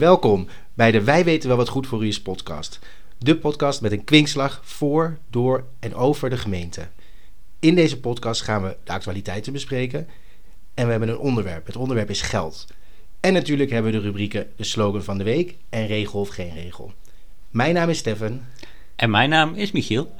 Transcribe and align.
Welkom 0.00 0.46
bij 0.74 0.90
de 0.90 1.04
Wij 1.04 1.24
weten 1.24 1.48
wel 1.48 1.56
wat 1.56 1.68
goed 1.68 1.86
voor 1.86 2.04
u 2.04 2.06
is 2.06 2.22
podcast. 2.22 2.78
De 3.18 3.36
podcast 3.36 3.80
met 3.80 3.92
een 3.92 4.04
kwinkslag 4.04 4.60
voor, 4.64 5.18
door 5.30 5.64
en 5.80 5.94
over 5.94 6.30
de 6.30 6.36
gemeente. 6.36 6.88
In 7.58 7.74
deze 7.74 8.00
podcast 8.00 8.42
gaan 8.42 8.62
we 8.62 8.76
de 8.84 8.92
actualiteiten 8.92 9.52
bespreken 9.52 10.08
en 10.74 10.84
we 10.84 10.90
hebben 10.90 11.08
een 11.08 11.18
onderwerp. 11.18 11.66
Het 11.66 11.76
onderwerp 11.76 12.10
is 12.10 12.22
geld. 12.22 12.66
En 13.20 13.32
natuurlijk 13.32 13.70
hebben 13.70 13.92
we 13.92 13.98
de 13.98 14.04
rubrieken 14.04 14.50
de 14.56 14.64
slogan 14.64 15.02
van 15.02 15.18
de 15.18 15.24
week 15.24 15.56
en 15.68 15.86
regel 15.86 16.20
of 16.20 16.28
geen 16.28 16.54
regel. 16.54 16.92
Mijn 17.50 17.74
naam 17.74 17.88
is 17.88 17.98
Stefan 17.98 18.40
En 18.96 19.10
mijn 19.10 19.28
naam 19.30 19.54
is 19.54 19.72
Michiel. 19.72 20.14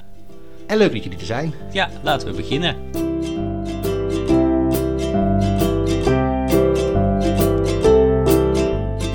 en 0.67 0.77
leuk 0.77 0.91
dat 0.91 1.03
jullie 1.03 1.19
er 1.19 1.25
zijn. 1.25 1.53
Ja, 1.71 1.91
laten 2.03 2.27
we 2.27 2.35
beginnen. 2.35 3.10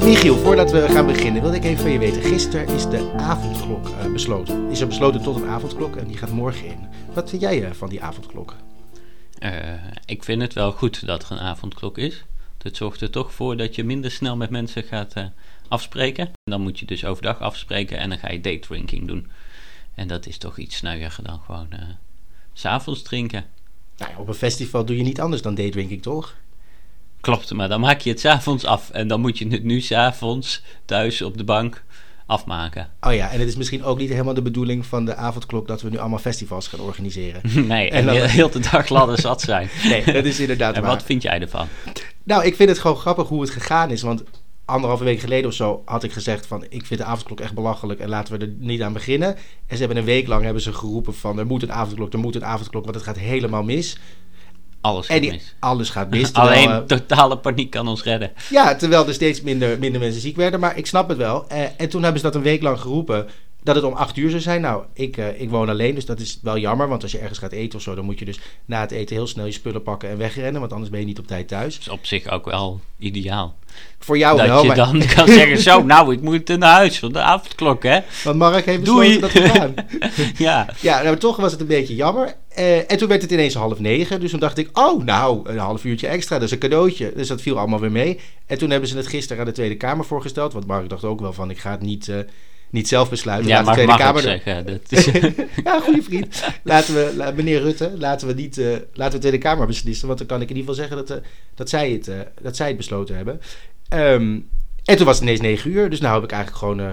Michiel, 0.07 0.37
voordat 0.37 0.71
we 0.71 0.89
gaan 0.89 1.07
beginnen 1.07 1.43
wil 1.43 1.53
ik 1.53 1.65
even 1.65 1.79
van 1.83 1.91
je 1.91 1.99
weten. 1.99 2.23
Gisteren 2.23 2.69
is 2.69 2.89
de 2.89 3.13
avondklok 3.17 3.89
eh, 3.89 4.13
besloten. 4.13 4.71
Is 4.71 4.81
er 4.81 4.87
besloten 4.87 5.23
tot 5.23 5.37
een 5.37 5.49
avondklok 5.49 5.97
en 5.97 6.07
die 6.07 6.17
gaat 6.17 6.31
morgen 6.31 6.67
in. 6.67 6.89
Wat 7.15 7.31
vind 7.31 7.43
jij 7.43 7.65
eh, 7.65 7.73
van 7.73 7.89
die 7.89 8.03
avondklok? 8.03 8.55
Eh, 9.39 9.53
ik 10.05 10.25
vind 10.25 10.43
het 10.43 10.53
wel 10.53 10.73
goed 10.73 11.07
dat 11.07 11.23
er 11.23 11.31
een 11.31 11.39
avondklok 11.39 11.99
is. 11.99 12.25
Het 12.63 12.77
zorgt 12.77 13.01
er 13.01 13.11
toch 13.11 13.33
voor 13.33 13.57
dat 13.57 13.75
je 13.75 13.85
minder 13.85 14.11
snel 14.11 14.37
met 14.37 14.51
mensen 14.51 14.83
gaat 14.83 15.15
afspreken. 15.69 16.31
Dan 16.45 16.61
moet 16.61 16.79
je 16.79 16.87
dus 16.87 17.05
overdag 17.05 17.41
afspreken 17.41 17.99
en 17.99 18.09
dan 18.09 18.19
ga 18.19 18.31
je 18.31 18.41
date 18.41 18.59
drinking 18.59 19.07
doen. 19.07 19.31
En 19.95 20.09
dat 20.09 20.27
is 20.27 20.39
toch 20.39 20.59
iets 20.59 20.77
snugger 20.77 21.17
dan 21.23 21.41
gewoon 21.47 21.69
s 22.53 22.61
s'avonds 22.61 23.03
drinken. 23.03 23.45
Nou 23.97 24.11
ja, 24.11 24.19
op 24.19 24.29
een 24.29 24.35
festival 24.35 24.85
doe 24.85 24.97
je 24.97 25.03
niet 25.03 25.21
anders 25.21 25.43
dan 25.43 25.55
daydrinking, 25.55 26.03
toch? 26.03 26.35
Klopt, 27.27 27.53
maar 27.53 27.69
dan 27.69 27.81
maak 27.81 28.01
je 28.01 28.11
het 28.11 28.21
s'avonds 28.21 28.65
af. 28.65 28.91
En 28.91 29.09
dan 29.09 29.21
moet 29.21 29.39
je 29.39 29.49
het 29.49 29.65
nu 29.65 29.81
s'avonds 29.81 30.63
thuis 30.85 31.23
op 31.23 31.37
de 31.37 31.45
bank 31.45 31.85
afmaken. 32.27 32.89
Oh 33.01 33.15
ja, 33.15 33.31
en 33.31 33.39
het 33.39 33.49
is 33.49 33.57
misschien 33.57 33.85
ook 33.85 33.99
niet 33.99 34.11
helemaal 34.11 34.35
de 34.35 34.43
bedoeling 34.43 34.87
van 34.87 35.05
de 35.05 35.15
avondklok 35.15 35.67
dat 35.67 35.83
we 35.83 35.91
nu 35.91 35.99
allemaal 35.99 36.19
festivals 36.19 36.69
gaan 36.69 36.81
organiseren. 36.81 37.41
nee, 37.69 37.91
En 37.91 37.99
en 37.99 38.07
dan- 38.07 38.15
heel, 38.15 38.25
heel 38.25 38.51
de 38.51 38.59
dag 38.71 38.89
ladder 38.89 39.19
zat 39.19 39.41
zijn. 39.41 39.69
Nee, 39.89 40.05
dat 40.13 40.25
is 40.25 40.41
inderdaad 40.41 40.75
En 40.75 40.83
waar. 40.83 40.91
wat 40.91 41.03
vind 41.03 41.23
jij 41.23 41.41
ervan? 41.41 41.67
Nou, 42.23 42.45
ik 42.45 42.57
vind 42.57 42.69
het 42.69 42.79
gewoon 42.79 42.97
grappig 42.97 43.29
hoe 43.29 43.41
het 43.41 43.51
gegaan 43.51 43.91
is. 43.91 44.03
Want 44.03 44.23
anderhalve 44.65 45.05
week 45.05 45.21
geleden 45.21 45.47
of 45.47 45.55
zo 45.55 45.83
had 45.85 46.03
ik 46.03 46.13
gezegd 46.13 46.47
van... 46.47 46.65
ik 46.69 46.87
vind 46.87 47.01
de 47.01 47.07
avondklok 47.07 47.41
echt 47.41 47.55
belachelijk 47.55 48.01
en 48.01 48.09
laten 48.09 48.39
we 48.39 48.45
er 48.45 48.53
niet 48.59 48.83
aan 48.83 48.93
beginnen. 48.93 49.37
En 49.67 49.77
ze 49.77 49.79
hebben 49.79 49.97
een 49.97 50.05
week 50.05 50.27
lang 50.27 50.45
hebben 50.45 50.63
ze 50.63 50.73
geroepen 50.73 51.15
van... 51.15 51.39
er 51.39 51.47
moet 51.47 51.63
een 51.63 51.73
avondklok, 51.73 52.13
er 52.13 52.19
moet 52.19 52.35
een 52.35 52.45
avondklok, 52.45 52.83
want 52.85 52.95
het 52.95 53.05
gaat 53.05 53.19
helemaal 53.19 53.63
mis. 53.63 53.97
Alles 54.87 55.07
En 55.07 55.13
gaat 55.13 55.23
die, 55.23 55.33
mis. 55.33 55.55
alles 55.59 55.91
gaat 55.91 56.11
mis. 56.11 56.31
terwijl, 56.33 56.69
Alleen 56.69 56.71
eh, 56.71 56.87
totale 56.87 57.39
paniek 57.39 57.71
kan 57.71 57.89
ons 57.89 58.03
redden. 58.03 58.31
Ja, 58.51 58.75
terwijl 58.77 59.07
er 59.07 59.15
steeds 59.15 59.41
minder, 59.41 59.79
minder 59.79 60.01
mensen 60.01 60.21
ziek 60.21 60.37
werden. 60.37 60.61
Maar 60.61 60.77
ik 60.77 60.87
snap 60.87 61.09
het 61.09 61.19
wel. 61.19 61.49
Eh, 61.49 61.63
en 61.77 61.89
toen 61.89 62.03
hebben 62.03 62.21
ze 62.21 62.27
dat 62.27 62.35
een 62.35 62.43
week 62.43 62.63
lang 62.63 62.81
geroepen. 62.81 63.27
Dat 63.67 63.75
het 63.75 63.85
om 63.85 63.93
acht 63.93 64.17
uur 64.17 64.31
zou 64.31 64.43
zijn. 64.43 64.61
Nou, 64.61 64.83
ik, 64.93 65.17
eh, 65.17 65.41
ik 65.41 65.51
woon 65.51 65.69
alleen, 65.69 65.95
dus 65.95 66.05
dat 66.07 66.21
is 66.21 66.39
wel 66.43 66.59
jammer. 66.59 66.89
Want 66.89 67.03
als 67.03 67.13
je 67.13 67.19
ergens 67.19 67.39
gaat 67.39 67.53
eten 67.53 67.79
of 67.79 67.85
zo, 67.85 67.95
dan 67.95 68.05
moet 68.05 68.19
je 68.19 68.25
dus 68.25 68.41
na 68.65 68.81
het 68.81 68.91
eten 68.91 69.17
heel 69.17 69.27
snel 69.27 69.47
je 69.47 69.53
spullen 69.53 69.83
pakken 69.83 70.09
en 70.09 70.19
wegrennen. 70.19 70.61
Want 70.61 70.73
anders 70.73 70.91
ben 70.91 71.01
je 71.01 71.07
niet 71.07 71.19
op 71.19 71.27
tijd 71.27 71.49
thuis. 71.49 71.75
Dat 71.75 71.87
is 71.87 71.89
op 71.89 72.07
zich 72.07 72.29
ook 72.29 72.45
wel 72.45 72.81
ideaal. 72.99 73.55
Voor 73.99 74.19
jou 74.19 74.37
dat 74.37 74.47
wel, 74.47 74.61
je 74.61 74.67
maar, 74.67 74.77
dan 74.77 75.07
kan 75.15 75.29
zeggen, 75.29 75.59
zo, 75.59 75.83
nou, 75.83 76.13
ik 76.13 76.21
moet 76.21 76.49
naar 76.49 76.75
huis 76.75 76.99
voor 76.99 77.13
de 77.13 77.21
avondklok, 77.21 77.83
hè. 77.83 77.99
want 78.25 78.37
Mark 78.37 78.67
heeft 78.67 78.81
besloten 78.81 79.21
dat 79.21 79.33
we 79.33 79.49
gaan. 79.49 79.75
Ja, 80.37 80.69
Ja, 80.81 81.03
nou, 81.03 81.17
toch 81.17 81.37
was 81.37 81.53
het 81.53 81.61
een 81.61 81.67
beetje 81.67 81.95
jammer. 81.95 82.35
Eh, 82.49 82.91
en 82.91 82.97
toen 82.99 83.09
werd 83.09 83.23
het 83.23 83.31
ineens 83.31 83.55
half 83.55 83.79
negen. 83.79 84.21
Dus 84.21 84.31
toen 84.31 84.41
dacht 84.41 84.59
ik, 84.59 84.79
oh, 84.79 85.05
nou, 85.05 85.51
een 85.51 85.59
half 85.59 85.85
uurtje 85.85 86.07
extra. 86.07 86.35
Dat 86.35 86.45
is 86.45 86.51
een 86.51 86.59
cadeautje. 86.59 87.13
Dus 87.17 87.29
dat 87.29 87.43
viel 87.43 87.59
allemaal 87.59 87.81
weer 87.81 87.93
mee. 87.93 88.21
En 88.47 88.59
toen 88.59 88.71
hebben 88.71 88.89
ze 88.89 88.97
het 88.97 89.07
gisteren 89.07 89.39
aan 89.39 89.49
de 89.49 89.55
Tweede 89.55 89.77
Kamer 89.77 90.05
voorgesteld. 90.05 90.53
Want 90.53 90.67
Mark 90.67 90.89
dacht 90.89 91.05
ook 91.05 91.21
wel 91.21 91.33
van, 91.33 91.51
ik 91.51 91.59
ga 91.59 91.71
het 91.71 91.83
niet, 91.83 92.09
eh, 92.09 92.19
niet 92.71 92.89
zelf 92.89 93.11
besluiten. 93.11 93.49
ja 93.49 93.63
Laat 93.63 93.77
de 93.77 93.87
maar 93.87 93.97
Tweede 93.97 94.05
mag 94.05 94.25
ik 94.25 94.25
Kamer 94.25 94.43
zeggen. 94.45 94.67
Dat 94.67 94.93
is, 94.93 95.45
ja, 95.65 95.81
goede 95.81 96.03
vriend. 96.03 96.43
Laten 96.63 96.95
we, 96.95 97.13
la- 97.17 97.31
meneer 97.31 97.61
Rutte, 97.61 97.93
laten 97.99 98.27
we 98.29 98.35
niet, 98.35 98.59
eh, 98.59 98.67
laten 98.73 99.05
we 99.05 99.11
de 99.11 99.19
Tweede 99.19 99.39
Kamer 99.39 99.67
beslissen. 99.67 100.07
Want 100.07 100.19
dan 100.19 100.29
kan 100.29 100.41
ik 100.41 100.51
in 100.51 100.57
ieder 100.57 100.75
geval 100.75 100.89
zeggen 100.89 101.07
dat, 101.07 101.19
eh, 101.19 101.29
dat, 101.55 101.69
zij, 101.69 101.91
het, 101.91 102.09
eh, 102.09 102.19
dat 102.43 102.57
zij 102.57 102.67
het 102.69 102.77
besloten 102.77 103.17
hebben. 103.17 103.41
Ehm, 103.89 104.39
en 104.85 104.97
toen 104.97 105.07
was 105.07 105.15
het 105.15 105.25
ineens 105.25 105.41
negen 105.41 105.71
uur. 105.71 105.91
Dus 105.91 106.01
nou 106.01 106.15
heb 106.15 106.25
ik 106.25 106.31
eigenlijk 106.31 106.63
gewoon... 106.63 106.77
nou 106.77 106.89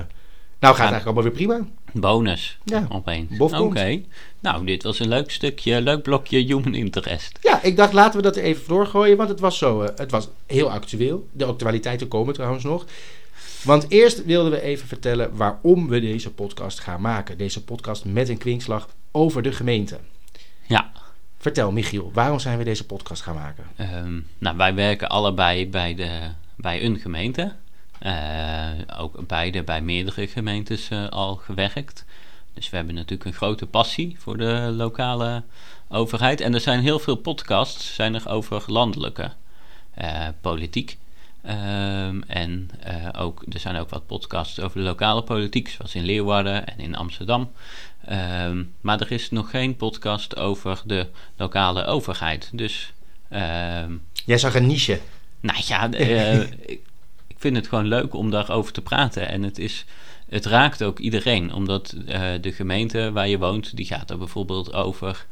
gaat 0.59 0.71
het 0.71 0.77
eigenlijk 0.79 1.05
allemaal 1.05 1.23
weer 1.23 1.31
prima. 1.31 1.59
bonus, 1.93 2.59
Ja, 2.63 2.85
opeens. 2.89 3.39
Oké. 3.39 4.01
Nou, 4.39 4.65
dit 4.65 4.83
was 4.83 4.99
een 4.99 5.07
leuk 5.07 5.31
stukje, 5.31 5.81
leuk 5.81 6.01
blokje 6.03 6.39
human 6.39 6.75
interest. 6.75 7.39
Ja, 7.41 7.63
ik 7.63 7.77
dacht 7.77 7.93
laten 7.93 8.15
we 8.17 8.21
dat 8.21 8.35
er 8.35 8.43
even 8.43 8.63
doorgooien. 8.67 9.17
Want 9.17 9.29
het 9.29 9.39
was 9.39 9.57
zo, 9.57 9.81
het 9.81 10.11
was 10.11 10.27
heel 10.45 10.71
actueel. 10.71 11.27
De 11.31 11.45
actualiteiten 11.45 12.07
komen 12.07 12.33
trouwens 12.33 12.63
nog. 12.63 12.85
Want 13.63 13.89
eerst 13.89 14.25
wilden 14.25 14.51
we 14.51 14.61
even 14.61 14.87
vertellen 14.87 15.35
waarom 15.35 15.87
we 15.87 15.99
deze 15.99 16.33
podcast 16.33 16.79
gaan 16.79 17.01
maken. 17.01 17.37
Deze 17.37 17.63
podcast 17.63 18.05
met 18.05 18.29
een 18.29 18.37
kwinkslag 18.37 18.89
over 19.11 19.41
de 19.41 19.51
gemeente. 19.51 19.99
Ja, 20.67 20.91
Vertel 21.43 21.71
Michiel, 21.71 22.11
waarom 22.13 22.39
zijn 22.39 22.57
we 22.57 22.63
deze 22.63 22.85
podcast 22.85 23.21
gaan 23.21 23.35
maken? 23.35 23.63
ehm, 23.75 24.19
nou, 24.37 24.57
wij 24.57 24.73
werken 24.73 25.09
allebei 25.09 25.69
bij, 25.69 25.95
de, 25.95 26.19
bij 26.55 26.83
een 26.83 26.99
gemeente. 26.99 27.53
Eh, 27.99 28.69
ook 28.97 29.27
beide 29.27 29.63
bij 29.63 29.81
meerdere 29.81 30.27
gemeentes 30.27 30.89
eh, 30.89 31.09
al 31.09 31.35
gewerkt. 31.35 32.05
Dus 32.53 32.69
we 32.69 32.75
hebben 32.75 32.95
natuurlijk 32.95 33.29
een 33.29 33.35
grote 33.35 33.65
passie 33.65 34.15
voor 34.19 34.37
de 34.37 34.73
lokale 34.75 35.43
overheid. 35.89 36.41
En 36.41 36.53
er 36.53 36.59
zijn 36.59 36.79
heel 36.79 36.99
veel 36.99 37.15
podcasts 37.15 37.95
zijn 37.95 38.15
er 38.15 38.29
over 38.29 38.63
landelijke 38.67 39.31
eh, 39.93 40.27
politiek. 40.41 40.97
Ehm, 41.43 42.21
en 42.27 42.69
eh, 42.79 43.21
ook, 43.21 43.43
er 43.49 43.59
zijn 43.59 43.75
ook 43.75 43.89
wat 43.89 44.05
podcasts 44.05 44.59
over 44.59 44.77
de 44.77 44.83
lokale 44.83 45.23
politiek, 45.23 45.69
zoals 45.69 45.95
in 45.95 46.03
Leeuwarden 46.03 46.67
en 46.67 46.79
in 46.79 46.95
Amsterdam. 46.95 47.51
Ehm, 48.05 48.63
maar 48.81 49.01
er 49.01 49.11
is 49.11 49.31
nog 49.31 49.49
geen 49.49 49.75
podcast 49.75 50.35
over 50.35 50.81
de 50.85 51.07
lokale 51.37 51.85
overheid. 51.85 52.49
Dus, 52.53 52.93
ehm, 53.29 53.91
Jij 54.25 54.37
zag 54.37 54.55
een 54.55 54.67
niche. 54.67 54.99
nou 55.39 55.59
ja, 55.65 55.91
eh, 55.91 56.41
ik, 56.41 56.81
vind 57.37 57.55
het 57.55 57.67
gewoon 57.67 57.87
leuk 57.87 58.13
om 58.13 58.31
daarover 58.31 58.73
te 58.73 58.81
praten. 58.81 59.27
En 59.27 59.43
het, 59.43 59.59
is, 59.59 59.85
het 60.29 60.45
raakt 60.45 60.83
ook 60.83 60.99
iedereen, 60.99 61.53
omdat 61.53 61.95
eh, 62.07 62.21
de 62.41 62.51
gemeente 62.51 63.11
waar 63.11 63.27
je 63.27 63.37
woont, 63.37 63.75
die 63.75 63.85
gaat 63.85 64.09
er 64.09 64.17
bijvoorbeeld 64.17 64.73
over 64.73 65.25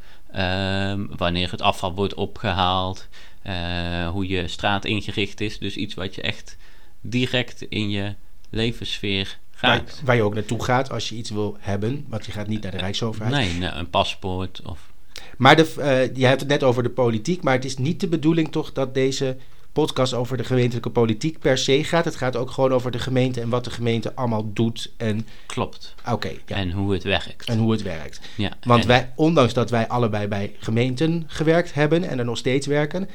wanneer 1.16 1.50
het 1.50 1.62
afval 1.62 1.94
wordt 1.94 2.14
opgehaald, 2.14 3.08
eh, 3.42 4.08
hoe 4.08 4.28
je 4.28 4.48
straat 4.48 4.84
ingericht 4.84 5.40
is. 5.40 5.58
Dus 5.58 5.76
iets 5.76 5.94
wat 5.94 6.14
je 6.14 6.22
echt 6.22 6.56
direct 7.00 7.62
in 7.68 7.90
je 7.90 8.14
levenssfeer 8.50 9.38
raakt. 9.50 10.00
waar 10.04 10.16
je 10.16 10.22
ook 10.22 10.34
naartoe 10.34 10.64
gaat 10.64 10.90
als 10.90 11.08
je 11.08 11.14
iets 11.14 11.30
wil 11.30 11.56
hebben. 11.60 12.04
Want 12.08 12.26
je 12.26 12.32
gaat 12.32 12.46
niet 12.46 12.62
naar 12.62 12.70
de 12.70 12.76
Rijksoverheid. 12.76 13.34
Nee, 13.34 13.52
nee, 13.58 13.70
een 13.70 13.90
paspoort 13.90 14.60
of 14.64 14.92
Maar 15.36 15.56
de, 15.56 15.74
eh, 15.78 16.16
je 16.16 16.26
hebt 16.26 16.40
het 16.40 16.48
net 16.48 16.62
over 16.62 16.82
de 16.82 16.90
politiek. 16.90 17.42
Maar 17.42 17.54
het 17.54 17.64
is 17.64 17.76
niet 17.76 18.00
de 18.00 18.08
bedoeling 18.08 18.52
toch 18.52 18.72
dat 18.72 18.94
deze 18.94 19.36
podcast 19.72 20.14
over 20.14 20.36
de 20.36 20.44
gemeentelijke 20.44 20.90
politiek 20.90 21.38
per 21.38 21.58
se 21.58 21.84
gaat. 21.84 22.04
Het 22.04 22.16
gaat 22.16 22.36
ook 22.36 22.50
gewoon 22.50 22.72
over 22.72 22.90
de 22.90 22.98
gemeente 22.98 23.40
en 23.40 23.48
wat 23.48 23.64
de 23.64 23.70
gemeente 23.70 24.14
allemaal 24.14 24.52
doet. 24.52 24.92
En 24.96 25.26
klopt. 25.46 25.94
oké, 26.10 26.32
ja. 26.46 26.56
En 26.56 26.70
hoe 26.70 26.92
het 26.92 27.02
werkt. 27.02 27.48
En 27.48 27.58
hoe 27.58 27.72
het 27.72 27.82
werkt. 27.82 28.20
ja, 28.36 28.52
Want 28.62 28.82
en- 28.82 28.88
wij, 28.88 29.12
ondanks 29.14 29.52
dat 29.52 29.70
wij 29.70 29.88
allebei 29.88 30.26
bij 30.26 30.54
gemeenten 30.58 31.24
gewerkt 31.26 31.74
hebben 31.74 32.04
en 32.04 32.18
er 32.18 32.24
nog 32.24 32.38
steeds 32.38 32.66
werken, 32.66 33.08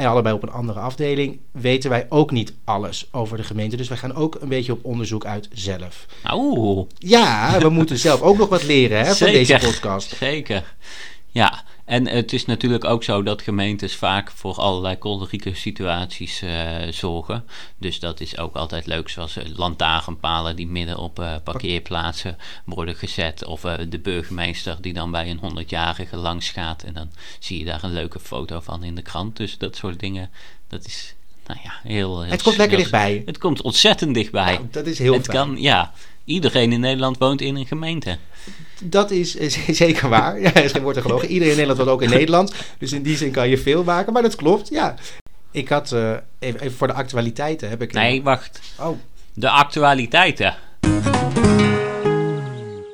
en 0.00 0.06
allebei 0.06 0.34
op 0.34 0.42
een 0.42 0.50
andere 0.50 0.80
afdeling, 0.80 1.38
weten 1.52 1.90
wij 1.90 2.06
ook 2.08 2.30
niet 2.30 2.54
alles 2.64 3.08
over 3.10 3.36
de 3.36 3.42
gemeente. 3.42 3.76
Dus 3.76 3.88
wij 3.88 3.96
gaan 3.96 4.14
ook 4.14 4.36
een 4.40 4.48
beetje 4.48 4.72
op 4.72 4.84
onderzoek 4.84 5.24
uit 5.24 5.48
zelf. 5.52 6.06
Oeh, 6.32 6.86
Ja, 6.98 7.58
we 7.58 7.68
moeten 7.68 7.98
zelf 7.98 8.20
ook 8.20 8.38
nog 8.38 8.48
wat 8.48 8.62
leren 8.62 8.98
hè, 8.98 9.14
van 9.14 9.26
deze 9.26 9.58
podcast. 9.64 10.16
Zeker. 10.16 10.74
Ja, 11.26 11.62
en 11.90 12.06
het 12.06 12.32
is 12.32 12.46
natuurlijk 12.46 12.84
ook 12.84 13.04
zo 13.04 13.22
dat 13.22 13.42
gemeentes 13.42 13.96
vaak 13.96 14.30
voor 14.30 14.54
allerlei 14.54 14.98
kolerieke 14.98 15.54
situaties 15.54 16.42
eh, 16.42 16.76
zorgen. 16.90 17.44
Dus 17.78 18.00
dat 18.00 18.20
is 18.20 18.38
ook 18.38 18.56
altijd 18.56 18.86
leuk, 18.86 19.08
zoals 19.08 19.36
eh, 19.36 19.44
lantaarnpalen 19.56 20.56
die 20.56 20.66
midden 20.66 20.98
op 20.98 21.18
eh, 21.18 21.34
parkeerplaatsen 21.44 22.36
worden 22.64 22.94
gezet. 22.94 23.44
Of 23.44 23.60
de 23.88 23.98
burgemeester 23.98 24.76
die 24.80 24.92
dan 24.92 25.10
bij 25.10 25.30
een 25.30 25.40
100-jarige 25.40 26.16
langs 26.16 26.50
gaat. 26.50 26.82
En 26.82 26.94
dan 26.94 27.10
zie 27.38 27.58
je 27.58 27.64
daar 27.64 27.84
een 27.84 27.92
leuke 27.92 28.20
foto 28.20 28.60
van 28.60 28.84
in 28.84 28.94
de 28.94 29.02
krant. 29.02 29.36
Dus 29.36 29.58
dat 29.58 29.76
soort 29.76 30.00
dingen, 30.00 30.30
dat 30.68 30.86
is 30.86 31.14
nou 31.46 31.60
ja, 31.62 31.72
heel... 31.82 32.20
heel 32.20 32.30
Het 32.30 32.42
komt 32.42 32.56
lekker 32.56 32.78
heel- 32.78 32.86
dichtbij. 32.86 33.22
Het 33.26 33.38
komt 33.38 33.62
ontzettend 33.62 34.14
dichtbij. 34.14 34.52
Nou, 34.52 34.66
dat 34.70 34.86
is 34.86 34.98
heel 34.98 35.12
het 35.12 35.24
fijn. 35.24 35.36
kan, 35.36 35.60
ja, 35.60 35.92
iedereen 36.24 36.72
in 36.72 36.80
Nederland 36.80 37.18
woont 37.18 37.40
in 37.40 37.56
een 37.56 37.66
gemeente. 37.66 38.18
Dat 38.82 39.10
is 39.10 39.36
zeker 39.68 40.08
waar. 40.08 40.40
Ja, 40.40 40.54
er 40.54 40.64
is 40.64 40.72
geen 40.72 40.82
woord 40.82 40.96
aan 40.96 41.02
gelogen. 41.02 41.28
Iedereen 41.28 41.50
in 41.52 41.58
Nederland 41.58 41.78
woont 41.78 41.90
ook 41.90 42.02
in 42.02 42.16
Nederland. 42.18 42.54
Dus 42.78 42.92
in 42.92 43.02
die 43.02 43.16
zin 43.16 43.30
kan 43.30 43.48
je 43.48 43.58
veel 43.58 43.84
maken. 43.84 44.12
Maar 44.12 44.22
dat 44.22 44.34
klopt, 44.36 44.68
ja. 44.68 44.94
Ik 45.52 45.68
had, 45.68 45.92
eh, 45.92 46.12
even, 46.38 46.60
even 46.60 46.76
voor 46.76 46.86
de 46.86 46.92
actualiteiten 46.92 47.68
heb 47.68 47.82
ik... 47.82 47.92
Nee, 47.92 48.22
wacht. 48.22 48.60
Oh, 48.80 48.98
De 49.34 49.50
actualiteiten. 49.50 50.54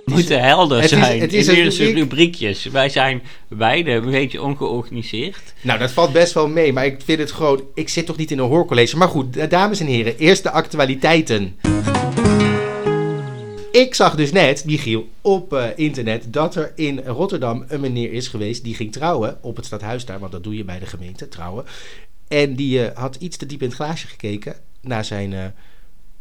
moeten 0.05 0.41
helder 0.43 0.77
het 0.83 0.93
is- 0.93 0.99
zijn. 0.99 1.21
het 1.21 1.33
is 1.33 1.49
in 1.49 1.57
een 1.59 1.65
deze 1.65 1.79
rubriek. 1.85 1.99
rubriekjes. 2.03 2.65
Wij 2.65 2.89
zijn 2.89 3.23
beide 3.49 3.91
een 3.91 4.11
beetje 4.11 4.43
ongeorganiseerd. 4.43 5.43
Nou, 5.61 5.79
dat 5.79 5.91
valt 5.91 6.13
best 6.13 6.33
wel 6.33 6.49
mee, 6.49 6.73
maar 6.73 6.87
ik 6.87 7.01
vind 7.05 7.19
het 7.19 7.33
gewoon... 7.33 7.63
Ik 7.75 7.89
zit 7.89 8.07
toch 8.07 8.17
niet 8.17 8.31
in 8.31 8.39
een 8.39 8.49
hoorcollege. 8.49 8.97
Maar 8.97 9.09
goed, 9.09 9.51
dames 9.51 9.81
en 9.81 9.87
heren, 9.87 10.17
eerst 10.19 10.43
de 10.43 10.51
actualiteiten. 10.51 11.57
Ik 13.77 13.95
zag 13.95 14.15
dus 14.15 14.33
net, 14.33 14.65
Michiel, 14.65 15.09
op 15.21 15.53
eh, 15.53 15.69
internet 15.75 16.33
dat 16.33 16.55
er 16.55 16.73
in 16.75 16.99
Rotterdam 16.99 17.65
een 17.69 17.81
meneer 17.81 18.13
is 18.13 18.29
geweest 18.29 18.65
die 18.65 18.75
ging 18.75 18.93
trouwen 18.93 19.39
op 19.43 19.57
het 19.57 19.65
stadhuis 19.65 20.05
daar, 20.05 20.19
want 20.19 20.33
dat 20.33 20.45
doe 20.45 20.57
je 20.57 20.65
bij 20.65 20.79
de 20.79 20.87
gemeente, 20.87 21.29
trouwen. 21.29 21.65
En 22.29 22.55
die 22.55 22.87
eh, 22.87 22.97
had 22.97 23.17
iets 23.17 23.37
te 23.37 23.47
diep 23.47 23.61
in 23.61 23.67
het 23.67 23.77
glaasje 23.77 24.07
gekeken 24.07 24.55
naar 24.81 25.05
zijn 25.05 25.33
eh 25.33 25.45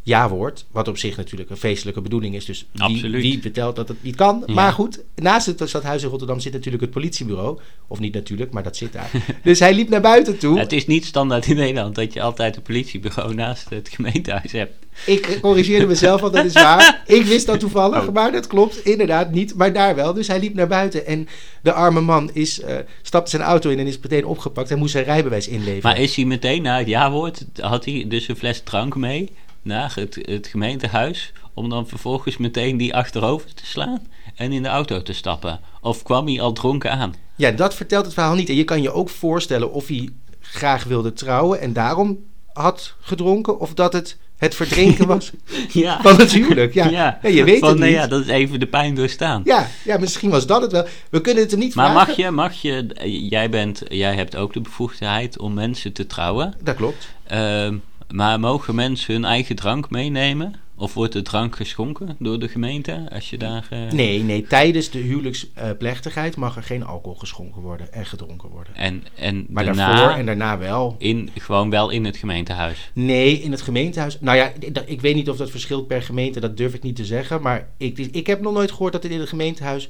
ja-woord, 0.06 0.66
wat 0.72 0.88
op 0.88 0.98
zich 0.98 1.18
natuurlijk 1.18 1.50
een 1.50 1.58
feestelijke 1.58 2.02
bedoeling 2.02 2.36
is. 2.36 2.46
Dus 2.46 2.66
wie, 2.72 3.12
wie 3.12 3.42
vertelt 3.42 3.76
dat 3.76 3.88
het 3.88 4.04
niet 4.04 4.16
kan? 4.16 4.44
Ja. 4.46 4.54
Maar 4.54 4.72
goed, 4.72 5.00
naast 5.16 5.46
het 5.46 5.62
stadhuis 5.66 6.04
in 6.04 6.10
Rotterdam 6.10 6.40
zit 6.40 6.54
natuurlijk 6.54 6.84
het 6.84 6.92
politiebureau. 6.92 7.60
Of 7.88 8.00
niet 8.00 8.14
natuurlijk, 8.14 8.52
maar 8.52 8.64
dat 8.64 8.78
zit 8.78 8.94
daar. 8.94 9.12
dus 9.44 9.60
hij 9.60 9.74
liep 9.74 9.90
naar 9.90 10.02
buiten 10.02 10.38
toe. 10.38 10.60
Het 10.60 10.72
is 10.72 10.88
niet 10.88 11.06
standaard 11.06 11.48
in 11.48 11.56
Nederland 11.56 11.96
dat 11.96 12.14
je 12.14 12.22
altijd 12.22 12.56
een 12.56 12.62
politiebureau 12.62 13.34
naast 13.44 13.70
het 13.70 13.90
gemeentehuis 13.90 14.52
hebt. 14.52 14.74
Ik 15.06 15.38
corrigeerde 15.42 15.86
mezelf, 15.86 16.22
want 16.22 16.34
dat 16.34 16.46
is 16.46 16.54
waar. 16.54 17.04
Ik 17.06 17.24
wist 17.24 17.46
dat 17.46 17.60
toevallig, 17.60 18.08
Oh. 18.08 18.14
maar 18.14 18.32
dat 18.32 18.48
klopt 18.48 18.86
inderdaad 18.86 19.32
niet. 19.32 19.56
Maar 19.56 19.74
daar 19.74 19.96
wel. 19.96 20.14
Dus 20.14 20.28
hij 20.28 20.40
liep 20.40 20.54
naar 20.54 20.68
buiten 20.68 21.06
en 21.06 21.28
de 21.62 21.72
arme 21.72 22.02
man 22.02 22.30
is, 22.34 22.62
eh, 22.62 22.78
stapte 23.02 23.30
zijn 23.30 23.42
auto 23.42 23.70
in 23.70 23.80
en 23.80 23.88
is 23.88 24.00
meteen 24.00 24.26
opgepakt. 24.26 24.70
Hij 24.70 24.78
moest 24.78 24.92
zijn 24.92 25.06
rijbewijs 25.06 25.48
inleveren. 25.48 25.82
Maar 25.82 26.00
is 26.00 26.16
hij 26.16 26.26
meteen 26.26 26.62
na 26.62 26.78
het 26.78 26.88
ja-woord, 26.88 27.46
had 27.60 27.86
hij 27.86 28.06
dus 28.08 28.28
een 28.28 28.36
fles 28.36 28.62
drank 28.64 28.96
mee 28.96 29.32
naar 29.66 29.92
het, 29.96 30.18
het 30.22 30.48
gemeentehuis, 30.48 31.32
om 31.54 31.70
dan 31.70 31.88
vervolgens 31.88 32.38
meteen 32.38 32.78
die 32.78 32.96
achterover 32.96 33.54
te 33.54 33.66
slaan 33.66 34.08
en 34.36 34.52
in 34.52 34.64
de 34.64 34.70
auto 34.70 35.02
te 35.02 35.14
stappen? 35.14 35.60
Of 35.82 36.04
kwam 36.04 36.28
hij 36.28 36.42
al 36.42 36.54
dronken 36.54 36.92
aan? 36.92 37.14
Ja, 37.36 37.52
dat 37.52 37.74
vertelt 37.76 38.06
het 38.06 38.14
verhaal 38.14 38.36
niet. 38.36 38.50
En 38.50 38.56
je 38.56 38.64
kan 38.64 38.82
je 38.82 38.92
ook 38.92 39.10
voorstellen 39.10 39.72
of 39.72 39.88
hij 39.88 40.10
graag 40.40 40.84
wilde 40.84 41.14
trouwen 41.14 41.62
en 41.62 41.74
daarom 41.74 42.18
had 42.54 42.96
gedronken. 43.00 43.60
Of 43.60 43.74
dat 43.74 43.94
het 43.94 44.18
het 44.38 44.56
verdrinken 44.56 45.08
was 45.08 45.32
Ja, 45.74 46.02
van 46.02 46.16
het 46.20 46.32
huwelijk. 46.32 46.74
Ja, 46.74 46.90
ja. 46.90 47.20
je 47.24 47.44
weet 47.44 47.60
Van, 47.60 47.70
het 47.70 47.78
nou 47.78 47.92
niet. 47.92 48.00
ja, 48.00 48.08
dat 48.08 48.22
is 48.22 48.28
even 48.28 48.60
de 48.60 48.68
pijn 48.68 48.96
doorstaan. 48.96 49.42
Ja, 49.46 49.68
ja, 49.86 49.98
misschien 49.98 50.30
was 50.30 50.46
dat 50.48 50.62
het 50.62 50.72
wel. 50.72 50.86
We 51.10 51.22
kunnen 51.22 51.44
het 51.44 51.52
er 51.52 51.58
niet 51.58 51.76
Maar 51.76 51.92
vragen. 51.92 52.08
mag 52.08 52.18
je, 52.18 52.32
mag 52.32 52.54
je, 52.54 52.86
jij, 53.30 53.50
bent, 53.50 53.82
jij 53.88 54.16
hebt 54.16 54.36
ook 54.36 54.54
de 54.54 54.62
bevoegdheid 54.62 55.40
om 55.40 55.54
mensen 55.54 55.94
te 55.94 56.08
trouwen. 56.08 56.54
Dat 56.64 56.76
klopt. 56.76 57.08
Ehm, 57.28 57.76
maar 58.12 58.40
mogen 58.40 58.76
mensen 58.76 59.14
hun 59.14 59.26
eigen 59.26 59.56
drank 59.56 59.90
meenemen? 59.90 60.56
Of 60.78 60.94
wordt 60.94 61.14
de 61.14 61.22
drank 61.22 61.56
geschonken 61.56 62.16
door 62.20 62.40
de 62.40 62.48
gemeente? 62.48 63.08
Als 63.14 63.30
je 63.30 63.38
daar. 63.38 63.68
eh, 63.70 63.92
Nee, 63.92 64.24
nee, 64.24 64.48
tijdens 64.48 64.90
de 64.90 65.00
huwelijksplechtigheid 65.00 66.36
mag 66.36 66.56
er 66.56 66.64
geen 66.64 66.84
alcohol 66.86 67.18
geschonken 67.18 67.62
worden 67.62 67.94
en 67.94 68.06
gedronken 68.06 68.50
worden. 68.50 68.76
En, 68.76 69.04
en 69.16 69.46
Maar 69.50 69.66
daarna 69.66 69.96
daarvoor 69.96 70.18
en 70.18 70.26
daarna 70.26 70.58
wel. 70.58 70.96
in, 70.98 71.30
gewoon 71.38 71.70
wel 71.70 71.90
in 71.90 72.06
het 72.06 72.18
gemeentehuis. 72.18 72.92
Nee, 72.94 73.40
in 73.42 73.52
het 73.52 73.62
gemeentehuis. 73.62 74.18
Nou 74.20 74.38
ja, 74.38 74.52
ik- 74.86 75.02
weet 75.02 75.16
niet 75.16 75.30
of 75.30 75.38
dat 75.38 75.50
verschilt 75.52 75.88
per 75.88 76.02
gemeente, 76.02 76.40
dat 76.40 76.58
durf 76.58 76.74
ik 76.74 76.84
niet 76.84 76.96
te 76.96 77.06
zeggen. 77.06 77.42
Maar 77.42 77.68
ik, 77.78 77.98
ik 77.98 78.28
heb 78.28 78.42
nog 78.42 78.54
nooit 78.54 78.72
gehoord 78.72 78.94
dat 78.94 79.04
in 79.04 79.20
het 79.20 79.30
gemeentehuis 79.30 79.90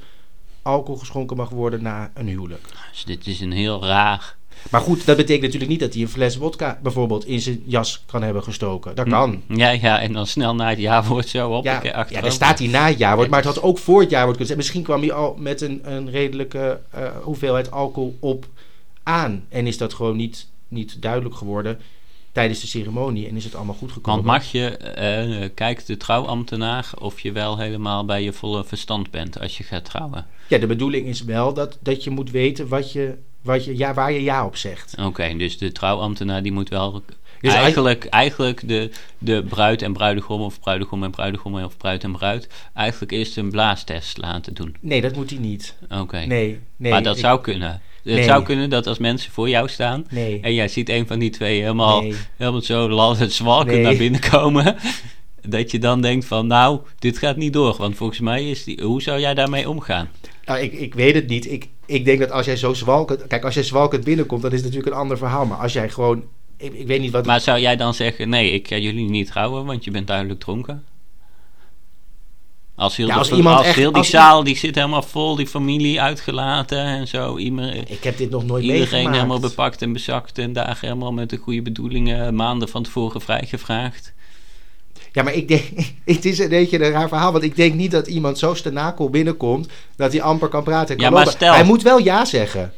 alcohol 0.62 1.00
geschonken 1.00 1.38
mag 1.38 1.50
worden 1.50 1.82
na 1.84 2.12
een 2.14 2.28
huwelijk. 2.28 2.68
Dus 2.92 3.04
dit 3.06 3.28
is 3.28 3.40
een 3.40 3.52
heel 3.52 3.84
raar. 3.86 4.36
Maar 4.70 4.82
goed, 4.82 5.06
dat 5.06 5.18
betekent 5.18 5.42
natuurlijk 5.42 5.72
niet 5.72 5.80
dat 5.80 5.94
hij 5.94 6.02
een 6.02 6.10
fles 6.10 6.38
wodka 6.38 6.80
bijvoorbeeld 6.84 7.26
in 7.26 7.40
zijn 7.40 7.64
jas 7.66 8.04
kan 8.06 8.24
hebben 8.24 8.44
gestoken. 8.44 8.96
Dat 8.96 9.10
kan. 9.10 9.42
Ja, 9.48 9.70
ja, 9.70 10.02
en 10.02 10.14
dan 10.14 10.28
snel 10.28 10.56
na 10.56 10.70
het 10.70 10.80
jaarwoord 10.80 11.28
zo 11.28 11.50
op. 11.50 11.64
Ja, 11.64 11.82
ja, 11.84 12.22
daar 12.22 12.32
staat 12.32 12.60
hij 12.60 12.68
na 12.68 12.88
het 12.88 12.98
jaarwoord, 12.98 13.30
maar 13.30 13.44
het 13.44 13.54
had 13.54 13.64
ook 13.64 13.78
voor 13.78 14.02
het 14.02 14.10
jaarwoord 14.10 14.38
kunnen 14.38 14.46
zijn. 14.46 14.58
Misschien 14.58 14.84
kwam 14.84 15.02
hij 15.02 15.12
al 15.12 15.36
met 15.40 15.62
een, 15.62 15.82
een 15.84 16.10
redelijke 16.10 16.80
eh, 16.90 17.08
hoeveelheid 17.22 17.72
alcohol 17.72 18.18
op 18.20 18.48
aan. 19.04 19.46
En 19.50 19.68
is 19.68 19.78
dat 19.78 19.94
gewoon 19.94 20.16
niet, 20.16 20.48
niet 20.68 21.02
duidelijk 21.02 21.36
geworden 21.36 21.80
tijdens 22.36 22.62
de 22.62 22.68
ceremonie 22.68 23.28
en 23.28 23.36
is 23.36 23.44
het 23.44 23.56
allemaal 23.56 23.76
goed 23.76 23.92
gekomen. 23.92 24.24
Want 24.24 24.38
mag 24.38 24.52
je, 24.52 24.78
eh, 24.78 25.50
kijkt 25.54 25.88
de 25.88 25.98
trouwambtenaar 25.98 26.90
of 27.00 27.20
je 27.20 27.32
wel 27.32 27.58
helemaal 27.58 28.06
bij 28.06 28.24
je 28.24 28.34
volle 28.34 28.64
verstand 28.64 29.12
bent 29.12 29.40
als 29.40 29.58
je 29.58 29.64
gaat 29.64 29.86
trouwen? 29.86 30.26
Ja, 30.48 30.58
de 30.58 30.68
bedoeling 30.68 31.08
is 31.08 31.24
wel 31.24 31.54
dat, 31.54 31.78
dat 31.82 32.04
je 32.04 32.10
moet 32.10 32.32
weten 32.32 32.68
wat 32.68 32.92
je, 32.92 33.18
wat 33.46 33.66
je, 33.66 33.78
ja, 33.78 33.94
waar 33.94 34.12
je 34.12 34.24
ja 34.24 34.46
op 34.46 34.56
zegt. 34.56 34.96
Oké, 35.02 35.36
dus 35.38 35.58
de 35.58 35.72
trouwambtenaar 35.72 36.44
die 36.44 36.52
moet 36.52 36.70
wel 36.70 37.04
Dus 37.42 37.54
eigenlijk, 37.54 38.06
eigenlijk 38.06 38.68
de, 38.68 38.90
de 39.18 39.44
bruid 39.50 39.82
en 39.82 39.94
bruidegom 39.94 40.42
of 40.42 40.60
bruidegom 40.60 41.04
en 41.04 41.12
bruidegom 41.12 41.64
of 41.64 41.78
bruid 41.78 42.04
en 42.04 42.12
bruid 42.12 42.48
eigenlijk 42.74 43.12
eerst 43.12 43.38
een 43.38 43.50
blaastest 43.52 44.18
laten 44.18 44.54
doen. 44.54 44.76
Nee, 44.80 45.02
dat 45.02 45.16
moet 45.16 45.30
hij 45.30 45.40
niet. 45.40 45.76
Oké. 45.90 46.18
Nee, 46.26 46.60
nee. 46.76 46.92
maar 46.92 47.04
dat 47.04 47.16
ik- 47.16 47.22
zou 47.22 47.42
kunnen. 47.42 47.82
Het 48.04 48.14
Nee. 48.14 48.24
zou 48.24 48.44
kunnen 48.44 48.70
dat 48.70 48.88
als 48.88 48.98
mensen 48.98 49.32
voor 49.32 49.50
jou 49.50 49.68
staan 49.70 50.06
Nee. 50.10 50.40
en 50.42 50.54
jij 50.54 50.68
ziet 50.68 50.90
een 50.90 51.08
van 51.08 51.20
die 51.20 51.30
twee 51.30 51.60
helemaal, 51.62 52.02
Nee. 52.02 52.16
helemaal 52.38 52.62
zo 52.62 52.90
la- 52.90 53.16
het 53.16 53.34
zwalken 53.34 53.82
naar 53.82 53.96
binnen 53.96 54.22
komen. 54.30 54.76
Dat 55.48 55.72
je 55.72 55.80
dan 55.80 56.02
denkt 56.02 56.26
van 56.26 56.48
nou, 56.48 56.80
dit 57.00 57.18
gaat 57.18 57.36
niet 57.36 57.54
door. 57.54 57.76
Want 57.78 57.96
volgens 57.96 58.20
mij 58.20 58.50
is 58.50 58.64
die, 58.64 58.82
hoe 58.84 59.02
zou 59.02 59.20
jij 59.20 59.34
daarmee 59.34 59.70
omgaan? 59.70 60.10
Nou, 60.46 60.60
ik, 60.60 60.74
ik 60.74 60.94
weet 60.94 61.16
het 61.16 61.28
niet. 61.28 61.52
Ik, 61.52 61.68
ik 61.86 62.06
denk 62.06 62.20
dat 62.20 62.32
als 62.32 62.46
jij 62.46 62.56
zo 62.58 62.74
zwalkend... 62.74 63.28
Kijk, 63.28 63.44
als 63.44 63.54
jij 63.54 63.64
zwalkend 63.64 64.04
binnenkomt, 64.04 64.42
dan 64.42 64.52
is 64.52 64.58
het 64.58 64.66
natuurlijk 64.66 64.94
een 64.96 65.02
ander 65.02 65.18
verhaal. 65.18 65.46
Maar 65.46 65.58
als 65.58 65.74
jij 65.74 65.90
gewoon... 65.90 66.24
Ik, 66.58 66.74
ik 66.74 66.88
weet 66.88 67.00
niet 67.02 67.12
wat... 67.12 67.26
Maar 67.26 67.42
zou 67.42 67.60
jij 67.60 67.76
dan 67.76 67.94
zeggen, 67.94 68.30
nee, 68.30 68.52
ik 68.52 68.68
ga 68.68 68.78
jullie 68.78 69.10
niet 69.10 69.28
trouwen, 69.28 69.66
want 69.66 69.84
je 69.84 69.92
bent 69.92 70.08
duidelijk 70.08 70.40
dronken? 70.40 70.84
Als 72.76 72.96
heel, 72.96 73.08
Ja, 73.08 73.14
de- 73.14 73.20
als 73.20 73.32
iemand 73.32 73.58
als 73.58 73.66
echt- 73.68 73.76
heel 73.76 73.90
die 73.90 73.98
als 73.98 74.10
zaal, 74.10 74.44
die 74.44 74.58
zit 74.58 74.76
helemaal 74.76 75.02
vol, 75.02 75.36
die 75.36 75.48
familie 75.48 76.02
uitgelaten 76.02 76.80
en 76.80 77.08
zo. 77.08 77.38
Ieder, 77.38 77.90
ik 77.92 78.04
heb 78.04 78.18
dit 78.18 78.30
nog 78.30 78.46
nooit 78.46 78.64
iedereen 78.64 78.82
meegemaakt. 78.90 79.16
helemaal 79.16 79.40
bepakt 79.40 79.82
en 79.82 79.94
bezakt 79.94 80.38
en 80.38 80.54
daar 80.54 80.78
helemaal 80.82 81.12
met 81.14 81.30
de 81.30 81.38
goede 81.38 81.62
bedoelingen 81.62 82.36
maanden 82.36 82.70
van 82.70 82.84
tevoren 82.84 83.22
vrijgevraagd. 83.22 84.14
Ja, 85.16 85.24
maar 85.24 85.34
ik 85.34 85.48
denk... 85.48 85.64
Het 86.06 86.26
is 86.26 86.40
een 86.40 86.50
beetje 86.50 86.84
een 86.86 86.92
raar 86.92 87.08
verhaal. 87.08 87.32
Want 87.32 87.44
ik 87.44 87.56
denk 87.56 87.74
niet 87.74 87.92
dat 87.92 88.08
iemand 88.08 88.38
zo 88.40 88.54
stenakel 88.54 89.10
binnenkomt... 89.10 89.68
dat 89.96 90.12
hij 90.12 90.22
amper 90.22 90.48
kan 90.48 90.64
praten 90.64 90.90
en 90.90 90.96
kan 91.02 91.06
Ja, 91.06 91.12
maar 91.12 91.28
stel- 91.28 91.54
Hij 91.54 91.64
moet 91.64 91.82
wel 91.82 91.98
ja 91.98 92.26
zeggen. 92.26 92.74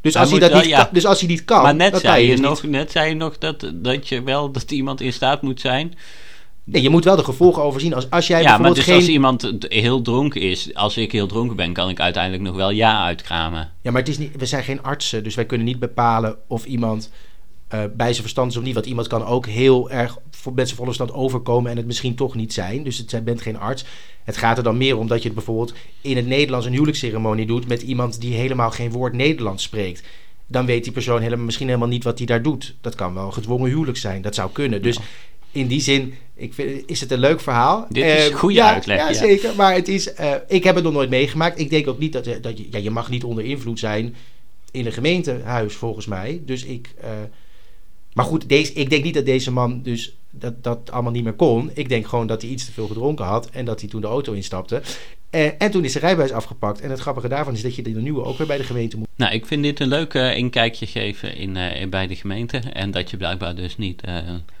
Dus 0.00 0.12
Hij 0.12 0.22
als 0.22 0.30
hij, 0.30 0.40
dat 0.40 0.50
wel 0.50 0.60
niet 0.60 0.68
ja. 0.68 0.76
kan, 0.82 0.88
dus 0.92 1.06
als 1.06 1.20
hij 1.20 1.28
niet 1.28 1.44
kan... 1.44 1.62
maar 1.62 1.74
net 1.74 1.92
dan 1.92 2.00
kan 2.00 2.10
zei, 2.10 2.24
je 2.24 2.30
dus 2.30 2.40
nog, 2.40 2.62
niet- 2.62 2.72
net 2.72 2.90
zei 2.90 3.08
je 3.08 3.14
nog 3.14 3.38
dat, 3.38 3.70
dat 3.74 4.08
je 4.08 4.22
wel 4.22 4.50
dat 4.50 4.70
iemand 4.70 5.00
in 5.00 5.12
staat 5.12 5.42
moet 5.42 5.60
zijn. 5.60 5.94
Nee, 6.64 6.82
je 6.82 6.88
moet 6.90 7.04
wel 7.04 7.16
de 7.16 7.24
gevolgen 7.24 7.62
overzien. 7.62 7.94
Als, 7.94 8.10
als 8.10 8.26
jij 8.26 8.42
Ja, 8.42 8.48
maar 8.48 8.56
bijvoorbeeld 8.58 8.86
dus 8.86 8.94
geen... 8.94 9.02
als 9.04 9.12
iemand 9.12 9.52
heel 9.68 10.02
dronken 10.02 10.40
is, 10.40 10.74
als 10.74 10.96
ik 10.96 11.12
heel 11.12 11.26
dronken 11.26 11.56
ben, 11.56 11.72
kan 11.72 11.88
ik 11.88 12.00
uiteindelijk 12.00 12.42
nog 12.42 12.56
wel 12.56 12.70
ja 12.70 13.04
uitkramen. 13.04 13.70
Ja, 13.82 13.90
maar 13.90 14.00
het 14.00 14.10
is 14.10 14.18
niet, 14.18 14.36
we 14.36 14.46
zijn 14.46 14.64
geen 14.64 14.82
artsen, 14.82 15.24
dus 15.24 15.34
wij 15.34 15.44
kunnen 15.46 15.66
niet 15.66 15.78
bepalen 15.78 16.36
of 16.48 16.64
iemand 16.64 17.10
eh, 17.68 17.80
bij 17.96 18.10
zijn 18.10 18.22
verstand 18.22 18.50
is 18.50 18.56
of 18.56 18.64
niet. 18.64 18.74
Want 18.74 18.86
iemand 18.86 19.06
kan 19.06 19.24
ook 19.24 19.46
heel 19.46 19.90
erg 19.90 20.18
voor, 20.30 20.52
met 20.54 20.64
zijn 20.64 20.76
volle 20.76 20.94
verstand 20.94 21.18
overkomen 21.18 21.70
en 21.70 21.76
het 21.76 21.86
misschien 21.86 22.14
toch 22.14 22.34
niet 22.34 22.52
zijn. 22.52 22.82
Dus 22.82 22.98
het, 22.98 23.10
je 23.10 23.20
bent 23.20 23.40
geen 23.42 23.58
arts. 23.58 23.84
Het 24.24 24.36
gaat 24.36 24.56
er 24.58 24.64
dan 24.64 24.76
meer 24.76 24.98
om 24.98 25.06
dat 25.06 25.18
je 25.18 25.24
het 25.24 25.34
bijvoorbeeld 25.34 25.74
in 26.00 26.16
het 26.16 26.26
Nederlands 26.26 26.66
een 26.66 26.72
huwelijksceremonie 26.72 27.46
doet 27.46 27.68
met 27.68 27.82
iemand 27.82 28.20
die 28.20 28.34
helemaal 28.34 28.70
geen 28.70 28.90
woord 28.90 29.12
Nederlands 29.12 29.62
spreekt. 29.62 30.02
Dan 30.46 30.66
weet 30.66 30.84
die 30.84 30.92
persoon 30.92 31.20
helemaal, 31.20 31.44
misschien 31.44 31.66
helemaal 31.66 31.88
niet 31.88 32.04
wat 32.04 32.18
hij 32.18 32.26
daar 32.26 32.42
doet. 32.42 32.74
Dat 32.80 32.94
kan 32.94 33.14
wel 33.14 33.26
een 33.26 33.32
gedwongen 33.32 33.70
huwelijk 33.70 33.98
zijn. 33.98 34.22
Dat 34.22 34.34
zou 34.34 34.50
kunnen. 34.52 34.82
Dus 34.82 34.98
in 35.52 35.66
die 35.66 35.80
zin 35.80 36.14
ik 36.34 36.54
vind, 36.54 36.82
is 36.86 37.00
het 37.00 37.10
een 37.10 37.18
leuk 37.18 37.40
verhaal. 37.40 37.86
Dit 37.88 38.04
is 38.04 38.28
Eh, 38.28 38.34
goede 38.34 38.54
ja, 38.54 38.72
uitleg, 38.72 38.98
Ja, 38.98 39.08
ja. 39.08 39.14
zeker. 39.14 39.54
Maar 39.56 39.74
het 39.74 39.88
is, 39.88 40.14
eh, 40.14 40.32
ik 40.48 40.64
heb 40.64 40.74
het 40.74 40.84
nog 40.84 40.92
nooit 40.92 41.10
meegemaakt. 41.10 41.58
Ik 41.58 41.70
denk 41.70 41.88
ook 41.88 41.98
niet 41.98 42.12
dat, 42.12 42.24
dat 42.40 42.58
je, 42.58 42.66
ja, 42.70 42.78
je 42.78 42.90
mag 42.90 43.10
niet 43.10 43.24
onder 43.24 43.44
invloed 43.44 43.78
zijn 43.78 44.14
in 44.70 44.86
een 44.86 44.92
gemeentehuis, 44.92 45.74
volgens 45.74 46.06
mij. 46.06 46.42
Dus 46.44 46.64
ik. 46.64 46.94
Maar 48.16 48.24
goed, 48.24 48.48
deze, 48.48 48.72
ik 48.72 48.90
denk 48.90 49.04
niet 49.04 49.14
dat 49.14 49.24
deze 49.24 49.52
man 49.52 49.82
dus 49.82 50.16
dat, 50.30 50.64
dat 50.64 50.90
allemaal 50.90 51.12
niet 51.12 51.24
meer 51.24 51.32
kon. 51.32 51.70
Ik 51.74 51.88
denk 51.88 52.06
gewoon 52.06 52.26
dat 52.26 52.42
hij 52.42 52.50
iets 52.50 52.64
te 52.64 52.72
veel 52.72 52.86
gedronken 52.86 53.24
had 53.24 53.50
en 53.50 53.64
dat 53.64 53.80
hij 53.80 53.88
toen 53.88 54.00
de 54.00 54.06
auto 54.06 54.32
instapte. 54.32 54.82
Eh, 55.30 55.50
en 55.58 55.70
toen 55.70 55.84
is 55.84 55.92
zijn 55.92 56.04
rijbewijs 56.04 56.32
afgepakt. 56.32 56.80
En 56.80 56.90
het 56.90 57.00
grappige 57.00 57.28
daarvan 57.28 57.54
is 57.54 57.62
dat 57.62 57.74
je 57.74 57.82
de 57.82 57.90
nieuwe 57.90 58.22
ook 58.22 58.38
weer 58.38 58.46
bij 58.46 58.56
de 58.56 58.64
gemeente 58.64 58.96
moet. 58.96 59.08
Nou, 59.16 59.32
ik 59.32 59.46
vind 59.46 59.62
dit 59.62 59.80
een 59.80 59.88
leuk 59.88 60.14
inkijkje 60.14 60.86
geven 60.86 61.36
in, 61.36 61.56
eh, 61.56 61.88
bij 61.88 62.06
de 62.06 62.16
gemeente. 62.16 62.58
En 62.58 62.90
dat 62.90 63.10
je 63.10 63.16
blijkbaar 63.16 63.54
dus 63.54 63.76
niet 63.76 64.02
eh 64.02 64.16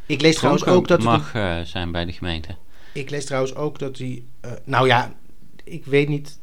Ik 0.06 0.20
lees 0.20 0.36
trouwens 0.36 0.64
ook 0.64 0.88
dat 0.88 1.02
mag 1.02 1.32
zijn 1.64 1.92
bij 1.92 2.04
de 2.04 2.12
gemeente. 2.12 2.54
Ik 2.92 3.10
lees 3.10 3.24
trouwens 3.24 3.54
ook 3.54 3.78
dat 3.78 3.98
hij. 3.98 4.22
nou 4.64 4.86
ja, 4.86 5.14
ik 5.64 5.84
weet 5.84 6.08
niet. 6.08 6.38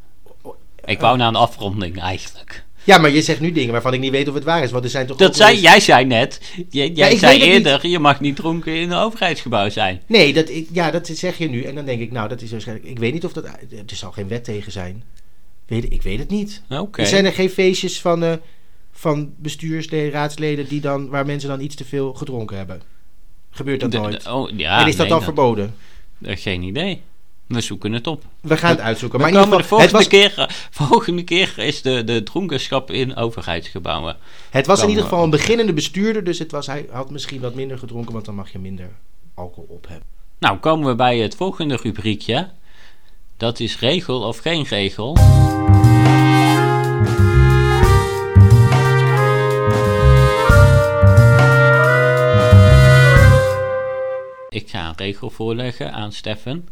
Ik 0.85 0.99
wou 0.99 1.17
naar 1.17 1.27
een 1.27 1.35
afronding 1.35 1.99
eigenlijk. 1.99 2.65
Ja, 2.83 2.97
maar 2.97 3.09
je 3.09 3.21
zegt 3.21 3.39
nu 3.39 3.51
dingen 3.51 3.71
waarvan 3.71 3.93
ik 3.93 3.99
niet 3.99 4.11
weet 4.11 4.27
of 4.27 4.33
het 4.33 4.43
waar 4.43 4.63
is. 4.63 4.71
Want 4.71 4.83
er 4.83 4.89
zijn 4.89 5.05
toch. 5.07 5.17
Dat 5.17 5.35
zei, 5.35 5.51
eens- 5.51 5.61
jij 5.61 5.79
zei 5.79 6.05
net, 6.05 6.39
jij, 6.69 6.89
jij 6.89 7.17
zei 7.17 7.41
eerder, 7.41 7.87
je 7.87 7.99
mag 7.99 8.19
niet 8.19 8.35
dronken 8.35 8.75
in 8.75 8.91
een 8.91 8.97
overheidsgebouw 8.97 9.69
zijn. 9.69 10.01
Nee, 10.07 10.33
dat, 10.33 10.49
ik, 10.49 10.67
ja, 10.71 10.91
dat 10.91 11.07
zeg 11.07 11.37
je 11.37 11.49
nu. 11.49 11.61
En 11.63 11.75
dan 11.75 11.85
denk 11.85 12.01
ik, 12.01 12.11
nou, 12.11 12.29
dat 12.29 12.41
is 12.41 12.51
waarschijnlijk. 12.51 12.87
Ik 12.89 12.99
weet 12.99 13.13
niet 13.13 13.25
of 13.25 13.33
dat. 13.33 13.45
Er 13.45 13.55
zal 13.85 14.11
geen 14.11 14.27
wet 14.27 14.43
tegen 14.43 14.71
zijn. 14.71 15.03
Weet, 15.67 15.91
ik 15.93 16.01
weet 16.01 16.19
het 16.19 16.29
niet. 16.29 16.61
Oké. 16.69 17.01
Er 17.01 17.07
zijn 17.07 17.25
er 17.25 17.33
geen 17.33 17.49
feestjes 17.49 18.01
van, 18.01 18.23
eh, 18.23 18.33
van 18.91 19.33
bestuursleden, 19.37 20.11
raadsleden. 20.11 20.67
Die 20.67 20.81
dan, 20.81 21.09
waar 21.09 21.25
mensen 21.25 21.49
dan 21.49 21.61
iets 21.61 21.75
te 21.75 21.85
veel 21.85 22.13
gedronken 22.13 22.57
hebben. 22.57 22.81
Gebeurt 23.51 23.79
dat 23.79 23.91
De- 23.91 23.97
nooit? 23.97 24.23
de- 24.23 24.31
oh, 24.33 24.49
ja, 24.57 24.81
en 24.81 24.87
is 24.87 24.95
dat 24.95 25.07
nee, 25.07 25.15
dan 25.15 25.23
verboden? 25.23 25.75
eh, 26.21 26.37
Geen 26.37 26.61
idee. 26.63 27.01
We 27.47 27.61
zoeken 27.61 27.91
het 27.91 28.07
op. 28.07 28.23
We 28.41 28.57
gaan 28.57 28.69
het 28.69 28.79
uitzoeken. 28.79 29.19
Maar 29.19 29.31
Maar 29.31 29.41
in 29.41 29.45
ieder 29.45 29.57
de 29.57 29.63
geval, 29.63 29.79
het 29.79 29.89
volgende, 29.89 30.19
was, 30.19 30.35
keer, 30.35 30.55
volgende 30.87 31.23
keer 31.23 31.53
is 31.57 31.81
de, 31.81 32.03
de 32.03 32.23
dronkenschap 32.23 32.91
in 32.91 33.15
overheidsgebouwen. 33.15 34.17
het 34.49 34.65
was 34.65 34.81
in 34.81 34.89
ieder 34.89 35.03
geval 35.03 35.23
een 35.23 35.29
beginnende 35.29 35.73
bestuurder, 35.73 36.23
dus 36.23 36.39
het 36.39 36.51
was, 36.51 36.67
hij 36.67 36.85
had 36.91 37.11
misschien 37.11 37.41
wat 37.41 37.55
minder 37.55 37.77
gedronken, 37.77 38.13
want 38.13 38.25
dan 38.25 38.35
mag 38.35 38.51
je 38.51 38.59
minder 38.59 38.89
alcohol 39.33 39.75
op 39.75 39.87
hebben. 39.87 40.07
Nou, 40.39 40.57
komen 40.57 40.87
we 40.87 40.95
bij 40.95 41.17
het 41.17 41.35
volgende 41.35 41.75
rubriekje. 41.75 42.49
Dat 43.37 43.59
is 43.59 43.79
regel 43.79 44.21
of 44.21 44.37
geen 44.37 44.63
regel. 44.63 45.17
Ik 54.49 54.69
ga 54.69 54.87
een 54.87 54.95
regel 54.95 55.29
voorleggen 55.29 55.93
aan 55.93 56.11
Steffen. 56.11 56.67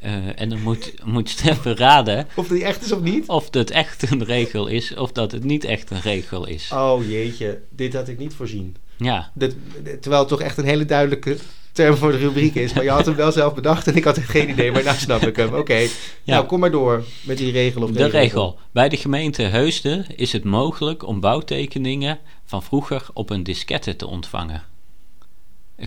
Eh, 0.00 0.40
en 0.40 0.48
dan 0.48 0.60
moet, 0.60 0.92
moet 1.04 1.28
Steffen 1.28 1.76
raden 1.76 2.26
Of 2.36 2.48
die 2.48 2.64
echt 2.64 2.84
is 2.84 2.92
of 2.92 3.00
niet? 3.00 3.28
of 3.28 3.48
het 3.50 3.70
echt 3.70 4.10
een 4.10 4.24
regel 4.24 4.66
is 4.66 4.94
of 4.94 5.12
dat 5.12 5.32
het 5.32 5.44
niet 5.44 5.64
echt 5.64 5.90
een 5.90 6.00
regel 6.00 6.46
is. 6.46 6.70
Oh 6.74 7.08
jeetje, 7.08 7.62
dit 7.70 7.94
had 7.94 8.08
ik 8.08 8.18
niet 8.18 8.34
voorzien. 8.34 8.76
Ja, 8.96 9.30
Dit, 9.34 9.56
terwijl 10.00 10.20
het 10.20 10.28
toch 10.28 10.40
echt 10.40 10.56
een 10.58 10.64
hele 10.64 10.84
duidelijke 10.84 11.36
term 11.72 11.96
voor 11.96 12.12
de 12.12 12.18
rubriek 12.18 12.54
is. 12.54 12.72
Maar 12.72 12.84
je 12.84 12.90
had 12.90 13.06
hem 13.06 13.14
wel 13.14 13.32
zelf 13.32 13.54
bedacht 13.54 13.86
en 13.86 13.96
ik 13.96 14.04
had 14.04 14.18
geen 14.18 14.50
idee. 14.50 14.72
Maar 14.72 14.82
nou 14.82 14.96
snap 14.96 15.22
ik 15.22 15.36
hem. 15.36 15.54
Oké, 15.54 15.86
nou 16.24 16.46
kom 16.46 16.60
maar 16.60 16.70
door 16.70 17.04
met 17.22 17.38
die 17.38 17.52
regel 17.52 17.82
of 17.82 17.90
De 17.90 17.98
geen 17.98 18.10
regel. 18.10 18.58
Bij 18.72 18.88
de 18.88 18.96
gemeente 18.96 19.42
Heusden 19.42 20.06
is 20.16 20.32
het 20.32 20.44
mogelijk 20.44 21.06
om 21.06 21.20
bouwtekeningen 21.20 22.18
van 22.44 22.62
vroeger 22.62 23.06
op 23.12 23.30
een 23.30 23.42
diskette 23.42 23.96
te 23.96 24.06
ontvangen. 24.06 24.62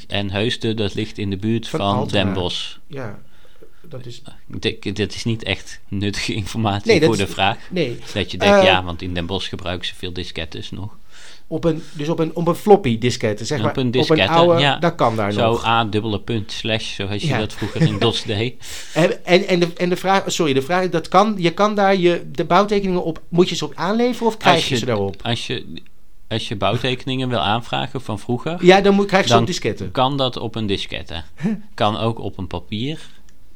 En 0.07 0.31
Heusden, 0.31 0.75
dat 0.75 0.93
ligt 0.93 1.17
in 1.17 1.29
de 1.29 1.37
buurt 1.37 1.67
Van 1.67 1.79
van. 1.79 2.07
Den 2.07 2.33
Bosch. 2.33 2.77
Ja, 2.87 3.19
dat 3.89 4.05
is... 4.05 4.21
Dit 4.93 5.15
is 5.15 5.23
niet 5.23 5.43
echt 5.43 5.79
nuttige 5.87 6.33
informatie 6.33 6.91
Nee, 6.91 7.01
voor 7.03 7.13
is- 7.13 7.19
de 7.19 7.27
vraag. 7.27 7.57
Nee, 7.69 7.99
Dat 8.13 8.31
je 8.31 8.37
denkt, 8.37 8.57
Eh, 8.57 8.63
ja, 8.63 8.83
want 8.83 9.01
in 9.01 9.13
Den 9.13 9.25
Bosch 9.25 9.49
gebruiken 9.49 9.87
ze 9.87 9.95
veel 9.95 10.13
diskettes 10.13 10.71
nog. 10.71 10.97
op 11.47 11.63
een, 11.63 11.83
dus 11.93 12.09
op 12.09 12.19
een, 12.19 12.35
op 12.35 12.47
een 12.47 12.55
floppy 12.55 12.97
diskette, 12.97 13.45
zeg 13.45 13.57
Op 13.57 13.63
maar. 13.63 13.73
een 13.77 13.79
op 13.79 13.85
een 13.85 13.99
diskette, 13.99 14.27
oude, 14.33 14.59
ja. 14.61 14.77
dat 14.77 14.95
kan 14.95 15.15
daar 15.15 15.31
Zo 15.33 15.51
nog. 15.51 15.65
A 15.65 15.85
dubbele 15.85 16.19
punt 16.19 16.51
slash, 16.51 16.95
zoals 16.95 17.21
je 17.21 17.27
Ja. 17.27 17.37
dat 17.39 17.53
vroeger 17.53 17.81
in 17.81 17.99
DOS 18.03 18.23
deed. 18.23 18.65
En, 18.93 19.25
en, 19.25 19.47
en, 19.47 19.59
de, 19.59 19.73
en 19.77 19.89
de 19.89 19.95
vraag, 19.95 20.23
sorry, 20.31 20.53
de 20.53 20.61
vraag, 20.61 20.89
dat 20.89 21.07
kan, 21.07 21.35
je 21.37 21.51
kan 21.51 21.75
daar 21.75 21.95
je, 21.95 22.25
de 22.31 22.43
bouwtekeningen 22.45 23.03
op, 23.03 23.21
moet 23.29 23.49
je 23.49 23.55
ze 23.55 23.65
op 23.65 23.71
aanleveren 23.75 24.27
of 24.27 24.37
krijg 24.37 24.67
je, 24.69 24.75
ze 24.75 24.85
daarop? 24.85 25.15
Als 25.21 25.47
je, 25.47 25.81
als 26.27 26.47
je 26.47 26.55
bouwtekeningen 26.55 27.29
wil 27.29 27.39
aanvragen 27.39 28.01
van 28.01 28.19
vroeger, 28.19 28.65
Ja, 28.65 28.81
dan 28.81 28.93
moet, 28.95 29.05
krijg 29.05 29.23
je 29.27 29.33
ze 29.33 29.39
op 29.39 29.45
disketten. 29.45 29.91
kan 29.91 30.17
dat 30.17 30.37
op 30.37 30.55
een 30.55 30.67
diskette. 30.67 31.23
Kan 31.73 31.97
ook 31.97 32.19
op 32.19 32.37
een 32.37 32.47
papier, 32.47 32.99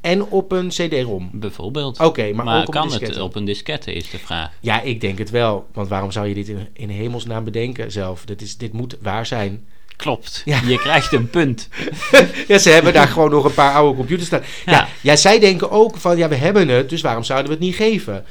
En 0.00 0.24
op 0.24 0.52
een 0.52 0.68
cd-rom. 0.68 1.30
bijvoorbeeld. 1.32 2.00
Oké, 2.00 2.32
maar, 2.32 2.44
maar 2.44 2.60
ook 2.60 2.66
op 2.66 2.72
kan 2.72 2.82
een 2.82 2.88
diskette. 2.88 3.14
het 3.14 3.22
op 3.22 3.34
een 3.34 3.44
diskette, 3.44 3.92
is 3.92 4.10
de 4.10 4.18
vraag. 4.18 4.50
Ja, 4.60 4.80
ik 4.80 5.00
denk 5.00 5.18
het 5.18 5.30
wel. 5.30 5.66
Want 5.72 5.88
waarom 5.88 6.10
zou 6.10 6.26
je 6.26 6.34
dit 6.34 6.48
in, 6.48 6.68
in 6.72 6.88
hemelsnaam 6.88 7.44
bedenken 7.44 7.92
zelf? 7.92 8.24
Dit, 8.24 8.42
is, 8.42 8.56
dit 8.56 8.72
moet 8.72 8.96
waar 9.00 9.26
zijn. 9.26 9.66
Klopt, 9.96 10.42
Ja. 10.44 10.60
je 10.66 10.78
krijgt 10.78 11.12
een 11.12 11.30
punt. 11.30 11.68
Ja, 12.48 12.58
ze 12.58 12.70
hebben 12.70 12.92
daar 12.92 13.08
gewoon 13.08 13.30
nog 13.30 13.44
een 13.44 13.54
paar 13.54 13.74
oude 13.74 13.96
computers 13.96 14.26
staan. 14.26 14.42
Ja. 14.66 14.72
Ja. 14.72 14.88
ja, 15.02 15.16
zij 15.16 15.38
denken 15.38 15.70
ook 15.70 15.96
van, 15.96 16.16
ja, 16.16 16.28
we 16.28 16.34
hebben 16.34 16.68
het, 16.68 16.88
dus 16.88 17.00
waarom 17.00 17.24
zouden 17.24 17.48
we 17.48 17.54
het 17.54 17.64
niet 17.64 17.74
geven? 17.74 18.24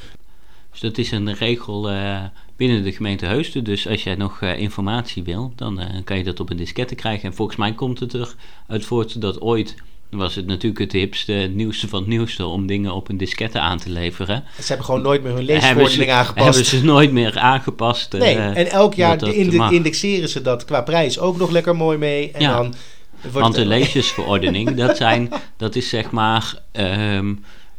Dus 0.72 0.80
dat 0.80 0.98
is 0.98 1.12
een 1.12 1.34
regel 1.34 1.90
eh, 1.90 2.24
binnen 2.56 2.84
de 2.84 2.92
gemeente 2.92 3.26
Heusden. 3.26 3.64
Dus 3.64 3.88
als 3.88 4.04
jij 4.04 4.16
nog 4.16 4.42
eh, 4.42 4.60
informatie 4.60 5.24
wil, 5.24 5.54
dan 5.56 5.80
eh, 5.80 6.04
kan 6.04 6.18
je 6.18 6.24
dat 6.24 6.40
op 6.40 6.50
een 6.50 6.58
diskette 6.58 6.96
krijgen. 6.96 7.30
En 7.30 7.36
volgens 7.36 7.58
mij 7.58 7.74
komt 7.74 8.00
het 8.00 8.14
er 8.14 8.36
uit 8.68 8.86
voort 8.86 9.22
dat 9.22 9.42
ooit 9.42 9.76
was 10.10 10.36
het 10.36 10.46
natuurlijk 10.46 10.82
het 10.82 10.92
hipste, 10.92 11.32
het 11.32 11.56
nieuwste 11.56 11.88
van 11.88 12.00
het 12.00 12.08
nieuwste 12.08 12.46
om 12.46 12.68
dingen 12.68 12.94
op 12.94 13.10
een 13.10 13.18
diskette 13.18 13.60
aan 13.60 13.78
te 13.78 13.90
leveren. 13.90 14.44
Ze 14.60 14.68
hebben 14.68 14.86
gewoon 14.86 15.02
nooit 15.02 15.24
meer 15.24 15.34
hun 15.34 15.44
leesverordening 15.44 16.12
aangepast. 16.12 16.46
hebben 16.46 16.66
ze 16.66 16.84
nooit 16.84 17.12
meer 17.12 17.40
aangepast. 17.40 18.14
eh, 18.14 18.20
nee, 18.20 18.36
en 18.36 18.68
elk 18.72 18.94
jaar 18.94 19.18
dat 19.18 19.30
dat 19.36 19.72
indexeren 19.72 20.30
ze 20.30 20.42
dat 20.42 20.66
qua 20.66 20.82
prijs 20.82 21.20
ook 21.20 21.38
nog 21.38 21.50
lekker 21.52 21.76
mooi 21.76 21.98
mee. 21.98 22.32
En 22.32 22.42
Ja. 22.42 22.54
dan 22.58 22.74
wordt 23.22 23.38
Want 23.40 23.54
de 23.54 23.60
het- 23.60 23.70
leesjesverordening, 23.70 24.76
dat, 24.76 24.98
zijn, 25.08 25.30
dat 25.58 25.76
is 25.76 25.90
zeg 25.90 26.12
maar 26.12 26.54
ehm, 26.72 27.34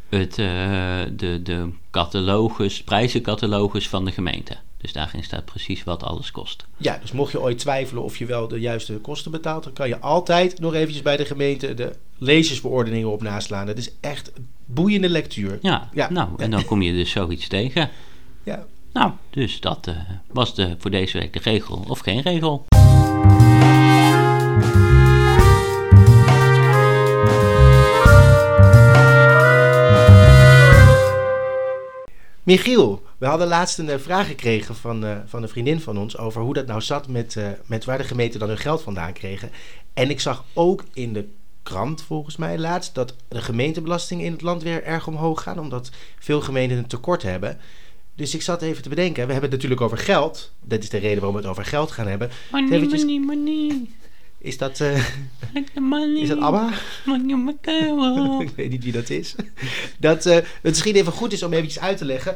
het, 0.09 0.37
eh, 0.37 0.45
de, 1.15 1.39
de 1.43 1.69
catalogus, 1.91 2.83
prijzencatalogus 2.83 3.89
van 3.89 4.05
de 4.05 4.11
gemeente. 4.11 4.55
Dus 4.81 4.93
daarin 4.93 5.23
staat 5.23 5.45
precies 5.45 5.83
wat 5.83 6.03
alles 6.03 6.31
kost. 6.31 6.65
Ja, 6.77 6.97
dus 7.01 7.11
mocht 7.11 7.31
je 7.31 7.41
ooit 7.41 7.57
twijfelen 7.59 8.03
of 8.03 8.17
je 8.17 8.25
wel 8.25 8.47
de 8.47 8.59
juiste 8.59 8.93
kosten 8.93 9.31
betaalt, 9.31 9.63
dan 9.63 9.73
kan 9.73 9.87
je 9.87 9.99
altijd 9.99 10.59
nog 10.59 10.73
eventjes 10.73 11.01
bij 11.01 11.17
de 11.17 11.25
gemeente 11.25 11.73
de 11.73 11.95
lezersverordeningen 12.17 13.11
op 13.11 13.21
naslaan. 13.21 13.65
Dat 13.65 13.77
is 13.77 13.91
echt 13.99 14.31
boeiende 14.65 15.09
lectuur. 15.09 15.59
Ja, 15.61 15.89
Ja. 15.93 16.09
nou, 16.11 16.29
en 16.37 16.51
dan 16.51 16.65
kom 16.65 16.81
je 16.81 16.93
dus 16.93 17.11
zoiets 17.11 17.47
tegen. 17.47 17.89
Ja. 18.43 18.65
Nou, 18.93 19.11
dus 19.29 19.59
dat 19.59 19.87
eh, 19.87 19.95
was 20.31 20.55
de, 20.55 20.75
voor 20.77 20.91
deze 20.91 21.17
week 21.17 21.33
de 21.33 21.39
regel 21.43 21.85
of 21.87 21.99
geen 21.99 22.21
regel. 22.21 22.65
Michiel, 32.43 33.01
we 33.19 33.25
hadden 33.25 33.47
laatst 33.47 33.77
een 33.79 33.89
eh, 33.89 33.99
vraag 33.99 34.27
gekregen 34.27 34.75
van, 34.75 35.05
eh, 35.05 35.17
van 35.25 35.43
een 35.43 35.49
vriendin 35.49 35.81
van 35.81 35.97
ons 35.97 36.17
over 36.17 36.41
hoe 36.41 36.53
dat 36.53 36.67
nou 36.67 36.81
zat 36.81 37.07
met, 37.07 37.35
eh, 37.35 37.47
met 37.65 37.85
waar 37.85 37.97
de 37.97 38.03
gemeente 38.03 38.37
dan 38.37 38.47
hun 38.47 38.57
geld 38.57 38.81
vandaan 38.81 39.13
kregen. 39.13 39.51
En 39.93 40.09
ik 40.09 40.19
zag 40.19 40.45
ook 40.53 40.83
in 40.93 41.13
de 41.13 41.27
krant 41.63 42.01
volgens 42.01 42.35
mij 42.35 42.57
laatst 42.57 42.95
dat 42.95 43.15
de 43.27 43.41
gemeentebelastingen 43.41 44.25
in 44.25 44.31
het 44.31 44.41
land 44.41 44.63
weer 44.63 44.83
erg 44.83 45.07
omhoog 45.07 45.41
gaan, 45.43 45.59
omdat 45.59 45.91
veel 46.19 46.41
gemeenten 46.41 46.77
een 46.77 46.87
tekort 46.87 47.21
hebben. 47.23 47.57
Dus 48.15 48.33
ik 48.33 48.41
zat 48.41 48.61
even 48.61 48.83
te 48.83 48.89
bedenken, 48.89 49.25
we 49.25 49.31
hebben 49.31 49.49
het 49.49 49.51
natuurlijk 49.51 49.81
over 49.81 49.97
geld. 49.97 50.51
Dat 50.61 50.83
is 50.83 50.89
de 50.89 50.97
reden 50.97 51.17
waarom 51.17 51.33
we 51.35 51.41
het 51.41 51.49
over 51.49 51.65
geld 51.65 51.91
gaan 51.91 52.07
hebben. 52.07 52.29
Money, 52.51 52.71
Eventjes- 52.71 53.03
money, 53.03 53.19
money. 53.19 53.87
Is 54.41 54.57
dat, 54.57 54.79
eh, 54.79 55.05
is 56.21 56.27
dat 56.27 56.39
ABBA? 56.39 56.69
Ik 58.41 58.51
weet 58.55 58.69
niet 58.69 58.83
wie 58.83 58.91
dat 58.91 59.09
is. 59.09 59.35
Dat 59.97 60.25
eh, 60.25 60.35
het 60.35 60.45
misschien 60.61 60.95
even 60.95 61.11
goed 61.11 61.33
is 61.33 61.43
om 61.43 61.53
eventjes 61.53 61.83
uit 61.83 61.97
te 61.97 62.05
leggen 62.05 62.35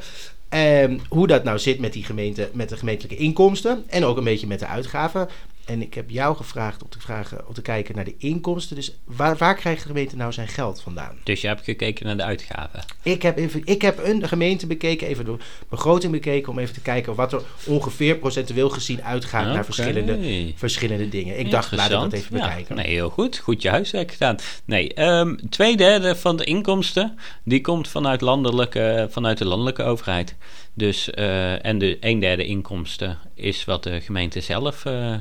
ehm, 0.49 0.97
hoe 1.09 1.27
dat 1.27 1.43
nou 1.43 1.59
zit 1.59 1.79
met, 1.79 1.93
die 1.93 2.03
gemeente, 2.03 2.49
met 2.53 2.69
de 2.69 2.77
gemeentelijke 2.77 3.23
inkomsten 3.23 3.83
en 3.87 4.05
ook 4.05 4.17
een 4.17 4.23
beetje 4.23 4.47
met 4.47 4.59
de 4.59 4.67
uitgaven. 4.67 5.29
En 5.65 5.81
ik 5.81 5.93
heb 5.93 6.09
jou 6.09 6.35
gevraagd 6.35 6.83
om 6.83 6.89
te, 6.89 6.99
vragen, 6.99 7.47
om 7.47 7.53
te 7.53 7.61
kijken 7.61 7.95
naar 7.95 8.05
de 8.05 8.15
inkomsten. 8.17 8.75
Dus 8.75 8.95
waar, 9.03 9.37
waar 9.37 9.55
krijgt 9.55 9.81
de 9.81 9.87
gemeente 9.87 10.15
nou 10.15 10.33
zijn 10.33 10.47
geld 10.47 10.81
vandaan? 10.81 11.17
Dus 11.23 11.41
je 11.41 11.47
hebt 11.47 11.63
gekeken 11.63 12.05
naar 12.05 12.17
de 12.17 12.23
uitgaven. 12.23 12.83
Ik 13.03 13.21
heb, 13.21 13.37
even, 13.37 13.61
ik 13.65 13.81
heb 13.81 13.99
een 14.03 14.27
gemeente 14.27 14.67
bekeken, 14.67 15.07
even 15.07 15.25
de 15.25 15.35
begroting 15.69 16.11
bekeken, 16.11 16.51
om 16.51 16.59
even 16.59 16.73
te 16.73 16.81
kijken 16.81 17.15
wat 17.15 17.33
er 17.33 17.41
ongeveer 17.65 18.15
procentueel 18.17 18.69
gezien 18.69 19.03
uitgaat 19.03 19.45
naar 19.45 19.65
verschillende, 19.65 20.51
verschillende 20.55 21.09
dingen. 21.09 21.39
Ik 21.39 21.51
dacht, 21.51 21.71
laat 21.71 21.85
ik 21.85 21.91
dat 21.91 22.13
even 22.13 22.37
Ja, 22.37 22.47
bekijken. 22.47 22.75
nee, 22.75 22.87
heel 22.87 23.09
goed. 23.09 23.37
Goed 23.37 23.61
je 23.61 23.69
huiswerk 23.69 24.11
gedaan. 24.11 24.35
Nee, 24.65 24.93
ehm 24.93 25.35
twee 25.49 25.77
derde 25.77 26.15
van 26.15 26.37
de 26.37 26.43
inkomsten, 26.43 27.17
die 27.43 27.61
komt 27.61 27.87
vanuit, 27.87 28.21
landelijke, 28.21 29.07
vanuit 29.11 29.37
de 29.37 29.45
landelijke 29.45 29.83
overheid. 29.83 30.35
Dus, 30.73 31.09
eh, 31.09 31.65
en 31.65 31.77
de 31.77 31.97
een 31.99 32.19
derde 32.19 32.45
inkomsten 32.45 33.17
is 33.33 33.65
wat 33.65 33.83
de 33.83 34.01
gemeente 34.01 34.41
zelf 34.41 34.85
eh, 34.85 35.15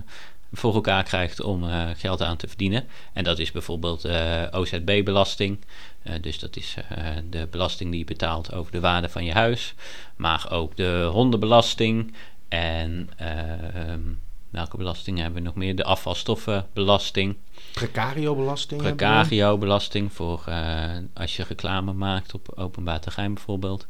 voor 0.52 0.74
elkaar 0.74 1.02
krijgt 1.02 1.40
om 1.42 1.64
eh, 1.68 1.88
geld 1.96 2.22
aan 2.22 2.36
te 2.36 2.48
verdienen. 2.48 2.86
En 3.12 3.24
dat 3.24 3.38
is 3.38 3.52
bijvoorbeeld 3.52 4.04
eh, 4.04 4.42
OZB-belasting. 4.50 5.58
Eh, 6.02 6.14
dus 6.20 6.38
dat 6.38 6.56
is 6.56 6.76
de 7.30 7.46
belasting 7.50 7.90
die 7.90 7.98
je 7.98 8.04
betaalt 8.04 8.52
over 8.52 8.72
de 8.72 8.80
waarde 8.80 9.08
van 9.08 9.24
je 9.24 9.32
huis. 9.32 9.74
Maar 10.16 10.46
ook 10.50 10.76
de 10.76 11.08
hondenbelasting 11.12 12.14
en... 12.48 13.10
ehm, 13.16 14.00
Welke 14.50 14.76
belastingen 14.76 15.22
hebben 15.22 15.42
we 15.42 15.46
nog 15.48 15.56
meer? 15.56 15.76
De 15.76 15.84
afvalstoffenbelasting, 15.84 17.36
Precario-belasting. 17.72 18.82
precario-belasting 18.82 20.12
voor 20.12 20.44
als 21.14 21.36
je 21.36 21.44
reclame 21.48 21.92
maakt 21.92 22.34
op 22.34 22.52
openbaar 22.54 23.00
terrein 23.00 23.34
bijvoorbeeld. 23.34 23.86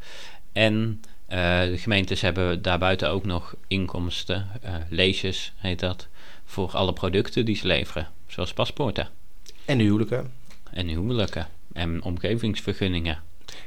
En 0.53 1.01
de 1.27 1.75
gemeentes 1.79 2.21
hebben 2.21 2.63
daarbuiten 2.63 3.11
ook 3.11 3.25
nog 3.25 3.55
inkomsten, 3.67 4.47
leesjes 4.89 5.53
heet 5.57 5.81
dat, 5.81 6.09
voor 6.53 6.71
alle 6.73 6.93
producten 6.93 7.45
die 7.45 7.57
ze 7.57 7.67
leveren, 7.67 8.09
zoals 8.27 8.53
paspoorten 8.53 9.09
En 9.65 9.79
de 9.79 9.85
huwelijken. 9.85 10.33
en 10.71 10.89
huwelijken 10.89 11.49
en 11.73 12.03
omgevingsvergunningen. 12.03 13.19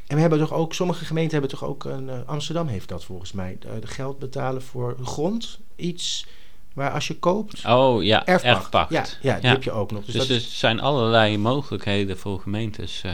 En 0.08 0.16
we 0.16 0.22
hebben 0.22 0.40
toch 0.40 0.54
ook, 0.54 0.74
sommige 0.74 1.06
gemeenten 1.06 1.32
hebben 1.40 1.50
toch 1.60 1.64
ook, 1.70 1.84
een, 1.84 2.10
eh, 2.10 2.20
Amsterdam 2.26 2.68
heeft 2.68 2.88
dat 2.90 3.04
volgens 3.04 3.32
mij, 3.32 3.58
de, 3.60 3.80
de 3.80 3.88
geld 3.88 4.20
betalen 4.20 4.62
voor 4.62 4.98
grond. 5.04 5.60
Iets 5.76 6.26
waar 6.74 6.92
als 6.92 7.08
je 7.08 7.20
koopt. 7.20 7.66
Oh 7.66 8.04
ja, 8.04 8.26
Erfpacht. 8.26 8.56
erfpacht. 8.56 8.92
Ja, 8.92 9.06
ja, 9.22 9.34
die 9.36 9.44
Ja. 9.46 9.50
heb 9.54 9.64
je 9.64 9.72
ook 9.72 9.92
nog. 9.92 10.06
Dus, 10.06 10.14
Dus, 10.14 10.22
dat 10.28 10.30
er 10.30 10.36
is, 10.44 10.60
zijn 10.60 10.80
allerlei 10.80 11.38
mogelijkheden 11.38 12.18
voor 12.18 12.40
gemeentes 12.40 13.02
eh, 13.04 13.14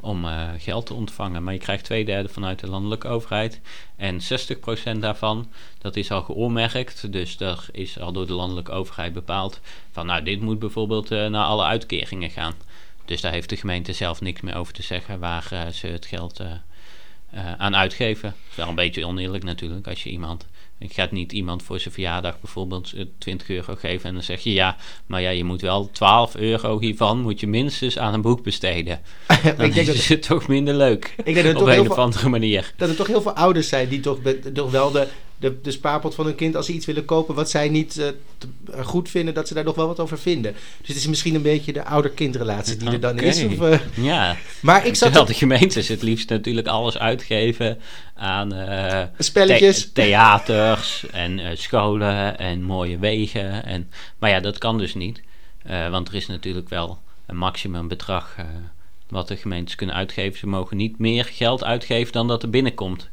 om 0.00 0.24
eh, 0.24 0.48
geld 0.58 0.86
te 0.86 0.94
ontvangen. 0.94 1.44
Maar 1.44 1.52
je 1.52 1.58
krijgt 1.58 1.84
twee 1.84 2.04
derde 2.04 2.28
vanuit 2.28 2.58
de 2.58 2.68
landelijke 2.68 3.08
overheid. 3.08 3.60
En 3.96 4.20
60% 4.96 4.98
daarvan, 4.98 5.50
dat 5.78 5.96
is 5.96 6.10
al 6.10 6.22
geoormerkt. 6.22 7.12
Dus 7.12 7.36
dat 7.36 7.68
is 7.72 7.98
al 7.98 8.12
door 8.12 8.26
de 8.26 8.32
landelijke 8.32 8.72
overheid 8.72 9.12
bepaald. 9.12 9.60
Van 9.92 10.06
nou, 10.06 10.22
dit 10.22 10.40
moet 10.40 10.58
bijvoorbeeld 10.58 11.10
eh, 11.10 11.26
naar 11.26 11.44
alle 11.44 11.64
uitkeringen 11.64 12.30
gaan. 12.30 12.54
Dus 13.04 13.20
daar 13.20 13.32
heeft 13.32 13.48
de 13.48 13.56
gemeente 13.56 13.92
zelf 13.92 14.20
niks 14.20 14.40
meer 14.40 14.56
over 14.56 14.72
te 14.72 14.82
zeggen 14.82 15.18
waar 15.18 15.72
ze 15.72 15.86
het 15.86 16.06
geld 16.06 16.42
aan 17.58 17.76
uitgeven. 17.76 18.30
Dat 18.30 18.50
is 18.50 18.56
wel 18.56 18.68
een 18.68 18.74
beetje 18.74 19.06
oneerlijk 19.06 19.44
natuurlijk 19.44 19.86
als 19.86 20.02
je 20.02 20.10
iemand 20.10 20.46
ik 20.78 20.92
ga 20.92 21.08
niet 21.10 21.32
iemand 21.32 21.62
voor 21.62 21.80
zijn 21.80 21.94
verjaardag 21.94 22.40
bijvoorbeeld 22.40 22.92
20 23.18 23.48
euro 23.48 23.74
geven 23.74 24.08
en 24.08 24.14
dan 24.14 24.22
zeg 24.22 24.40
je 24.40 24.52
ja, 24.52 24.76
maar 25.06 25.22
ja, 25.22 25.30
je 25.30 25.44
moet 25.44 25.60
wel 25.60 25.90
12 25.90 26.36
euro 26.36 26.80
hiervan 26.80 27.20
moet 27.20 27.40
je 27.40 27.46
minstens 27.46 27.98
aan 27.98 28.14
een 28.14 28.22
boek 28.22 28.42
besteden. 28.42 29.00
Dan 29.56 29.66
ik 29.66 29.74
denk 29.74 29.86
is 29.86 29.86
dat 29.86 30.04
het 30.06 30.22
toch 30.22 30.48
minder 30.48 30.74
leuk. 30.74 31.14
Ik 31.24 31.34
denk 31.34 31.46
dat 31.46 31.62
op 31.62 31.68
een 31.68 31.90
of 31.90 31.98
andere 31.98 32.28
manier. 32.28 32.72
Dat 32.76 32.88
er 32.88 32.96
toch 32.96 33.06
heel 33.06 33.22
veel 33.22 33.32
ouders 33.32 33.68
zijn 33.68 33.88
die 33.88 34.00
toch, 34.00 34.18
toch 34.54 34.70
wel 34.70 34.90
de, 34.90 35.08
de, 35.38 35.60
de 35.60 35.70
spaarpot 35.70 36.14
van 36.14 36.24
hun 36.24 36.34
kind 36.34 36.56
als 36.56 36.66
ze 36.66 36.72
iets 36.72 36.86
willen 36.86 37.04
kopen 37.04 37.34
wat 37.34 37.50
zij 37.50 37.68
niet 37.68 37.96
uh, 37.96 38.84
goed 38.84 39.08
vinden, 39.08 39.34
dat 39.34 39.48
ze 39.48 39.54
daar 39.54 39.64
nog 39.64 39.74
wel 39.74 39.86
wat 39.86 40.00
over 40.00 40.18
vinden. 40.18 40.52
Dus 40.52 40.88
het 40.88 40.96
is 40.96 41.06
misschien 41.06 41.34
een 41.34 41.42
beetje 41.42 41.72
de 41.72 41.84
ouder-kindrelatie 41.84 42.76
die 42.76 42.90
er 42.90 43.00
dan 43.00 43.18
is. 43.18 43.44
Of, 43.44 43.60
uh, 43.60 43.78
ja, 43.94 44.36
maar 44.60 44.86
ik 44.86 44.94
zat 44.94 45.08
terwijl 45.08 45.24
de 45.24 45.34
gemeentes 45.44 45.88
het 45.88 46.02
liefst 46.02 46.28
natuurlijk 46.28 46.66
alles 46.66 46.98
uitgeven 46.98 47.78
aan 48.14 48.54
uh, 48.54 49.02
spelletjes, 49.18 49.84
the 49.84 49.92
theaters 49.92 51.06
en 51.10 51.58
scholen 51.58 52.38
en 52.38 52.62
mooie 52.62 52.98
wegen. 52.98 53.64
En, 53.64 53.90
maar 54.18 54.30
ja, 54.30 54.40
dat 54.40 54.58
kan 54.58 54.78
dus 54.78 54.94
niet, 54.94 55.22
want 55.90 56.08
er 56.08 56.14
is 56.14 56.26
natuurlijk 56.26 56.68
wel 56.68 56.98
een 57.26 57.36
maximumbedrag 57.36 58.36
wat 59.08 59.28
de 59.28 59.36
gemeentes 59.36 59.74
kunnen 59.74 59.96
uitgeven. 59.96 60.38
Ze 60.38 60.46
mogen 60.46 60.76
niet 60.76 60.98
meer 60.98 61.24
geld 61.24 61.64
uitgeven 61.64 62.12
dan 62.12 62.28
dat 62.28 62.42
er 62.42 62.50
binnenkomt. 62.50 63.08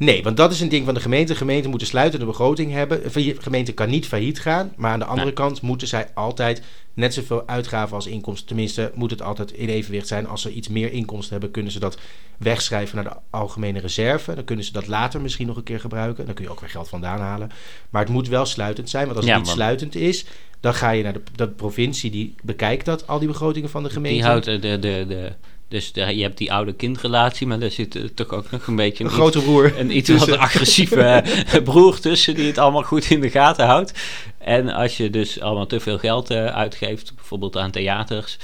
Nee, 0.00 0.22
want 0.22 0.36
dat 0.36 0.52
is 0.52 0.60
een 0.60 0.68
ding 0.68 0.84
van 0.84 0.94
de 0.94 1.00
gemeente. 1.00 1.34
Gemeenten 1.34 1.70
moeten 1.70 1.88
sluitende 1.88 2.26
begroting 2.26 2.72
hebben. 2.72 3.02
De 3.02 3.36
gemeente 3.38 3.72
kan 3.72 3.90
niet 3.90 4.06
failliet 4.06 4.40
gaan. 4.40 4.72
Maar 4.76 4.92
aan 4.92 4.98
de 4.98 5.04
andere 5.04 5.32
kant 5.32 5.60
moeten 5.60 5.88
zij 5.88 6.08
altijd 6.14 6.62
net 6.94 7.14
zoveel 7.14 7.46
uitgaven 7.46 7.94
als 7.94 8.06
inkomsten. 8.06 8.46
Tenminste, 8.46 8.92
moet 8.94 9.10
het 9.10 9.22
altijd 9.22 9.52
in 9.52 9.68
evenwicht 9.68 10.06
zijn. 10.06 10.26
Als 10.26 10.42
ze 10.42 10.52
iets 10.52 10.68
meer 10.68 10.92
inkomsten 10.92 11.32
hebben, 11.32 11.50
kunnen 11.50 11.72
ze 11.72 11.78
dat 11.78 11.98
wegschrijven 12.38 12.96
naar 12.96 13.04
de 13.04 13.20
algemene 13.30 13.80
reserve. 13.80 14.34
Dan 14.34 14.44
kunnen 14.44 14.64
ze 14.64 14.72
dat 14.72 14.86
later 14.86 15.20
misschien 15.20 15.46
nog 15.46 15.56
een 15.56 15.62
keer 15.62 15.80
gebruiken. 15.80 16.26
Dan 16.26 16.34
kun 16.34 16.44
je 16.44 16.50
ook 16.50 16.60
weer 16.60 16.70
geld 16.70 16.88
vandaan 16.88 17.20
halen. 17.20 17.50
Maar 17.90 18.02
het 18.02 18.12
moet 18.12 18.28
wel 18.28 18.46
sluitend 18.46 18.90
zijn. 18.90 19.04
Want 19.04 19.16
als 19.16 19.26
het 19.26 19.36
niet 19.36 19.46
sluitend 19.46 19.94
is, 19.94 20.24
dan 20.60 20.74
ga 20.74 20.90
je 20.90 21.02
naar 21.02 21.12
de, 21.12 21.22
de 21.34 21.48
provincie 21.48 22.10
die 22.10 22.34
bekijkt 22.42 22.84
dat, 22.84 23.06
al 23.06 23.18
die 23.18 23.28
begrotingen 23.28 23.70
van 23.70 23.82
de 23.82 23.90
gemeente. 23.90 24.18
Die 24.18 24.28
houdt 24.28 24.44
de, 24.44 24.58
de, 24.58 24.78
de, 24.78 25.32
dus 25.70 25.90
je 25.94 26.22
hebt 26.22 26.38
die 26.38 26.52
oude 26.52 26.72
kindrelatie, 26.72 27.46
maar 27.46 27.60
er 27.60 27.70
zit 27.70 27.94
uh, 27.94 28.04
toch 28.04 28.28
ook 28.28 28.50
nog 28.50 28.66
een 28.66 28.76
beetje... 28.76 29.04
Een, 29.04 29.10
grote 29.10 29.42
broer. 29.42 29.78
Een 29.78 29.96
iets 29.96 30.08
wat 30.08 30.36
agressieve 30.36 31.02
eh, 31.02 31.62
broer 31.62 31.98
tussen 31.98 32.34
die 32.34 32.46
het 32.46 32.58
allemaal 32.58 32.82
goed 32.82 33.10
in 33.10 33.20
de 33.20 33.30
gaten 33.30 33.66
houdt. 33.66 33.92
En 34.38 34.68
als 34.68 34.96
je 34.96 35.10
dus 35.10 35.40
allemaal 35.40 35.66
te 35.66 35.80
veel 35.80 35.98
geld 35.98 36.30
uh, 36.30 36.46
uitgeeft, 36.46 37.14
bijvoorbeeld 37.14 37.56
aan 37.56 37.70
theaters 37.70 38.38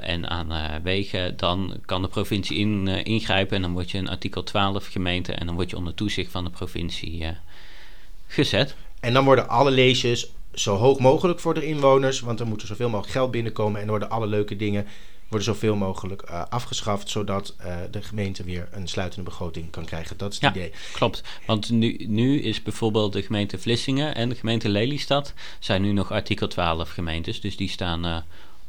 en 0.00 0.30
aan 0.30 0.80
wegen, 0.82 1.36
dan 1.36 1.76
kan 1.84 2.02
de 2.02 2.08
provincie 2.08 2.58
in, 2.58 2.88
ingrijpen 2.88 3.56
en 3.56 3.62
dan 3.62 3.72
word 3.72 3.90
je 3.90 3.98
een 3.98 4.08
artikel 4.08 4.42
12 4.42 4.86
gemeente 4.86 5.32
en 5.32 5.46
dan 5.46 5.54
word 5.54 5.70
je 5.70 5.76
onder 5.76 5.94
toezicht 5.94 6.30
van 6.30 6.44
de 6.44 6.50
provincie 6.50 7.26
gezet. 8.26 8.74
En 9.00 9.12
dan 9.12 9.24
worden 9.24 9.48
alle 9.48 9.70
leesjes 9.70 10.30
zo 10.52 10.76
hoog 10.76 10.98
mogelijk 10.98 11.40
voor 11.40 11.54
de 11.54 11.66
inwoners, 11.66 12.20
want 12.20 12.40
er 12.40 12.46
moet 12.46 12.60
er 12.60 12.66
zoveel 12.66 12.88
mogelijk 12.88 13.12
geld 13.12 13.30
binnenkomen 13.30 13.80
en 13.80 13.88
worden 13.88 14.10
alle 14.10 14.26
leuke 14.26 14.56
dingen 14.56 14.86
worden 15.30 15.54
zoveel 15.54 15.76
mogelijk 15.76 16.30
uh, 16.30 16.42
afgeschaft, 16.48 17.10
zodat 17.10 17.54
uh, 17.60 17.76
de 17.90 18.02
gemeente 18.02 18.44
weer 18.44 18.68
een 18.70 18.88
sluitende 18.88 19.24
begroting 19.24 19.70
kan 19.70 19.84
krijgen. 19.84 20.16
Dat 20.16 20.32
is 20.32 20.40
het 20.40 20.54
ja, 20.54 20.60
idee. 20.60 20.72
Klopt, 20.92 21.22
want 21.46 21.70
nu, 21.70 21.96
nu 22.08 22.40
is 22.40 22.62
bijvoorbeeld 22.62 23.12
de 23.12 23.22
gemeente 23.22 23.58
Vlissingen 23.58 24.14
en 24.14 24.28
de 24.28 24.34
gemeente 24.34 24.68
Lelystad 24.68 25.34
zijn 25.58 25.82
nu 25.82 25.92
nog 25.92 26.12
artikel 26.12 26.48
12 26.48 26.90
gemeentes, 26.90 27.40
dus 27.40 27.56
die 27.56 27.68
staan 27.68 28.06
uh, 28.06 28.16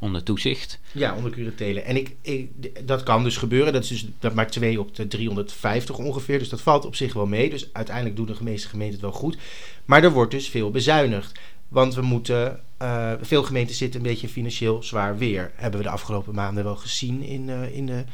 onder 0.02 0.22
toezicht. 0.22 0.78
Ja, 0.92 1.14
onder 1.14 1.30
curatele. 1.30 1.80
En 1.80 1.96
ik, 1.96 2.14
ik, 2.20 2.86
dat 2.86 3.02
kan 3.02 3.24
dus 3.24 3.36
gebeuren. 3.36 3.72
Dat 3.72 3.82
is 3.82 3.88
dus 3.88 4.06
dat 4.18 4.34
maakt 4.34 4.52
2 4.52 4.80
op 4.80 4.96
de 4.96 5.08
350 5.08 5.98
ongeveer. 5.98 6.38
Dus 6.38 6.48
dat 6.48 6.60
valt 6.60 6.84
op 6.84 6.96
zich 6.96 7.12
wel 7.12 7.26
mee. 7.26 7.50
Dus 7.50 7.68
uiteindelijk 7.72 8.16
doen 8.16 8.26
de 8.26 8.36
meeste 8.40 8.68
gemeenten 8.68 8.94
het 8.94 9.10
wel 9.10 9.20
goed. 9.20 9.36
Maar 9.84 10.04
er 10.04 10.12
wordt 10.12 10.30
dus 10.30 10.48
veel 10.48 10.70
bezuinigd. 10.70 11.38
Want 11.68 11.94
we 11.94 12.02
moeten, 12.02 12.60
uh, 12.82 13.12
veel 13.20 13.42
gemeenten 13.42 13.74
zitten 13.74 14.00
een 14.00 14.06
beetje 14.06 14.28
financieel 14.28 14.82
zwaar 14.82 15.18
weer. 15.18 15.52
Hebben 15.54 15.80
we 15.80 15.86
de 15.86 15.92
afgelopen 15.92 16.34
maanden 16.34 16.64
wel 16.64 16.76
gezien 16.76 17.22
in, 17.22 17.48
uh, 17.48 17.76
in 17.76 17.86
de 17.86 18.04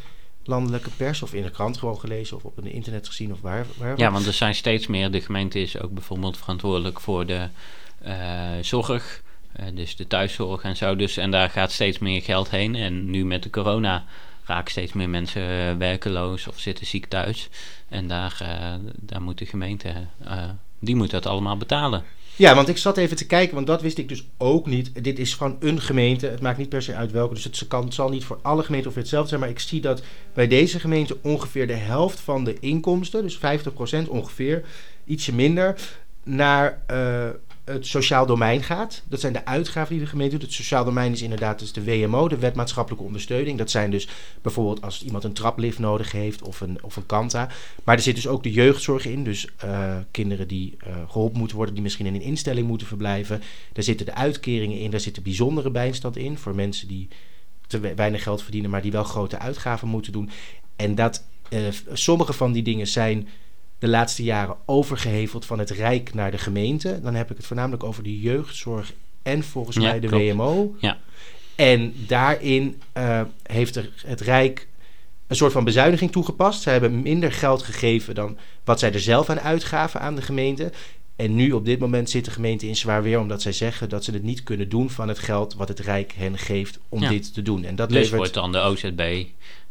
landelijke 0.45 0.91
pers 0.91 1.23
of 1.23 1.35
in 1.35 1.43
de 1.43 1.51
krant 1.51 1.79
gewoon 1.79 2.01
gelezen 2.01 2.37
of 2.37 2.45
op 2.45 2.57
het 2.57 2.65
internet 2.65 3.07
gezien 3.07 3.33
of 3.33 3.41
waar. 3.41 3.67
waar 3.77 3.99
ja, 3.99 4.11
want 4.11 4.27
er 4.27 4.33
zijn 4.33 4.55
steeds 4.55 4.87
meer, 4.87 5.11
de 5.11 5.21
gemeente 5.21 5.61
is 5.61 5.81
ook 5.81 5.93
bijvoorbeeld 5.93 6.37
verantwoordelijk 6.37 7.01
voor 7.01 7.27
de 7.27 7.49
uh, 8.07 8.51
zorg. 8.61 9.23
dus 9.75 9.97
de 9.97 10.07
thuiszorg 10.07 10.63
en 10.63 10.77
zo. 10.77 10.97
Dus, 10.97 11.17
en 11.17 11.31
daar 11.31 11.51
gaat 11.51 11.73
steeds 11.73 11.99
meer 11.99 12.23
geld 12.23 12.51
heen. 12.51 12.75
En 12.75 13.11
nu 13.11 13.25
met 13.25 13.43
de 13.43 13.51
corona 13.51 14.05
raken 14.45 14.71
steeds 14.71 14.93
meer 14.93 15.09
mensen 15.09 15.79
werkeloos 15.79 16.47
of 16.47 16.59
zitten 16.59 16.87
ziek 16.87 17.07
thuis. 17.07 17.49
En 17.89 18.09
daar, 18.09 18.39
daar 18.97 19.23
moet 19.23 19.39
de 19.39 19.47
gemeente, 19.47 20.07
die 20.79 20.97
moet 20.97 21.11
dat 21.11 21.27
allemaal 21.27 21.57
betalen. 21.57 22.05
Ja, 22.39 22.55
want 22.55 22.69
ik 22.69 22.77
zat 22.77 22.97
even 22.97 23.17
te 23.17 23.27
kijken, 23.27 23.55
want 23.55 23.67
dat 23.67 23.83
wist 23.83 23.99
ik 23.99 24.09
dus 24.09 24.27
ook 24.37 24.67
niet. 24.67 25.05
Dit 25.05 25.19
is 25.19 25.35
van 25.35 25.57
een 25.61 25.81
gemeente. 25.81 26.27
Het 26.27 26.41
maakt 26.41 26.59
niet 26.59 26.69
per 26.69 26.83
se 26.83 26.95
uit 26.95 27.13
welke. 27.13 27.35
Dus 27.35 27.45
het, 27.45 27.65
kan, 27.69 27.93
zal 27.93 28.09
niet 28.09 28.25
voor 28.25 28.39
alle 28.43 28.63
gemeenten 28.63 28.91
of 28.91 28.97
hetzelfde 28.97 29.29
zijn. 29.29 29.41
Maar 29.41 29.49
ik 29.49 29.59
zie 29.59 29.81
dat 29.81 30.03
bij 30.35 30.47
deze 30.47 30.81
gemeente 30.81 31.17
ongeveer 31.23 31.67
de 31.67 31.73
helft 31.73 32.21
van 32.21 32.45
de 32.45 32.57
inkomsten, 32.61 33.23
dus 33.23 33.39
50% 34.07 34.09
ongeveer, 34.09 34.65
ietsje 35.05 35.35
minder, 35.35 35.81
naar 36.23 36.83
uh, 36.91 37.29
het 37.69 37.87
sociaal 37.87 38.27
domein 38.27 38.63
gaat. 38.63 39.03
Dat 39.09 39.21
zijn 39.21 39.33
de 39.33 39.45
uitgaven 39.45 39.95
die 39.95 40.05
de 40.05 40.11
gemeente 40.11 40.37
doet. 40.37 40.43
Het 40.43 40.53
sociaal 40.53 40.85
domein 40.85 41.13
is 41.13 41.23
inderdaad 41.23 41.59
dus 41.59 41.73
de 41.73 41.85
WMO, 41.85 42.29
de 42.29 42.39
wet 42.39 42.55
maatschappelijke 42.55 43.05
ondersteuning. 43.05 43.59
Dat 43.59 43.71
zijn 43.71 43.91
dus 43.91 44.09
bijvoorbeeld 44.43 44.83
als 44.83 45.03
iemand 45.05 45.25
een 45.25 45.33
traplift 45.33 45.79
nodig 45.79 46.13
heeft 46.13 46.43
of 46.43 46.61
een, 46.61 46.79
of 46.83 46.97
een 46.97 47.07
kanta. 47.07 47.49
Maar 47.85 47.97
er 47.97 48.03
zit 48.03 48.15
dus 48.15 48.27
ook 48.27 48.43
de 48.43 48.51
jeugdzorg 48.51 49.07
in. 49.07 49.25
Dus 49.25 49.49
uh, 49.65 49.97
kinderen 50.11 50.49
die 50.49 50.77
uh, 50.87 50.95
geholpen 51.09 51.39
moeten 51.39 51.57
worden, 51.57 51.75
die 51.75 51.83
misschien 51.83 52.07
in 52.07 52.15
een 52.15 52.21
instelling 52.21 52.67
moeten 52.67 52.87
verblijven. 52.87 53.43
Daar 53.73 53.85
zitten 53.85 54.07
de 54.07 54.15
uitkeringen 54.15 54.79
in, 54.79 54.91
daar 54.91 55.01
zit 55.01 55.15
de 55.15 55.21
bijzondere 55.21 55.71
bijstand 55.71 56.17
in 56.17 56.39
voor 56.39 56.55
mensen 56.55 56.89
die 56.89 57.09
te 57.67 57.95
weinig 57.95 58.23
geld 58.23 58.43
verdienen, 58.43 58.71
maar 58.71 58.83
die 58.83 58.93
wel 58.93 59.05
grote 59.05 59.39
uitgaven 59.39 59.89
moeten 59.89 60.13
doen. 60.13 60.31
En 60.77 60.95
dat 60.95 61.25
uh, 61.51 61.69
sommige 61.93 62.33
van 62.33 62.53
die 62.53 62.63
dingen 62.63 62.87
zijn 62.87 63.29
de 63.79 63.89
laatste 63.89 64.23
jaren 64.23 64.57
overgeheveld 64.65 65.47
van 65.47 65.59
het 65.59 65.71
Rijk 65.71 66.15
naar 66.15 66.31
de 66.31 66.39
gemeente. 66.39 67.01
Dan 67.03 67.15
heb 67.15 67.31
ik 67.31 67.37
het 67.37 67.47
voornamelijk 67.47 67.85
over 67.85 68.03
de 68.03 68.21
jeugdzorg 68.21 68.93
en 69.23 69.43
volgens 69.43 69.77
mij 69.77 70.01
de 70.01 70.09
WMO. 70.09 70.75
Ja. 70.79 70.99
En 71.57 71.95
daarin 72.07 72.83
uh, 72.99 73.21
heeft 73.43 73.77
er 73.77 73.91
het 74.07 74.21
Rijk 74.21 74.69
een 75.27 75.37
soort 75.37 75.53
van 75.53 75.65
bezuiniging 75.65 76.13
toegepast. 76.13 76.63
Zij 76.63 76.73
hebben 76.73 77.03
minder 77.03 77.33
geld 77.33 77.63
gegeven 77.63 78.15
dan 78.15 78.39
wat 78.65 78.79
zij 78.79 78.93
er 78.93 79.01
zelf 79.01 79.31
aan 79.31 79.41
uitgaven 79.41 80.01
aan 80.01 80.15
de 80.15 80.23
gemeente. 80.23 80.73
En 81.19 81.35
nu 81.35 81.53
op 81.53 81.65
dit 81.65 81.79
moment 81.79 82.11
zit 82.11 82.25
de 82.25 82.31
gemeente 82.31 82.67
in 82.67 82.77
zwaar 82.77 83.03
weer 83.03 83.21
omdat 83.21 83.43
zij 83.43 83.53
zeggen 83.53 83.89
dat 83.89 84.05
ze 84.05 84.11
het 84.13 84.23
niet 84.23 84.43
kunnen 84.43 84.69
doen 84.69 84.91
van 84.91 85.09
het 85.09 85.19
geld 85.19 85.55
wat 85.55 85.69
het 85.69 85.79
Rijk 85.79 86.13
hen 86.13 86.39
geeft 86.39 86.79
om 86.89 87.01
dit 87.01 87.35
te 87.35 87.43
doen. 87.43 87.65
En 87.65 87.77
dat 87.77 87.89
dus 87.89 87.99
levert... 87.99 88.17
wordt 88.17 88.35
dan 88.35 88.53
de 88.53 88.59
OZB 88.59 89.25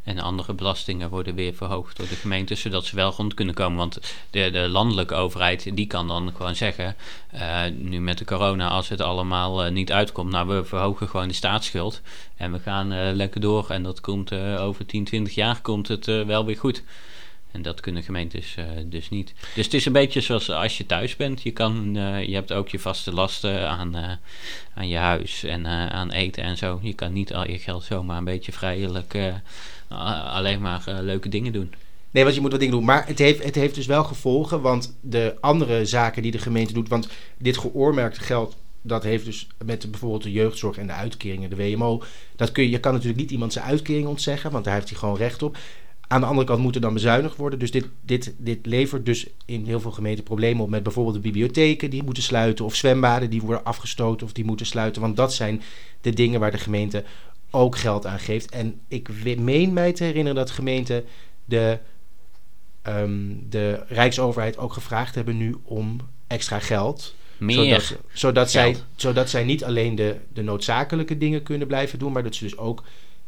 en 0.03 0.19
andere 0.19 0.53
belastingen 0.53 1.09
worden 1.09 1.35
weer 1.35 1.53
verhoogd 1.53 1.97
door 1.97 2.07
de 2.07 2.15
gemeente, 2.15 2.55
zodat 2.55 2.85
ze 2.85 2.95
wel 2.95 3.11
rond 3.11 3.33
kunnen 3.33 3.53
komen. 3.55 3.77
Want 3.77 3.99
de, 4.29 4.51
de 4.51 4.69
landelijke 4.69 5.13
overheid 5.13 5.75
die 5.75 5.87
kan 5.87 6.07
dan 6.07 6.33
gewoon 6.35 6.55
zeggen, 6.55 6.95
uh, 7.33 7.61
nu 7.77 7.99
met 7.99 8.17
de 8.17 8.25
corona, 8.25 8.67
als 8.69 8.89
het 8.89 9.01
allemaal 9.01 9.65
uh, 9.65 9.71
niet 9.71 9.91
uitkomt, 9.91 10.31
nou 10.31 10.47
we 10.47 10.65
verhogen 10.65 11.07
gewoon 11.07 11.27
de 11.27 11.33
staatsschuld 11.33 12.01
en 12.35 12.51
we 12.51 12.59
gaan 12.59 12.93
uh, 12.93 13.11
lekker 13.13 13.41
door. 13.41 13.69
En 13.69 13.83
dat 13.83 14.01
komt 14.01 14.33
over 14.33 14.85
10, 14.85 15.03
20 15.03 15.35
jaar 15.35 15.61
komt 15.61 15.87
het 15.87 16.05
wel 16.05 16.45
weer 16.45 16.57
goed. 16.57 16.83
En 17.57 17.63
dat 17.63 17.79
kunnen 17.79 18.03
gemeentes 18.03 18.55
uh, 18.59 18.65
dus 18.85 19.09
niet. 19.09 19.33
Dus 19.55 19.65
het 19.65 19.73
is 19.73 19.85
een 19.85 19.91
beetje 19.91 20.21
zoals 20.21 20.49
als 20.49 20.77
je 20.77 20.85
thuis 20.85 21.15
bent. 21.15 21.41
Je, 21.41 21.51
kan, 21.51 21.97
uh, 21.97 22.23
je 22.23 22.33
hebt 22.33 22.51
ook 22.51 22.69
je 22.69 22.79
vaste 22.79 23.13
lasten 23.13 23.69
aan, 23.69 23.97
uh, 23.97 24.11
aan 24.73 24.87
je 24.87 24.97
huis 24.97 25.43
en 25.43 25.67
aan 25.67 26.11
eten 26.11 26.43
en 26.43 26.57
zo. 26.57 26.79
Je 26.81 26.93
kan 26.93 27.13
niet 27.13 27.33
al 27.33 27.49
je 27.49 27.57
geld 27.57 27.83
zomaar 27.83 28.17
een 28.17 28.23
beetje 28.23 28.51
vrijelijk 28.51 29.15
alleen 30.27 30.61
maar 30.61 30.83
leuke 31.01 31.29
dingen 31.29 31.53
doen. 31.53 31.73
Nee, 32.11 32.23
want 32.23 32.35
je 32.35 32.41
moet 32.41 32.51
wat 32.51 32.59
dingen 32.59 32.75
doen. 32.75 32.85
Maar 32.85 33.07
het 33.07 33.19
heeft, 33.19 33.43
het 33.43 33.55
heeft 33.55 33.75
dus 33.75 33.85
wel 33.85 34.03
gevolgen. 34.03 34.61
Want 34.61 34.97
de 35.01 35.35
andere 35.39 35.85
zaken 35.85 36.21
die 36.21 36.31
de 36.31 36.37
gemeente 36.37 36.73
doet. 36.73 36.89
Want 36.89 37.09
dit 37.37 37.57
geoormerkte 37.57 38.19
geld. 38.19 38.55
Dat 38.81 39.03
heeft 39.03 39.25
dus 39.25 39.47
met 39.65 39.91
bijvoorbeeld 39.91 40.23
de 40.23 40.31
jeugdzorg 40.31 40.77
en 40.77 40.87
de 40.87 40.93
uitkeringen, 40.93 41.49
de 41.49 41.55
WMO. 41.55 42.03
Dat 42.35 42.51
kun 42.51 42.63
je, 42.63 42.69
je 42.69 42.79
kan 42.79 42.93
natuurlijk 42.93 43.19
niet 43.19 43.31
iemand 43.31 43.53
zijn 43.53 43.65
uitkering 43.65 44.07
ontzeggen. 44.07 44.51
Want 44.51 44.63
daar 44.63 44.73
heeft 44.73 44.89
hij 44.89 44.97
gewoon 44.97 45.17
recht 45.17 45.43
op. 45.43 45.57
Aan 46.07 46.21
de 46.21 46.27
andere 46.27 46.47
kant 46.47 46.61
moet 46.61 46.75
er 46.75 46.81
dan 46.81 46.93
bezuinigd 46.93 47.35
worden. 47.35 47.59
Dus 47.59 47.71
dit, 47.71 47.85
dit, 48.01 48.33
dit 48.37 48.65
levert 48.65 49.05
dus 49.05 49.27
in 49.45 49.65
heel 49.65 49.79
veel 49.79 49.91
gemeenten 49.91 50.23
problemen 50.23 50.63
op 50.63 50.69
met 50.69 50.83
bijvoorbeeld 50.83 51.15
de 51.15 51.21
bibliotheken 51.21 51.89
die 51.89 52.03
moeten 52.03 52.23
sluiten. 52.23 52.65
Of 52.65 52.75
zwembaden 52.75 53.29
die 53.29 53.41
worden 53.41 53.63
afgestoten 53.63 54.25
of 54.25 54.33
die 54.33 54.45
moeten 54.45 54.65
sluiten. 54.65 55.01
Want 55.01 55.15
dat 55.15 55.33
zijn 55.33 55.61
de 56.01 56.13
dingen 56.13 56.39
waar 56.39 56.51
de 56.51 56.57
gemeente 56.57 57.03
ook 57.49 57.77
geld 57.77 58.05
aan 58.05 58.19
geeft. 58.19 58.51
En 58.51 58.79
ik 58.87 59.09
meen 59.37 59.73
mij 59.73 59.93
te 59.93 60.03
herinneren 60.03 60.35
dat 60.35 60.51
gemeenten 60.51 61.03
de, 61.45 61.79
um, 62.87 63.45
de 63.49 63.83
Rijksoverheid 63.87 64.57
ook 64.57 64.73
gevraagd 64.73 65.15
hebben 65.15 65.37
nu 65.37 65.55
om 65.63 65.97
extra 66.27 66.59
geld. 66.59 67.15
Meer 67.37 67.81
zodat, 67.81 67.99
zodat, 68.13 68.51
zij, 68.51 68.75
zodat 68.95 69.29
zij 69.29 69.43
niet 69.43 69.63
alleen 69.63 69.95
de, 69.95 70.15
de 70.33 70.41
noodzakelijke 70.41 71.17
dingen 71.17 71.43
kunnen 71.43 71.67
blijven 71.67 71.99
doen, 71.99 72.11
maar 72.11 72.23
dat 72.23 72.35
ze 72.35 72.43
dus 72.43 72.57
ook, 72.57 72.83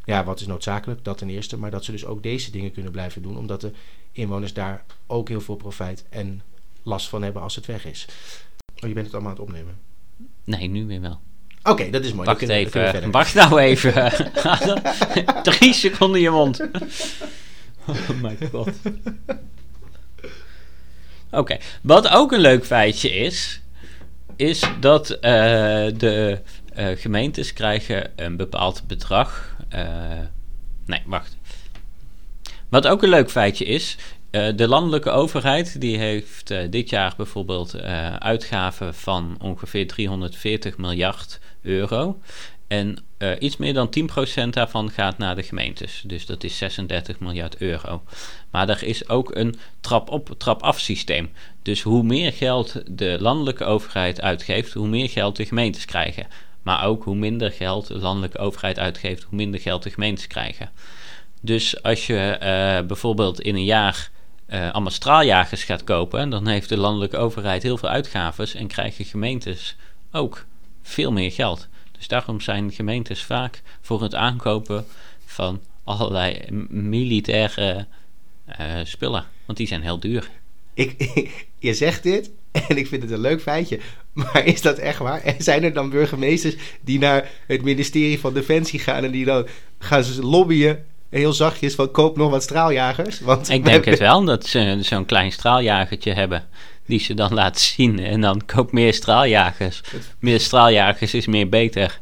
ja, 0.10 0.24
wat 0.24 0.40
is 0.40 0.48
noodzakelijk? 0.48 1.04
Dat 1.04 1.18
ten 1.18 1.30
eerste, 1.30 1.58
maar 1.58 1.72
dat 1.72 1.86
ze 1.86 1.92
dus 1.92 2.06
ook 2.06 2.24
deze 2.24 2.52
dingen 2.52 2.72
kunnen 2.72 2.92
blijven 2.92 3.22
doen, 3.22 3.38
omdat 3.38 3.62
de 3.62 3.72
inwoners 4.12 4.54
daar 4.54 4.84
ook 5.08 5.28
heel 5.28 5.42
veel 5.42 5.56
profijt 5.56 6.06
en 6.10 6.42
last 6.84 7.10
van 7.10 7.22
hebben 7.22 7.42
als 7.42 7.56
het 7.56 7.66
weg 7.66 7.86
is. 7.86 8.06
Oh, 8.82 8.88
je 8.88 8.94
bent 8.94 9.06
het 9.06 9.16
allemaal 9.16 9.32
aan 9.32 9.38
het 9.38 9.48
opnemen. 9.48 9.78
Nee, 10.44 10.68
nu 10.68 10.86
weer 10.86 11.02
wel. 11.02 11.20
Oké, 11.64 11.90
dat 11.90 12.04
is 12.04 12.14
mooi. 12.14 12.26
Wacht 12.26 12.50
even. 12.50 13.12
Wacht 13.12 13.34
nou 13.34 13.60
even. 13.60 14.12
Drie 15.44 15.74
seconden 15.74 16.18
in 16.18 16.24
je 16.24 16.30
mond. 16.30 16.60
Oh 17.88 18.10
my 18.22 18.38
god. 18.52 18.70
Oké, 21.32 21.58
wat 21.82 22.08
ook 22.08 22.32
een 22.32 22.40
leuk 22.40 22.66
feitje 22.66 23.10
is, 23.10 23.62
is 24.36 24.64
dat 24.80 25.10
eh, 25.10 25.22
de 25.98 26.42
eh, 26.74 26.88
gemeentes 26.98 27.54
krijgen 27.54 28.12
een 28.16 28.38
bepaald 28.38 28.84
bedrag. 28.88 29.58
eh, 29.70 29.84
nee, 30.86 31.02
wacht. 31.06 31.38
Wat 32.70 32.88
ook 32.88 33.04
een 33.04 33.10
leuk 33.10 33.32
feitje 33.32 33.66
is, 33.66 33.98
eh, 34.32 34.48
de 34.56 34.68
landelijke 34.68 35.10
overheid 35.10 35.82
die 35.82 35.98
heeft 35.98 36.54
dit 36.70 36.90
jaar 36.90 37.14
bijvoorbeeld 37.18 37.82
uitgaven 38.20 38.94
van 38.94 39.38
ongeveer 39.42 39.88
340 39.88 40.78
miljard 40.78 41.40
euro. 41.62 42.20
En 42.68 42.98
iets 43.40 43.58
meer 43.58 43.74
dan 43.74 43.90
10% 43.90 44.54
daarvan 44.54 44.92
gaat 44.92 45.18
naar 45.18 45.36
de 45.36 45.44
gemeentes. 45.44 46.04
Dus 46.06 46.26
dat 46.26 46.44
is 46.44 46.58
36 46.58 47.20
miljard 47.20 47.58
euro. 47.58 48.04
Maar 48.52 48.70
er 48.70 48.84
is 48.84 49.10
ook 49.10 49.36
een 49.36 49.56
trap-op, 49.80 50.36
trap-af 50.38 50.80
systeem. 50.80 51.30
Dus 51.62 51.82
hoe 51.82 52.04
meer 52.04 52.34
geld 52.34 52.82
de 52.98 53.18
landelijke 53.20 53.64
overheid 53.64 54.22
uitgeeft, 54.22 54.74
hoe 54.74 54.88
meer 54.88 55.10
geld 55.10 55.36
de 55.36 55.46
gemeentes 55.46 55.86
krijgen. 55.86 56.28
Maar 56.62 56.86
ook 56.86 57.04
hoe 57.04 57.16
minder 57.16 57.52
geld 57.52 57.88
de 57.88 57.98
landelijke 57.98 58.38
overheid 58.38 58.80
uitgeeft, 58.80 59.24
hoe 59.24 59.36
minder 59.36 59.60
geld 59.60 59.84
de 59.84 59.90
gemeentes 59.90 60.28
krijgen. 60.28 60.72
Dus 61.42 61.84
als 61.84 62.08
je 62.08 62.18
eh, 62.18 62.86
bijvoorbeeld 62.88 63.42
in 63.42 63.56
een 63.56 63.64
jaar 63.64 64.10
eh, 64.46 64.72
allemaal 64.72 64.92
straaljagers 64.92 65.64
gaat 65.64 65.84
kopen, 65.84 66.30
dan 66.30 66.48
heeft 66.48 66.70
de 66.70 66.78
landelijke 66.78 67.18
overheid 67.18 67.64
heel 67.64 67.78
veel 67.78 67.90
uitgaves 67.90 68.56
en 68.56 68.68
krijgen 68.68 69.06
gemeentes 69.06 69.76
ook 70.12 70.46
veel 70.82 71.12
meer 71.12 71.32
geld. 71.32 71.68
Dus 71.92 72.08
daarom 72.08 72.42
zijn 72.42 72.72
gemeentes 72.72 73.24
vaak 73.24 73.62
voor 73.82 74.02
het 74.02 74.16
aankopen 74.16 74.86
van 75.26 75.62
allerlei 75.84 76.46
militaire 76.70 77.86
eh, 78.46 78.66
spullen. 78.84 79.26
Want 79.46 79.58
die 79.58 79.68
zijn 79.68 79.82
heel 79.82 80.00
duur. 80.00 80.30
Ik, 80.74 81.10
je 81.68 81.74
zegt 81.74 82.04
dit 82.04 82.32
en 82.52 82.78
ik 82.78 82.88
vind 82.88 83.02
het 83.02 83.12
een 83.12 83.20
leuk 83.20 83.42
feitje. 83.42 83.80
Maar 84.14 84.46
is 84.46 84.62
dat 84.62 84.78
echt 84.78 85.00
waar? 85.00 85.22
En 85.22 85.36
zijn 85.38 85.64
er 85.64 85.74
dan 85.74 85.90
burgemeesters 85.90 86.56
die 86.82 87.00
naar 87.00 87.30
het 87.48 87.62
ministerie 87.62 88.20
van 88.20 88.34
Defensie 88.34 88.80
gaan 88.80 89.04
en 89.04 89.12
die 89.12 89.26
dan 89.26 89.48
gaan 89.80 90.04
ze 90.04 90.26
lobbyen 90.26 90.86
heel 91.10 91.34
zachtjes 91.34 91.76
van 91.76 91.92
koop 91.92 92.18
nog 92.18 92.30
wat 92.30 92.44
straaljagers? 92.44 93.20
Want 93.20 93.50
Ik 93.50 93.66
denk 93.66 93.86
het 93.94 94.00
wel 94.00 94.24
dat 94.26 94.46
ze 94.46 94.78
zo'n 94.82 95.06
klein 95.06 95.32
straaljagertje 95.32 96.14
hebben. 96.14 96.48
Die 96.86 97.00
ze 97.00 97.14
dan 97.14 97.34
laten 97.34 97.62
zien. 97.62 98.00
En 98.00 98.22
dan 98.22 98.46
koop 98.46 98.72
meer 98.72 98.94
straaljagers. 98.94 99.82
Meer 100.20 100.40
straaljagers 100.40 101.14
is 101.14 101.28
meer 101.28 101.50
beter. 101.50 102.00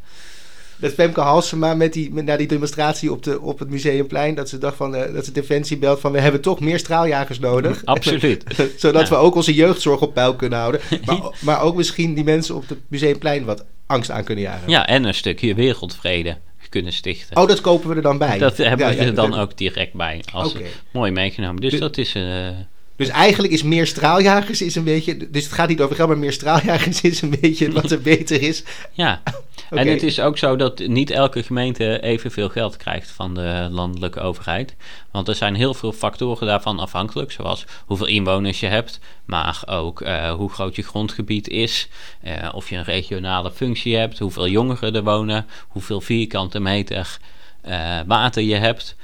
Dat 0.80 0.94
Femke 0.94 1.20
Halsema 1.22 1.74
met 1.74 1.94
die, 1.94 2.14
met, 2.14 2.26
na 2.26 2.38
die 2.38 2.48
demonstratie 2.48 3.12
op, 3.12 3.24
de, 3.24 3.42
op 3.42 3.60
het 3.60 3.70
Museumplein, 3.70 4.36
dat 4.36 4.50
ze 4.50 4.58
dacht 4.58 4.76
van, 4.78 4.96
eh, 4.96 5.14
dat 5.14 5.26
ze 5.26 5.32
Defensie 5.32 5.78
belt 5.78 6.00
van 6.00 6.12
we 6.12 6.20
hebben 6.20 6.42
toch 6.42 6.60
meer 6.60 6.80
straaljagers 6.80 7.40
nodig. 7.40 7.82
Absoluut. 7.86 8.44
Zodat 8.78 9.02
Ja. 9.08 9.10
we 9.10 9.16
ook 9.16 9.36
onze 9.36 9.54
jeugdzorg 9.54 10.02
op 10.02 10.14
peil 10.14 10.36
kunnen 10.36 10.60
houden. 10.60 10.82
Maar, 11.06 11.22
maar 11.42 11.62
ook 11.62 11.76
misschien 11.76 12.14
die 12.14 12.24
mensen 12.24 12.56
op 12.56 12.70
het 12.70 12.78
Museumplein 12.88 13.46
wat 13.46 13.66
angst 13.86 14.12
aan 14.12 14.24
kunnen 14.24 14.44
jagen. 14.44 14.70
Ja, 14.70 14.88
en 14.88 15.04
een 15.04 15.14
stukje 15.14 15.54
wereldvrede 15.56 16.38
kunnen 16.70 16.94
stichten. 16.94 17.38
Oh, 17.38 17.48
dat 17.48 17.62
kopen 17.62 17.90
we 17.90 17.96
er 17.96 18.02
dan 18.02 18.18
bij. 18.18 18.38
dat 18.38 18.58
hebben 18.58 18.88
Ja, 18.88 18.94
we 18.94 19.00
ja, 19.02 19.08
er 19.08 19.14
dan 19.16 19.34
ook 19.34 19.58
direct 19.58 19.94
bij. 19.94 20.24
Als. 20.34 20.56
Mooi 20.92 21.12
meegenomen. 21.12 21.62
Dus 21.62 21.80
dat 21.80 21.98
is... 21.98 22.16
eh, 22.16 22.48
Dus 22.98 23.08
eigenlijk 23.08 23.54
is 23.54 23.64
meer 23.64 23.88
straaljagers 23.88 24.62
is 24.62 24.76
een 24.76 24.84
beetje... 24.84 25.30
Dus 25.30 25.44
het 25.44 25.54
gaat 25.54 25.70
niet 25.70 25.82
over 25.82 25.96
geld, 25.96 26.08
maar 26.08 26.18
meer 26.18 26.34
straaljagers 26.34 27.02
is 27.02 27.22
een 27.22 27.38
beetje 27.42 27.72
wat 27.72 27.92
er 27.92 28.02
beter 28.02 28.42
is. 28.42 28.64
ja. 28.92 29.22
En 29.70 29.88
het 29.88 30.04
is 30.04 30.20
ook 30.20 30.38
zo 30.38 30.56
dat 30.56 30.80
niet 30.80 31.10
elke 31.10 31.44
gemeente 31.44 32.02
evenveel 32.02 32.50
geld 32.50 32.78
krijgt 32.78 33.12
van 33.12 33.34
de 33.34 33.68
landelijke 33.72 34.20
overheid. 34.20 34.76
Want 35.12 35.28
er 35.28 35.36
zijn 35.36 35.56
heel 35.56 35.74
veel 35.74 35.92
factoren 35.92 36.48
daarvan 36.48 36.80
afhankelijk. 36.80 37.32
Zoals 37.32 37.66
hoeveel 37.86 38.06
inwoners 38.06 38.60
je 38.60 38.68
hebt. 38.68 39.00
Maar 39.26 39.62
ook 39.66 40.02
eh, 40.02 40.32
hoe 40.32 40.50
groot 40.50 40.76
je 40.76 40.82
grondgebied 40.82 41.48
is. 41.48 41.88
eh, 42.22 42.50
of 42.54 42.70
je 42.70 42.76
een 42.76 42.84
regionale 42.84 43.52
functie 43.52 43.96
hebt. 43.96 44.20
Hoeveel 44.20 44.48
jongeren 44.48 44.96
er 44.96 45.04
wonen. 45.04 45.46
Hoeveel 45.68 46.02
vierkante 46.02 46.60
meter 46.60 47.18
eh, 47.62 48.00
water 48.06 48.44
je 48.44 48.56
hebt. 48.56 48.96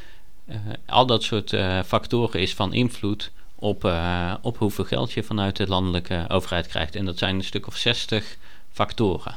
Al 0.86 1.06
dat 1.06 1.23
soort 1.23 1.56
factoren 1.86 2.39
is 2.39 2.53
van 2.53 2.73
invloed 2.73 3.32
op, 3.63 3.86
eh, 3.86 4.34
op 4.41 4.58
hoeveel 4.58 4.84
geld 4.84 5.12
je 5.12 5.23
vanuit 5.23 5.56
de 5.56 5.67
landelijke 5.67 6.26
overheid 6.28 6.67
krijgt. 6.67 6.95
En 6.95 7.06
dat 7.06 7.17
zijn 7.17 7.36
een 7.36 7.43
stuk 7.43 7.67
of 7.67 7.76
60 7.76 8.38
factoren. 8.71 9.36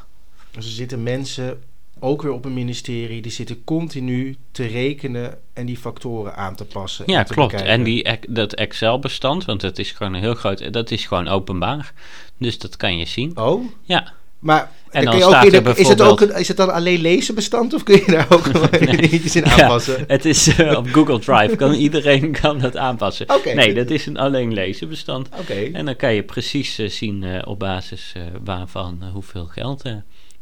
Dus 0.50 0.64
er 0.64 0.72
zitten 0.72 1.02
mensen, 1.02 1.62
ook 1.98 2.22
weer 2.22 2.32
op 2.32 2.44
een 2.44 2.54
ministerie, 2.54 3.22
die 3.22 3.32
zitten 3.32 3.64
continu 3.64 4.36
te 4.50 4.66
rekenen 4.66 5.38
en 5.52 5.66
die 5.66 5.76
factoren 5.76 6.36
aan 6.36 6.54
te 6.54 6.64
passen. 6.64 7.04
Ja, 7.06 7.18
en 7.18 7.26
te 7.26 7.32
klopt. 7.32 7.50
bekijken. 7.50 7.74
En 7.74 7.84
die, 7.84 8.18
dat 8.28 8.54
Excel-bestand, 8.54 9.44
want 9.44 9.60
dat 9.60 9.78
is 9.78 9.90
gewoon 9.90 10.14
een 10.14 10.20
heel 10.20 10.34
groot, 10.34 10.72
dat 10.72 10.90
is 10.90 11.06
gewoon 11.06 11.28
openbaar. 11.28 11.92
Dus 12.38 12.58
dat 12.58 12.76
kan 12.76 12.98
je 12.98 13.04
zien. 13.04 13.38
Oh, 13.38 13.64
Ja, 13.82 14.12
maar 14.38 14.70
En 14.96 15.04
dan 15.04 15.18
dan 15.18 15.28
staat 15.30 15.44
is, 15.78 15.88
het 15.88 16.00
ook 16.00 16.20
een, 16.20 16.34
is 16.34 16.48
het 16.48 16.56
dan 16.56 16.72
alleen 16.72 17.00
lezenbestand 17.00 17.74
of 17.74 17.82
kun 17.82 17.94
je 17.94 18.10
daar 18.10 18.26
ook 18.28 18.52
Nee. 18.80 18.96
dingetjes 18.96 19.36
in 19.36 19.44
Ja, 19.44 19.50
aanpassen? 19.50 20.04
het 20.06 20.24
is 20.24 20.56
eh, 20.56 20.76
op 20.78 20.88
Google 20.88 21.18
Drive, 21.18 21.56
kan 21.56 21.72
iedereen 21.72 22.32
kan 22.32 22.58
dat 22.58 22.76
aanpassen. 22.76 23.26
Nee, 23.54 23.74
dat 23.74 23.90
is 23.90 24.06
een 24.06 24.16
alleen 24.16 24.52
lezenbestand. 24.52 25.28
Oké. 25.40 25.70
En 25.72 25.84
dan 25.84 25.96
kan 25.96 26.14
je 26.14 26.22
precies 26.22 26.78
eh, 26.78 26.88
zien 26.88 27.24
eh, 27.24 27.48
op 27.48 27.58
basis 27.58 28.12
waarvan 28.44 29.02
hoeveel 29.12 29.44
geld 29.44 29.82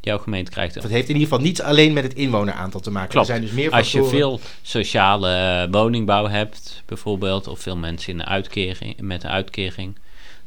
jouw 0.00 0.18
gemeente 0.18 0.50
krijgt. 0.50 0.74
Het 0.74 0.84
heeft 0.84 1.08
in 1.08 1.14
ieder 1.14 1.28
geval 1.28 1.44
niet 1.44 1.62
alleen 1.62 1.92
met 1.92 2.02
het 2.02 2.14
inwoneraantal 2.14 2.80
te 2.80 2.90
maken. 2.90 3.10
Klopt. 3.10 3.28
Er 3.28 3.34
zijn 3.34 3.46
dus 3.46 3.54
meer 3.54 3.70
Als 3.70 3.92
je 3.92 4.04
veel 4.04 4.40
sociale 4.62 5.68
woningbouw 5.70 6.26
hebt, 6.26 6.82
bijvoorbeeld, 6.86 7.48
of 7.48 7.60
veel 7.60 7.76
mensen 7.76 8.12
in 8.12 8.18
de 8.18 8.24
uitkering, 8.24 9.00
met 9.00 9.24
een 9.24 9.30
uitkering, 9.30 9.96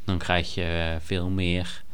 dan 0.06 0.17
krijg 0.17 0.54
je 0.54 0.98
veel 1.04 1.30
meer 1.30 1.86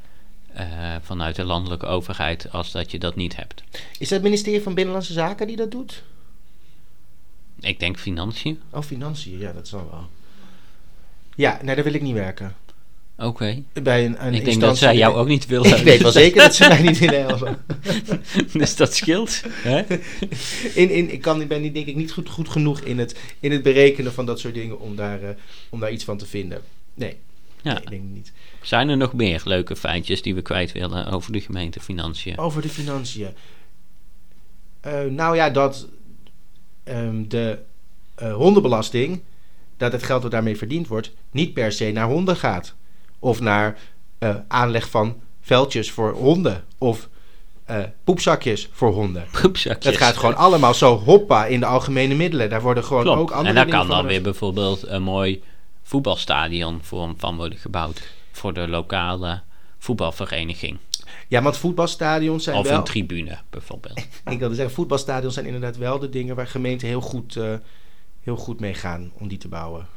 eh, 0.54 0.96
vanuit 1.02 1.36
de 1.36 1.44
landelijke 1.44 1.86
overheid 1.86 2.52
als 2.52 2.72
dat 2.72 2.92
je 2.92 3.00
dat 3.00 3.16
niet 3.16 3.36
hebt. 3.36 3.64
Is 3.92 4.00
dat 4.00 4.10
het 4.10 4.22
ministerie 4.22 4.62
van 4.62 4.74
Binnenlandse 4.74 5.14
Zaken 5.14 5.48
die 5.48 5.56
dat 5.56 5.72
doet? 5.72 6.04
Ik 7.60 7.80
denk 7.80 7.98
financiën. 8.00 8.62
Oh, 8.70 8.82
financiën, 8.82 9.40
ja, 9.40 9.52
dat 9.52 9.68
zal 9.68 9.88
wel. 9.92 10.08
Ja, 11.36 11.60
nee, 11.64 11.76
daar 11.76 11.84
wil 11.84 11.94
ik 11.94 12.02
niet 12.02 12.14
werken. 12.14 12.56
Oké. 13.18 13.64
Bij 13.84 14.06
een, 14.06 14.26
een 14.26 14.34
Ik 14.34 14.46
denk 14.46 14.62
dat 14.62 14.78
zij 14.78 14.96
jou 14.96 15.16
ook 15.16 15.28
niet 15.28 15.46
willen. 15.46 15.78
Ik 15.78 15.84
weet 15.84 16.02
wel 16.02 16.12
zeker 16.12 16.42
dat 16.42 16.56
ze 16.56 16.68
mij 16.68 16.82
niet 16.82 17.00
willen 17.00 17.22
helpen. 17.28 17.58
dus 18.54 18.76
dat 18.76 18.96
scheelt. 18.96 19.42
Hè? 19.50 19.84
In, 20.74 20.90
in, 20.90 21.14
ik 21.14 21.22
kan, 21.22 21.42
ik 21.42 21.48
ben 21.48 21.62
niet, 21.62 21.74
denk 21.74 21.88
ik 21.88 21.96
niet 21.96 22.12
goed, 22.12 22.30
goed 22.30 22.50
genoeg 22.50 22.80
in 22.80 23.00
het, 23.00 23.20
in 23.40 23.52
het 23.52 23.64
berekenen 23.64 24.14
van 24.14 24.26
dat 24.26 24.40
soort 24.40 24.54
dingen 24.54 24.80
om 24.80 24.96
daar, 24.96 25.24
eh, 25.24 25.30
om 25.70 25.80
daar 25.80 25.92
iets 25.92 26.04
van 26.04 26.18
te 26.18 26.26
vinden. 26.26 26.62
Nee, 26.94 27.18
Ja. 27.64 27.74
nee, 27.74 27.82
ik 27.82 27.90
denk 27.90 28.04
niet. 28.04 28.32
Zijn 28.62 28.90
er 28.90 28.98
nog 28.98 29.14
meer 29.14 29.42
leuke 29.46 29.76
feitjes 29.76 30.22
die 30.22 30.36
we 30.36 30.42
kwijt 30.42 30.72
willen 30.72 31.06
over 31.06 31.32
de 31.32 31.42
gemeente 31.42 31.80
financiën? 31.80 32.38
Over 32.38 32.62
de 32.62 32.70
financiën. 32.70 33.30
Eh, 34.82 35.02
nou 35.04 35.36
ja, 35.36 35.50
dat 35.50 35.88
ehm, 36.84 37.28
de 37.28 37.60
eh, 38.16 38.34
hondenbelasting, 38.34 39.22
dat 39.78 39.92
het 39.92 40.04
geld 40.04 40.22
dat 40.22 40.32
daarmee 40.32 40.58
verdiend 40.58 40.88
wordt, 40.88 41.12
niet 41.32 41.54
per 41.54 41.72
se 41.72 41.92
naar 41.92 42.08
honden 42.08 42.36
gaat. 42.36 42.76
Of 43.20 43.40
naar 43.40 43.80
eh, 44.18 44.36
aanleg 44.48 44.90
van 44.90 45.22
veldjes 45.42 45.92
voor 45.92 46.12
honden. 46.12 46.64
Of 46.78 47.10
poepzakjes 48.04 48.70
voor 48.72 48.92
honden. 48.92 49.26
Poepzakjes. 49.42 49.86
Het 49.86 50.04
gaat 50.04 50.18
gewoon 50.18 50.36
allemaal 50.36 50.74
zo 50.74 50.98
hoppa 50.98 51.46
in 51.46 51.60
de 51.60 51.66
algemene 51.66 52.16
middelen. 52.16 52.50
Daar 52.50 52.62
worden 52.62 52.84
gewoon 52.84 53.04
Klopt. 53.04 53.20
ook 53.20 53.32
andere 53.32 53.50
en 53.50 53.56
daar 53.56 53.80
kan 53.80 53.88
dan 53.88 54.06
weer 54.06 54.22
bijvoorbeeld 54.22 54.88
een 54.88 55.04
mooi 55.04 55.44
voetbalstadion 55.84 56.80
voor, 56.82 57.14
van 57.18 57.36
worden 57.36 57.58
gebouwd. 57.58 58.02
Voor 58.32 58.54
de 58.54 58.68
lokale 58.68 59.42
voetbalvereniging. 59.78 60.78
Ja, 61.28 61.42
want 61.42 61.58
voetbalstadions 61.58 62.44
zijn 62.44 62.58
of 62.58 62.68
wel... 62.68 62.78
een 62.78 62.84
tribune 62.84 63.38
bijvoorbeeld. 63.50 63.98
Ik 64.26 64.40
wilde 64.40 64.56
zeggen, 64.56 64.74
voetbalstadions 64.76 65.34
zijn 65.34 65.46
inderdaad 65.46 65.78
wel 65.78 66.00
de 66.00 66.10
dingen 66.10 66.36
waar 66.36 66.48
gemeenten 66.48 66.88
heel 66.88 67.02
goed, 67.02 67.36
eh, 67.36 67.54
heel 68.22 68.36
goed 68.36 68.60
mee 68.60 68.74
gaan 68.74 69.12
om 69.14 69.28
die 69.28 69.38
te 69.38 69.48
bouwen. 69.48 69.88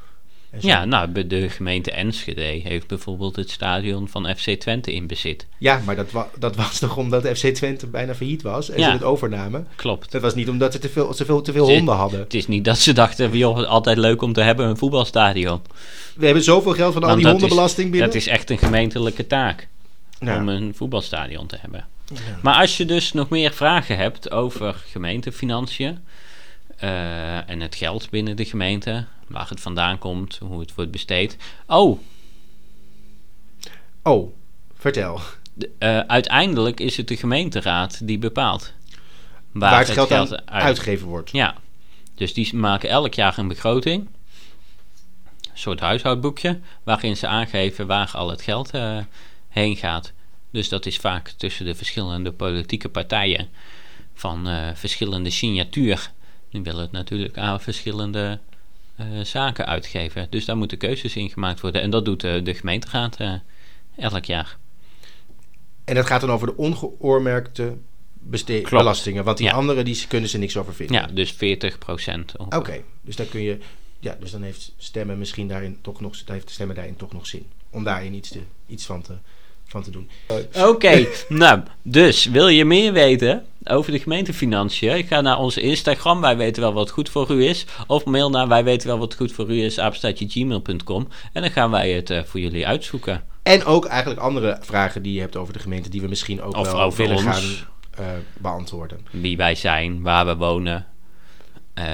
Ja, 0.60 0.84
nou, 0.84 1.26
de 1.26 1.48
gemeente 1.48 1.90
Enschede 1.90 2.40
heeft 2.42 2.86
bijvoorbeeld 2.86 3.36
het 3.36 3.50
stadion 3.50 4.08
van 4.08 4.34
FC 4.36 4.50
Twente 4.50 4.92
in 4.94 5.06
bezit. 5.06 5.46
Ja, 5.58 5.80
maar 5.84 5.96
dat, 5.96 6.10
wa- 6.10 6.28
dat 6.38 6.56
was 6.56 6.78
toch 6.78 6.96
omdat 6.96 7.26
FC 7.38 7.46
Twente 7.46 7.86
bijna 7.86 8.14
failliet 8.14 8.42
was 8.42 8.70
en 8.70 8.78
Ja. 8.80 8.86
ze 8.86 8.92
het 8.92 9.02
overnamen. 9.02 9.66
Klopt. 9.76 10.12
Dat 10.12 10.22
was 10.22 10.34
niet 10.34 10.48
omdat 10.48 10.72
ze 10.72 10.78
te 10.78 10.88
veel, 10.88 11.14
te 11.14 11.24
veel, 11.24 11.42
te 11.42 11.52
veel 11.52 11.66
Zit- 11.66 11.76
honden 11.76 11.94
hadden. 11.94 12.20
Het 12.20 12.34
is 12.34 12.46
niet 12.46 12.64
dat 12.64 12.78
ze 12.78 12.92
dachten, 12.92 13.36
joh, 13.38 13.64
altijd 13.66 13.96
leuk 13.98 14.22
om 14.22 14.32
te 14.32 14.40
hebben 14.40 14.66
een 14.66 14.76
voetbalstadion. 14.76 15.60
We 16.16 16.24
hebben 16.24 16.42
zoveel 16.44 16.72
geld 16.72 16.92
van 16.92 17.02
al 17.02 17.08
Want 17.08 17.20
die 17.20 17.26
is- 17.32 17.32
hondenbelasting 17.38 17.90
binnen. 17.90 18.08
Dat 18.08 18.16
is 18.18 18.26
echt 18.26 18.50
een 18.50 18.58
gemeentelijke 18.58 19.26
taak. 19.26 19.68
Ja. 20.20 20.36
om 20.40 20.48
een 20.48 20.74
voetbalstadion 20.74 21.46
te 21.46 21.56
hebben. 21.60 21.84
Ja. 22.14 22.20
Maar 22.42 22.54
als 22.60 22.76
je 22.76 22.84
dus 22.84 23.12
nog 23.12 23.28
meer 23.28 23.52
vragen 23.52 23.96
hebt 23.96 24.30
over 24.30 24.74
gemeentefinanciën 24.90 25.98
eh, 26.76 27.50
en 27.50 27.60
het 27.60 27.74
geld 27.74 28.10
binnen 28.10 28.36
de 28.36 28.44
gemeente, 28.44 29.04
waar 29.28 29.48
het 29.48 29.60
vandaan 29.60 29.98
komt, 29.98 30.38
hoe 30.38 30.60
het 30.60 30.74
wordt 30.74 30.90
besteed. 30.90 31.36
Oh, 31.66 31.98
Oh, 34.02 34.32
vertel. 34.74 35.20
de- 35.54 35.70
eh, 35.78 35.98
uiteindelijk 35.98 36.80
is 36.80 36.96
het 36.96 37.08
de 37.08 37.16
gemeenteraad 37.16 38.06
die 38.06 38.18
bepaalt 38.18 38.72
waar, 39.52 39.70
Waar, 39.70 39.78
het 39.80 39.90
geld, 39.90 40.12
aan 40.12 40.18
uit- 40.30 40.46
uitgegeven 40.46 41.06
wordt. 41.06 41.30
Ja, 41.30 41.54
dus 42.14 42.34
die 42.34 42.56
maken 42.56 42.88
elk 42.88 43.14
jaar 43.14 43.38
een 43.38 43.48
begroting, 43.48 44.06
een 45.42 45.58
soort 45.58 45.80
huishoudboekje, 45.80 46.60
waarin 46.82 47.16
ze 47.16 47.26
aangeven 47.26 47.86
waar 47.86 48.10
al 48.14 48.30
het 48.30 48.42
geld 48.42 48.70
eh, 48.70 48.98
heen 49.48 49.76
gaat. 49.76 50.12
Dus 50.50 50.68
dat 50.68 50.86
is 50.86 50.96
vaak 50.96 51.28
tussen 51.28 51.64
de 51.64 51.74
verschillende 51.74 52.32
politieke 52.32 52.88
partijen 52.88 53.48
van 54.14 54.48
eh, 54.48 54.68
verschillende 54.74 55.30
signatuur. 55.30 56.10
Die 56.50 56.62
willen 56.62 56.80
het 56.82 56.92
natuurlijk 56.92 57.38
aan 57.38 57.60
verschillende 57.60 58.38
zaken 59.22 59.66
uitgeven. 59.66 60.26
Dus 60.30 60.44
daar 60.44 60.56
moeten 60.56 60.78
keuzes 60.78 61.16
in 61.16 61.30
gemaakt 61.30 61.60
worden. 61.60 61.82
En 61.82 61.90
dat 61.90 62.04
doet 62.04 62.24
eh, 62.24 62.44
de 62.44 62.54
gemeenteraad 62.54 63.16
eh, 63.16 63.32
elk 63.96 64.24
jaar. 64.24 64.56
En 65.84 65.94
dat 65.94 66.06
gaat 66.06 66.20
dan 66.20 66.30
over 66.30 66.46
de 66.46 66.56
ongeoormerkte 66.56 67.76
belastingen. 68.70 69.24
Want 69.24 69.36
die 69.36 69.46
Ja. 69.46 69.52
andere 69.52 69.82
die 69.82 70.06
kunnen 70.08 70.28
ze 70.28 70.38
niks 70.38 70.56
over 70.56 70.74
vinden. 70.74 70.96
Ja, 70.96 71.06
dus 71.06 71.32
40 71.32 71.78
procent. 71.78 72.36
Oké, 72.36 72.82
dus 73.00 73.16
dan 73.16 73.28
kun 73.28 73.40
je. 73.40 73.58
Ja, 73.98 74.16
dus 74.20 74.30
dan 74.30 74.42
heeft 74.42 74.72
stemmen 74.76 75.18
misschien 75.18 75.48
daarin 75.48 75.78
toch 75.82 76.00
nog. 76.00 76.22
Heeft 76.26 76.50
stemmen 76.50 76.76
daarin 76.76 76.96
toch 76.96 77.12
nog 77.12 77.26
zin. 77.26 77.46
Om 77.70 77.84
daarin 77.84 78.14
iets, 78.14 78.28
te, 78.28 78.40
iets 78.66 78.86
van, 78.86 79.02
te, 79.02 79.12
van 79.82 79.84
te 79.84 79.90
doen. 79.90 80.08
Oké, 80.68 81.06
nou, 81.28 81.60
dus 81.82 82.24
wil 82.24 82.48
je 82.48 82.64
meer 82.64 82.92
weten 82.92 83.44
over 83.64 83.92
de 83.92 83.98
gemeentefinanciën? 83.98 85.04
Ga 85.06 85.20
naar 85.20 85.38
onze 85.38 85.60
Instagram, 85.60 86.20
wij 86.20 86.36
weten 86.36 86.62
wel 86.62 86.72
wat 86.72 86.90
goed 86.90 87.08
voor 87.08 87.30
u 87.30 87.44
is. 87.44 87.64
Of 87.86 88.04
mail 88.04 88.30
naar 88.30 88.48
wij 88.48 88.64
weten 88.64 88.88
wel 88.88 88.98
wat 88.98 89.14
goed 89.14 89.32
voor 89.32 89.50
u 89.50 89.62
is, 89.62 89.78
apenstaatje.gmail.com. 89.78 91.08
En 91.32 91.42
dan 91.42 91.50
gaan 91.50 91.70
wij 91.70 91.90
het 91.90 92.10
eh, 92.10 92.22
voor 92.24 92.40
jullie 92.40 92.66
uitzoeken. 92.66 93.22
En 93.42 93.64
ook 93.64 93.84
eigenlijk 93.84 94.20
andere 94.20 94.58
vragen 94.60 95.02
die 95.02 95.12
je 95.12 95.20
hebt 95.20 95.36
over 95.36 95.52
de 95.52 95.58
gemeente. 95.58 95.88
Die 95.88 96.00
we 96.00 96.08
misschien 96.08 96.42
ook 96.42 96.56
Of 96.56 96.72
wel 96.72 96.94
willen 96.94 97.16
ons. 97.16 97.24
gaan 97.24 97.42
eh, 97.90 98.06
beantwoorden. 98.38 99.06
Wie 99.10 99.36
wij 99.36 99.54
zijn, 99.54 100.02
waar 100.02 100.26
we 100.26 100.36
wonen, 100.36 100.86
eh, 101.74 101.84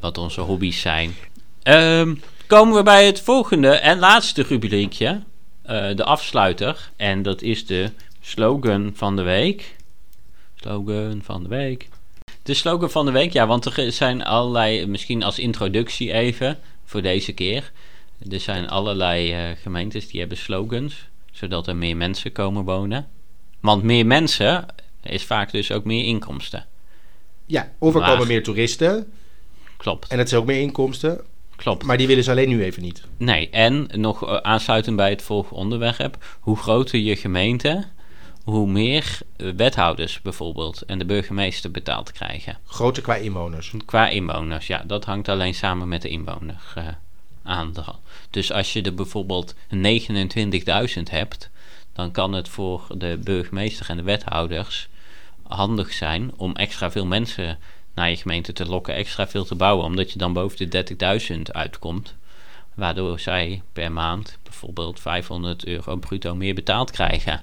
wat 0.00 0.18
onze 0.18 0.40
hobby's 0.40 0.80
zijn. 0.80 1.14
Ehm, 1.62 2.14
komen 2.46 2.74
we 2.74 2.82
bij 2.82 3.06
het 3.06 3.20
volgende 3.20 3.68
en 3.68 3.98
laatste 3.98 4.42
rubriekje, 4.42 5.22
eh, 5.64 5.96
de 5.96 6.04
afsluiter. 6.04 6.90
En 6.96 7.22
dat 7.22 7.42
is 7.42 7.66
de 7.66 7.90
slogan 8.20 8.92
van 8.94 9.16
de 9.16 9.22
week. 9.22 9.76
Slogan 10.54 11.20
van 11.22 11.42
de 11.42 11.48
week. 11.48 11.88
De 12.42 12.54
slogan 12.54 12.90
van 12.90 13.06
de 13.06 13.12
week, 13.12 13.32
ja, 13.32 13.46
want 13.46 13.64
er 13.64 13.92
zijn 13.92 14.24
allerlei, 14.24 14.86
misschien 14.86 15.22
als 15.22 15.38
introductie 15.38 16.12
even 16.12 16.58
voor 16.84 17.02
deze 17.02 17.32
keer. 17.32 17.72
Er 18.30 18.40
zijn 18.40 18.68
allerlei 18.68 19.32
eh, 19.32 19.56
gemeentes 19.62 20.08
die 20.08 20.20
hebben 20.20 20.38
slogans, 20.38 21.08
zodat 21.32 21.66
er 21.66 21.76
meer 21.76 21.96
mensen 21.96 22.32
komen 22.32 22.64
wonen. 22.64 23.08
Want 23.60 23.82
meer 23.82 24.06
mensen 24.06 24.66
is 25.02 25.24
vaak 25.24 25.52
dus 25.52 25.72
ook 25.72 25.84
meer 25.84 26.04
inkomsten. 26.04 26.66
Ja, 27.46 27.72
of 27.78 27.94
er 27.94 28.00
komen 28.00 28.26
meer 28.26 28.42
toeristen. 28.42 29.12
Klopt, 29.76 30.08
En 30.08 30.18
het 30.18 30.26
is 30.26 30.34
ook 30.34 30.46
meer 30.46 30.60
inkomsten. 30.60 31.20
Klopt. 31.56 31.84
Maar 31.84 31.96
die 31.96 32.06
willen 32.06 32.24
ze 32.24 32.30
alleen 32.30 32.48
nu 32.48 32.62
even 32.62 32.82
niet. 32.82 33.02
Nee, 33.16 33.50
en 33.50 33.88
nog 33.94 34.26
eh, 34.26 34.36
aansluitend 34.36 34.96
bij 34.96 35.10
het 35.10 35.22
volgende 35.22 35.60
onderwerp. 35.60 36.24
Hoe 36.40 36.56
groter 36.56 36.98
je 36.98 37.16
gemeente, 37.16 37.84
hoe 38.44 38.66
meer 38.66 39.18
eh, 39.36 39.50
wethouders 39.56 40.22
bijvoorbeeld 40.22 40.82
en 40.82 40.98
de 40.98 41.04
burgemeester 41.04 41.70
betaald 41.70 42.12
krijgen. 42.12 42.58
Groter 42.66 43.02
qua 43.02 43.14
inwoners. 43.14 43.72
Qua 43.84 44.08
inwoners, 44.08 44.66
ja, 44.66 44.82
dat 44.86 45.04
hangt 45.04 45.28
alleen 45.28 45.54
samen 45.54 45.88
met 45.88 46.02
de 46.02 46.08
inwoner 46.08 46.72
eh. 46.74 46.86
Dus 48.30 48.52
als 48.52 48.72
je 48.72 48.82
er 48.82 48.94
bijvoorbeeld 48.94 49.54
29.000 49.54 51.02
hebt, 51.10 51.50
dan 51.92 52.10
kan 52.10 52.32
het 52.32 52.48
voor 52.48 52.86
de 52.96 53.18
burgemeester 53.24 53.88
en 53.90 53.96
de 53.96 54.02
wethouders 54.02 54.88
handig 55.42 55.92
zijn 55.92 56.32
om 56.36 56.54
extra 56.56 56.90
veel 56.90 57.06
mensen 57.06 57.58
naar 57.94 58.10
je 58.10 58.16
gemeente 58.16 58.52
te 58.52 58.66
lokken, 58.66 58.94
extra 58.94 59.28
veel 59.28 59.44
te 59.44 59.54
bouwen, 59.54 59.84
omdat 59.84 60.12
je 60.12 60.18
dan 60.18 60.32
boven 60.32 60.70
de 60.70 60.84
30.000 61.34 61.40
uitkomt. 61.52 62.14
Waardoor 62.74 63.20
zij 63.20 63.62
per 63.72 63.92
maand 63.92 64.38
bijvoorbeeld 64.42 65.00
500 65.00 65.64
euro 65.66 65.96
bruto 65.96 66.34
meer 66.34 66.54
betaald 66.54 66.90
krijgen. 66.90 67.42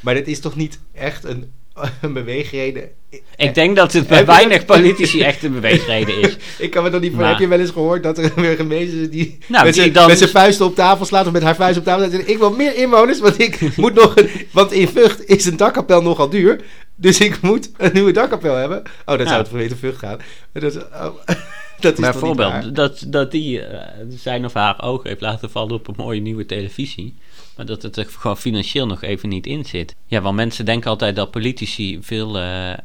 Maar 0.00 0.14
dit 0.14 0.28
is 0.28 0.40
toch 0.40 0.56
niet 0.56 0.78
echt 0.92 1.24
een, 1.24 1.52
een 2.00 2.12
beweegreden? 2.12 2.88
Ik 3.36 3.54
denk 3.54 3.76
dat 3.76 3.92
het 3.92 4.06
bij 4.06 4.26
weinig 4.26 4.56
dat- 4.64 4.66
politici 4.66 5.22
echt 5.22 5.42
een 5.42 5.52
beweegreden 5.52 6.20
is. 6.20 6.36
Ik 6.58 6.70
kan 6.70 6.82
me 6.82 6.90
toch 6.90 7.00
niet 7.00 7.10
voor. 7.12 7.20
Maar- 7.20 7.30
Heb 7.30 7.38
je 7.38 7.48
wel 7.48 7.60
eens 7.60 7.70
gehoord 7.70 8.02
dat 8.02 8.18
er 8.18 8.24
een 8.24 8.30
burgemeester 8.34 9.00
is 9.00 9.10
die 9.10 9.38
Nou, 9.46 9.64
met, 9.64 9.74
zijn, 9.74 9.92
dan- 9.92 10.06
met 10.08 10.18
zijn 10.18 10.30
vuisten 10.30 10.66
op 10.66 10.74
tafel 10.74 11.04
slaat 11.04 11.26
of 11.26 11.32
met 11.32 11.42
haar 11.42 11.54
vuist 11.56 11.78
op 11.78 11.84
tafel 11.84 12.10
slaat 12.10 12.28
Ik 12.28 12.38
wil 12.38 12.50
meer 12.52 12.76
inwoners, 12.76 13.20
want 13.20 13.38
ik 13.40 13.76
moet 13.76 13.94
nog 13.94 14.16
een, 14.16 14.30
want 14.50 14.72
in 14.72 14.88
Vught 14.88 15.24
is 15.26 15.44
een 15.44 15.56
dakkapel 15.56 16.02
nogal 16.02 16.28
duur, 16.28 16.60
dus 16.94 17.20
ik 17.20 17.40
moet 17.40 17.70
een 17.76 17.92
nieuwe 17.92 18.12
dakkapel 18.12 18.54
hebben. 18.54 18.82
Oh, 19.04 19.18
dat 19.18 19.26
zou 19.26 19.38
het 19.38 19.48
vanwege 19.48 19.76
Vught 19.76 19.98
gaan. 19.98 20.18
Dat 20.52 20.76
oh, 20.76 21.14
dat 21.80 21.92
is? 21.92 22.00
Bijvoorbeeld 22.00 22.74
dat, 22.74 23.04
dat 23.06 23.30
die 23.30 23.60
eh, 23.60 24.04
zijn 24.08 24.44
of 24.44 24.52
haar 24.52 24.82
ogen 24.82 25.08
heeft 25.08 25.20
laten 25.20 25.50
vallen 25.50 25.74
op 25.74 25.88
een 25.88 25.94
mooie 25.96 26.20
nieuwe 26.20 26.46
televisie. 26.46 27.16
Maar 27.56 27.66
dat 27.66 27.82
het 27.82 27.96
er 27.96 28.06
gewoon 28.06 28.36
financieel 28.36 28.86
nog 28.86 29.02
even 29.02 29.28
niet 29.28 29.46
in 29.46 29.64
zit. 29.64 29.94
Ja, 30.06 30.20
want 30.20 30.36
mensen 30.36 30.64
denken 30.64 30.90
altijd 30.90 31.16
dat 31.16 31.30
politici 31.30 31.98
veel 32.02 32.38
eh, 32.38 32.72
eh, 32.72 32.78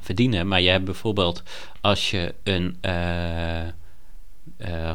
verdienen. 0.00 0.48
Maar 0.48 0.60
je 0.60 0.70
hebt 0.70 0.84
bijvoorbeeld 0.84 1.42
als 1.80 2.10
je 2.10 2.34
een 2.42 2.76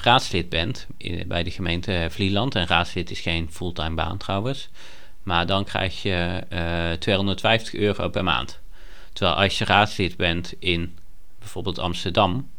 raadslid 0.02 0.50
bent 0.50 0.88
bij 1.28 1.44
de 1.44 1.52
gemeente 1.52 2.08
Vlieland. 2.10 2.56
En 2.56 2.68
raadslid 2.68 3.12
is 3.12 3.20
geen 3.20 3.48
fulltime 3.52 3.96
baan 3.96 4.18
trouwens. 4.18 4.70
Maar 5.30 5.46
dan 5.46 5.64
krijg 5.64 6.02
je 6.02 6.44
eh 6.50 6.92
250 6.92 7.74
euro 7.74 8.10
per 8.10 8.24
maand. 8.24 8.60
Terwijl 9.14 9.38
als 9.38 9.58
je 9.58 9.66
raadslid 9.66 10.18
bent 10.18 10.54
in 10.60 10.98
bijvoorbeeld 11.40 11.80
Amsterdam, 11.80 12.50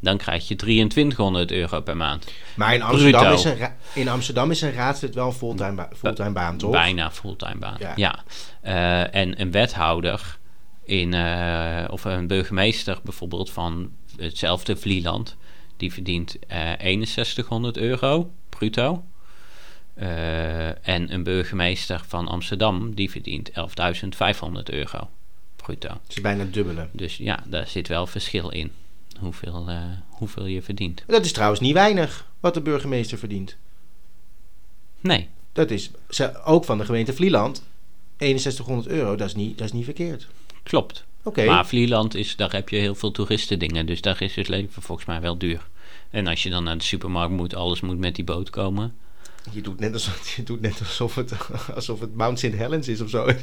dan 0.00 0.16
krijg 0.16 0.48
je 0.48 0.56
2300 0.56 1.50
euro 1.52 1.80
per 1.80 1.96
maand. 1.96 2.26
Maar 2.54 2.74
in 2.74 2.82
Amsterdam, 2.82 3.20
Bruto. 3.20 3.34
is 3.34 3.44
een, 3.44 3.68
in 3.94 4.08
Amsterdam 4.08 4.50
is 4.50 4.60
een 4.60 4.72
raadslid 4.72 5.14
wel 5.14 5.26
een 5.26 5.32
fulltime, 5.32 5.74
ba- 5.74 5.88
fulltime 5.96 6.30
baan, 6.30 6.56
toch? 6.56 6.70
Bijna 6.70 7.10
fulltime 7.10 7.58
baan. 7.58 7.76
Ja. 7.78 7.92
Ja. 7.96 8.24
Eh, 8.60 9.14
en 9.14 9.40
een 9.40 9.50
wethouder 9.50 10.38
in, 10.84 11.14
eh, 11.14 11.84
of 11.90 12.04
een 12.04 12.26
burgemeester 12.26 12.98
bijvoorbeeld 13.02 13.50
van 13.50 13.90
hetzelfde 14.16 14.76
Vlieland, 14.76 15.36
die 15.76 15.92
verdient 15.92 16.38
eh 16.46 16.72
6100 16.78 17.76
euro 17.76 18.30
bruto. 18.48 19.04
Eh, 19.96 20.88
en 20.88 21.12
een 21.12 21.22
burgemeester 21.22 22.02
van 22.06 22.28
Amsterdam, 22.28 22.94
die 22.94 23.10
verdient 23.10 23.50
11.500 23.50 24.62
euro 24.64 25.08
bruto. 25.56 25.88
Dat 25.88 26.00
is 26.08 26.20
bijna 26.20 26.40
het 26.40 26.54
dubbele. 26.54 26.88
Dus 26.92 27.16
ja, 27.16 27.42
daar 27.46 27.66
zit 27.66 27.88
wel 27.88 28.06
verschil 28.06 28.48
in. 28.50 28.72
Hoeveel, 29.20 29.64
eh, 29.68 29.82
hoeveel 30.08 30.46
je 30.46 30.62
verdient. 30.62 31.02
Dat 31.06 31.24
is 31.24 31.32
trouwens 31.32 31.60
niet 31.60 31.72
weinig 31.72 32.26
wat 32.40 32.54
de 32.54 32.60
burgemeester 32.60 33.18
verdient. 33.18 33.56
Nee, 35.00 35.28
Dat 35.52 35.70
is 35.70 35.90
ook 36.44 36.64
van 36.64 36.78
de 36.78 36.84
gemeente 36.84 37.12
Vlieland 37.12 37.62
6100 38.18 38.88
euro. 38.88 39.16
Dat 39.16 39.26
is 39.26 39.34
niet, 39.34 39.58
dat 39.58 39.66
is 39.66 39.72
niet 39.72 39.84
verkeerd. 39.84 40.26
klopt. 40.62 41.04
Oké. 41.22 41.44
Maar 41.44 41.66
Vlieland 41.66 42.14
is, 42.14 42.36
daar 42.36 42.52
heb 42.52 42.68
je 42.68 42.76
heel 42.76 42.94
veel 42.94 43.10
toeristendingen. 43.10 43.86
Dus 43.86 44.00
daar 44.00 44.22
is 44.22 44.34
het 44.34 44.48
leven 44.48 44.82
volgens 44.82 45.06
mij 45.06 45.20
wel 45.20 45.38
duur. 45.38 45.68
En 46.10 46.26
als 46.26 46.42
je 46.42 46.50
dan 46.50 46.64
naar 46.64 46.78
de 46.78 46.84
supermarkt 46.84 47.32
moet, 47.32 47.54
alles 47.54 47.80
moet 47.80 47.98
met 47.98 48.14
die 48.14 48.24
boot 48.24 48.50
komen. 48.50 48.94
Je 49.52 49.60
doet 49.60 49.80
net 49.80 49.92
alsof, 49.92 50.28
je 50.36 50.42
doet 50.42 50.60
net 50.60 50.78
alsof, 50.78 51.14
het, 51.14 51.32
alsof 51.74 52.00
het 52.00 52.14
Mount 52.14 52.38
St. 52.38 52.52
Helens 52.52 52.88
is 52.88 53.00
of 53.00 53.10
zo. 53.10 53.26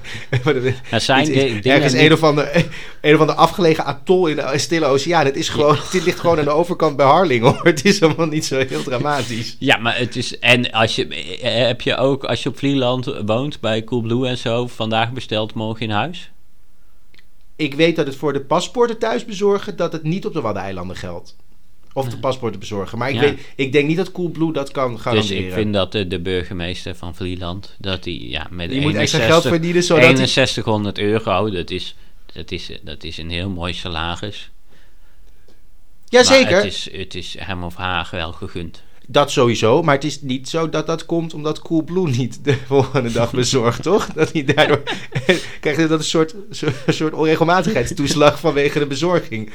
Er 0.91 1.01
zijn 1.01 1.25
de- 1.25 1.33
dingen 1.33 1.63
ergens 1.63 1.93
een 1.93 2.13
of, 2.13 2.23
ander, 2.23 2.65
een 3.01 3.13
of 3.13 3.19
ander 3.19 3.35
afgelegen 3.35 3.85
atol 3.85 4.27
in 4.27 4.35
de 4.35 4.51
stille 4.55 4.85
oceaan. 4.85 5.25
Het, 5.25 5.35
is 5.35 5.49
gewoon, 5.49 5.75
het 5.75 6.03
ligt 6.05 6.19
gewoon 6.19 6.37
aan 6.39 6.43
de 6.45 6.49
overkant 6.51 6.95
bij 6.95 7.05
Harlingen 7.05 7.51
hoor. 7.53 7.65
Het 7.65 7.85
is 7.85 7.99
helemaal 7.99 8.27
niet 8.27 8.45
zo 8.45 8.65
heel 8.67 8.83
dramatisch. 8.83 9.55
Ja, 9.59 9.77
maar 9.77 9.97
het 9.97 10.15
is. 10.15 10.39
En 10.39 10.71
als 10.71 10.95
je. 10.95 11.07
eh, 11.07 11.65
Heb 11.65 11.81
je 11.81 11.95
ook, 11.97 12.23
als 12.23 12.43
je 12.43 12.49
op 12.49 12.57
Vlieland 12.57 13.05
woont, 13.25 13.59
bij 13.59 13.83
Coolblue 13.83 14.27
en 14.27 14.37
zo, 14.37 14.67
vandaag 14.67 15.11
besteld, 15.11 15.53
morgen 15.53 15.81
in 15.85 15.89
huis? 15.91 16.31
Ik 17.55 17.73
weet 17.73 17.95
dat 17.95 18.05
het 18.07 18.15
voor 18.15 18.33
de 18.33 18.41
paspoorten 18.41 18.97
thuis 18.97 19.25
bezorgen, 19.25 19.75
dat 19.75 19.91
het 19.93 20.03
niet 20.03 20.25
op 20.25 20.33
de 20.33 20.41
Waddeneilanden 20.41 20.95
geldt. 20.95 21.35
Of 21.93 22.09
de 22.09 22.17
paspoorten 22.17 22.59
bezorgen. 22.59 22.97
Maar 22.97 23.09
ik, 23.09 23.15
Ja. 23.15 23.21
weet, 23.21 23.39
ik 23.55 23.71
denk 23.71 23.87
niet 23.87 23.97
dat 23.97 24.11
Coolblue 24.11 24.53
dat 24.53 24.71
kan 24.71 24.91
Dus 24.91 25.01
garanderen. 25.01 25.45
ik 25.47 25.53
vind 25.53 25.73
dat 25.73 25.91
de, 25.91 26.07
de 26.07 26.19
burgemeester 26.19 26.95
van 26.95 27.15
Vlieland, 27.15 27.75
dat 27.79 28.03
die 28.03 28.29
ja, 28.29 28.47
met 28.49 28.69
Die 28.69 28.81
moet 28.81 28.95
extra 28.95 29.17
61 29.19 29.25
geld 29.27 29.43
verdienen, 29.53 29.83
zodat 29.83 30.03
hij- 30.17 30.27
6100 30.27 30.97
euro, 30.99 31.49
dat 31.51 31.69
is, 31.69 31.95
dat, 32.33 32.51
is, 32.51 32.69
dat 32.81 33.03
is 33.03 33.17
een 33.17 33.29
heel 33.29 33.49
mooi 33.49 33.73
salaris. 33.73 34.49
Maar 35.45 36.21
Jazeker. 36.23 36.55
het 36.55 36.65
is, 36.65 36.89
het 36.91 37.15
is 37.15 37.35
hem 37.39 37.63
of 37.63 37.75
haar 37.75 38.07
wel 38.11 38.31
gegund. 38.31 38.83
Dat 39.07 39.31
sowieso, 39.31 39.81
maar 39.81 39.95
het 39.95 40.03
is 40.03 40.21
niet 40.21 40.49
zo 40.49 40.69
dat 40.69 40.87
dat 40.87 41.05
komt 41.05 41.33
omdat 41.33 41.59
Coolblue 41.59 42.07
niet 42.07 42.39
de 42.43 42.57
volgende 42.67 43.11
dag 43.11 43.31
bezorgt, 43.31 43.83
toch? 43.83 44.07
Dat 44.13 44.31
hij 44.31 44.43
daardoor 44.43 44.83
krijgt 45.61 45.79
dat 45.79 45.99
een 45.99 46.03
soort, 46.03 46.35
soort 46.87 47.13
onregelmatigheidstoeslag 47.13 48.39
vanwege 48.39 48.79
de 48.79 48.85
bezorging. 48.85 49.51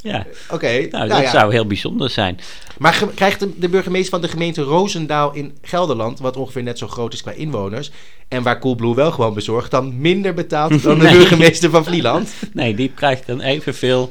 Ja, 0.00 0.26
Oké, 0.50 0.72
nou, 0.72 0.90
nou 0.90 1.08
dat 1.08 1.20
ja. 1.20 1.30
zou 1.30 1.52
heel 1.52 1.66
bijzonder 1.66 2.10
zijn. 2.10 2.40
Maar 2.78 3.04
krijgt 3.14 3.40
de, 3.40 3.58
de 3.58 3.68
burgemeester 3.68 4.10
van 4.10 4.20
de 4.20 4.28
gemeente 4.28 4.62
Roosendaal 4.62 5.34
in 5.34 5.58
Gelderland, 5.62 6.18
wat 6.18 6.36
ongeveer 6.36 6.62
net 6.62 6.78
zo 6.78 6.86
groot 6.86 7.12
is 7.12 7.22
qua 7.22 7.32
inwoners, 7.32 7.90
en 8.28 8.42
waar 8.42 8.58
Coolblue 8.58 8.94
wel 8.94 9.10
gewoon 9.10 9.34
bezorgt, 9.34 9.70
dan 9.70 10.00
minder 10.00 10.34
betaald 10.34 10.82
dan 10.82 10.98
de 10.98 11.10
burgemeester 11.10 11.70
van 11.70 11.84
Vlieland? 11.84 12.32
Nee, 12.52 12.74
die 12.74 12.92
krijgt 12.94 13.26
dan 13.26 13.40
evenveel 13.40 14.10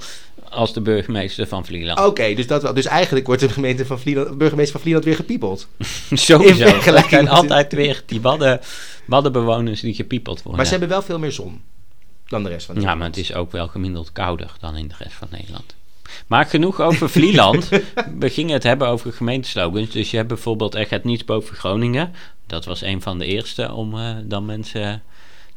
als 0.49 0.73
de 0.73 0.81
burgemeester 0.81 1.47
van 1.47 1.65
Vlieland. 1.65 1.99
Oké, 1.99 2.33
dus, 2.33 2.47
dat 2.47 2.61
wel. 2.61 2.73
dus 2.73 2.85
eigenlijk 2.85 3.25
wordt 3.25 3.41
de 3.41 3.49
gemeente 3.49 3.85
van 3.85 3.99
Vlieland, 3.99 4.37
burgemeester 4.37 4.71
van 4.71 4.81
Vlieland 4.81 5.05
weer 5.05 5.15
gepiepeld. 5.15 5.67
Sowieso. 6.11 6.65
Er 6.65 7.05
zijn 7.09 7.29
altijd 7.29 7.73
weer 7.73 8.03
die 8.05 8.21
wadden, 8.21 8.59
waddenbewoners 9.05 9.81
die 9.81 9.93
gepiepeld 9.93 10.37
worden. 10.37 10.55
Maar 10.55 10.65
ze 10.65 10.71
hebben 10.71 10.89
wel 10.89 11.01
veel 11.01 11.19
meer 11.19 11.31
zon 11.31 11.61
dan 12.27 12.43
de 12.43 12.49
rest 12.49 12.65
van 12.65 12.75
Ja, 12.75 12.81
Nederland. 12.81 12.99
maar 12.99 13.07
het 13.17 13.29
is 13.29 13.33
ook 13.33 13.51
wel 13.51 13.67
gemiddeld 13.67 14.11
kouder 14.11 14.51
dan 14.59 14.75
in 14.75 14.87
de 14.87 14.95
rest 14.97 15.13
van 15.13 15.27
Nederland. 15.31 15.75
Maar 16.27 16.45
genoeg 16.45 16.81
over 16.81 17.09
Vlieland. 17.09 17.69
We 18.19 18.29
gingen 18.29 18.53
het 18.53 18.63
hebben 18.63 18.87
over 18.87 19.13
gemeenteslogans. 19.13 19.89
Dus 19.89 20.11
je 20.11 20.17
hebt 20.17 20.29
bijvoorbeeld 20.29 20.75
Er 20.75 20.85
gaat 20.85 21.03
niets 21.03 21.25
boven 21.25 21.55
Groningen. 21.55 22.13
Dat 22.47 22.65
was 22.65 22.81
een 22.81 23.01
van 23.01 23.19
de 23.19 23.25
eerste 23.25 23.73
om 23.73 23.97
eh, 23.99 24.15
dan 24.23 24.45
mensen 24.45 25.03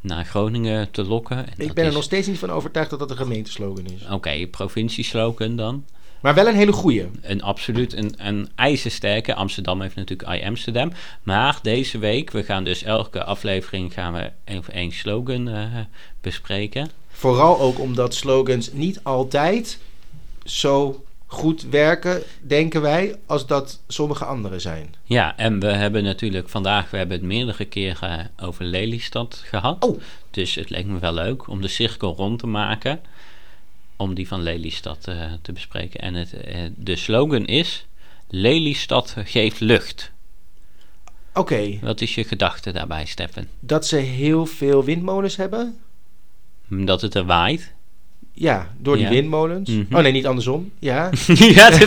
naar 0.01 0.25
Groningen 0.25 0.91
te 0.91 1.03
lokken. 1.03 1.37
En 1.37 1.53
Ik 1.57 1.73
ben 1.73 1.83
er 1.83 1.89
is- 1.89 1.95
nog 1.95 2.03
steeds 2.03 2.27
niet 2.27 2.39
van 2.39 2.51
overtuigd 2.51 2.89
dat 2.89 2.99
dat 2.99 3.09
een 3.11 3.17
gemeenteslogan 3.17 3.85
is. 3.85 4.07
Oké, 4.11 4.47
provincieslogan 4.47 5.55
dan. 5.55 5.85
Maar 6.21 6.33
wel 6.33 6.47
een 6.47 6.55
hele 6.55 6.71
goeie. 6.71 7.05
Een 7.21 7.41
absoluut 7.41 7.93
een, 7.93 8.13
een 8.17 8.49
ijzersterke. 8.55 9.35
Amsterdam 9.35 9.81
heeft 9.81 9.95
natuurlijk 9.95 10.29
I 10.41 10.45
Amsterdam. 10.45 10.91
Maar 11.23 11.59
deze 11.61 11.97
week, 11.97 12.31
we 12.31 12.43
gaan 12.43 12.63
dus 12.63 12.83
elke 12.83 13.23
aflevering 13.23 13.93
gaan 13.93 14.13
we 14.13 14.31
even 14.45 14.73
één 14.73 14.91
slogan 14.91 15.47
eh, 15.49 15.63
bespreken. 16.21 16.89
Vooral 17.09 17.59
ook 17.59 17.79
omdat 17.79 18.13
slogans 18.13 18.71
niet 18.73 18.99
altijd 19.03 19.79
zo 20.43 21.03
goed 21.31 21.61
werken, 21.61 22.23
denken 22.41 22.81
wij, 22.81 23.15
als 23.25 23.47
dat 23.47 23.81
sommige 23.87 24.25
andere 24.25 24.59
zijn. 24.59 24.95
Ja, 25.03 25.37
en 25.37 25.59
we 25.59 25.67
hebben 25.67 26.03
natuurlijk 26.03 26.49
vandaag, 26.49 26.89
we 26.89 26.97
hebben 26.97 27.17
het 27.17 27.25
meerdere 27.25 27.65
keren 27.65 28.31
over 28.41 28.65
Lelystad 28.65 29.41
gehad. 29.45 29.83
Oh. 29.83 30.01
Dus 30.31 30.55
het 30.55 30.69
leek 30.69 30.85
me 30.85 30.99
wel 30.99 31.13
leuk 31.13 31.47
om 31.47 31.61
de 31.61 31.67
cirkel 31.67 32.15
rond 32.15 32.39
te 32.39 32.47
maken. 32.47 33.01
Om 33.95 34.13
die 34.13 34.27
van 34.27 34.41
Lelystad 34.41 35.07
eh, 35.07 35.31
te 35.41 35.51
bespreken. 35.51 35.99
En 35.99 36.13
het, 36.13 36.33
eh, 36.33 36.59
de 36.75 36.95
slogan 36.95 37.45
is: 37.45 37.85
Lelystad 38.29 39.15
geeft 39.25 39.59
lucht. 39.59 40.11
Oké, 41.33 41.79
Wat 41.81 42.01
is 42.01 42.15
je 42.15 42.23
gedachte 42.23 42.71
daarbij, 42.71 43.05
Stefan? 43.05 43.45
dat 43.59 43.87
ze 43.87 43.95
heel 43.95 44.45
veel 44.45 44.83
windmolens 44.83 45.35
hebben. 45.35 45.79
Dat 46.67 47.01
het 47.01 47.15
er 47.15 47.25
waait? 47.25 47.73
Ja, 48.33 48.71
door 48.77 48.95
die 48.95 49.05
Ja. 49.05 49.11
windmolens. 49.11 49.69
Mhm. 49.69 49.95
Oh 49.95 50.01
nee, 50.01 50.11
niet 50.11 50.25
andersom. 50.27 50.71
Ja. 50.79 51.09
ja, 51.35 51.69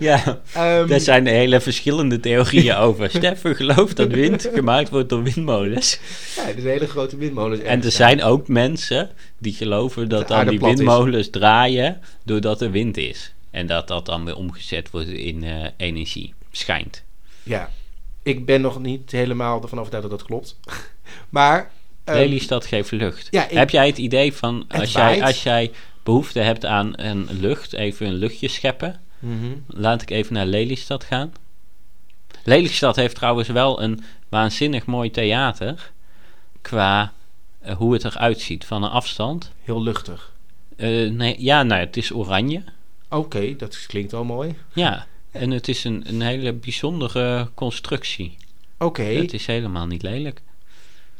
ja, 0.00 0.40
daar 0.86 1.00
zijn 1.00 1.26
hele 1.26 1.60
verschillende 1.60 2.20
theorieën 2.20 2.74
over. 2.74 3.10
Stefan 3.10 3.54
gelooft 3.54 3.96
dat 3.96 4.12
wind 4.12 4.50
gemaakt 4.54 4.88
wordt 4.88 5.08
door 5.08 5.22
windmolens. 5.22 6.00
ja, 6.36 6.42
zijn 6.42 6.66
hele 6.66 6.86
grote 6.86 7.16
windmolens. 7.16 7.60
En 7.60 7.82
er 7.84 7.90
zijn 7.90 8.22
ook 8.22 8.48
mensen 8.48 9.10
die 9.38 9.52
geloven 9.52 10.08
dat 10.08 10.28
dan 10.28 10.46
die 10.46 10.60
is. 10.60 10.64
windmolens 10.66 11.30
draaien 11.30 12.00
doordat 12.24 12.60
er 12.60 12.70
wind 12.70 12.96
is. 12.96 13.32
En 13.50 13.66
dat 13.66 13.88
dat 13.88 14.06
dan 14.06 14.24
weer 14.24 14.36
omgezet 14.36 14.90
wordt 14.90 15.08
in 15.08 15.44
eh, 15.44 15.66
energie. 15.76 16.34
Schijnt. 16.50 17.02
Ja, 17.42 17.70
ik 18.22 18.46
ben 18.46 18.60
nog 18.60 18.80
niet 18.80 19.10
helemaal 19.10 19.62
ervan 19.62 19.78
overtuigd 19.78 20.08
dat 20.08 20.18
dat 20.18 20.28
klopt. 20.28 20.58
maar... 21.28 21.70
ehm, 22.08 22.16
Lelystad 22.18 22.66
geeft 22.66 22.90
lucht. 22.90 23.28
ja, 23.30 23.48
ik- 23.48 23.56
Heb 23.56 23.70
jij 23.70 23.86
het 23.86 23.98
idee 23.98 24.32
van 24.32 24.64
Het 24.68 24.80
als 24.80 24.92
jij, 24.92 25.22
als 25.22 25.42
jij 25.42 25.70
behoefte 26.02 26.40
hebt 26.40 26.64
aan 26.64 26.92
een 26.96 27.28
lucht, 27.40 27.72
even 27.72 28.06
een 28.06 28.14
luchtje 28.14 28.48
scheppen. 28.48 29.00
mhm. 29.18 29.46
Laat 29.66 30.02
ik 30.02 30.10
even 30.10 30.34
naar 30.34 30.46
Lelystad 30.46 31.04
gaan. 31.04 31.32
Lelystad 32.44 32.96
heeft 32.96 33.14
trouwens 33.14 33.48
wel 33.48 33.82
een 33.82 34.04
waanzinnig 34.28 34.86
mooi 34.86 35.10
theater. 35.10 35.90
Qua 36.62 37.12
eh, 37.60 37.76
hoe 37.76 37.92
het 37.92 38.04
eruit 38.04 38.40
ziet 38.40 38.64
van 38.64 38.82
een 38.82 38.90
afstand. 38.90 39.52
Heel 39.62 39.82
luchtig. 39.82 40.32
Eh, 40.76 41.10
nee, 41.10 41.34
ja, 41.38 41.62
nou, 41.62 41.80
het 41.80 41.96
is 41.96 42.12
oranje. 42.12 42.62
Oké, 43.10 43.56
dat 43.56 43.84
klinkt 43.86 44.12
al 44.14 44.24
mooi. 44.24 44.54
Ja, 44.72 45.06
en 45.30 45.50
het 45.50 45.68
is 45.68 45.84
een, 45.84 46.04
een 46.06 46.20
hele 46.20 46.52
bijzondere 46.52 47.48
constructie. 47.54 48.36
Oké, 48.78 49.02
Het 49.02 49.32
is 49.32 49.46
helemaal 49.46 49.86
niet 49.86 50.02
lelijk. 50.02 50.42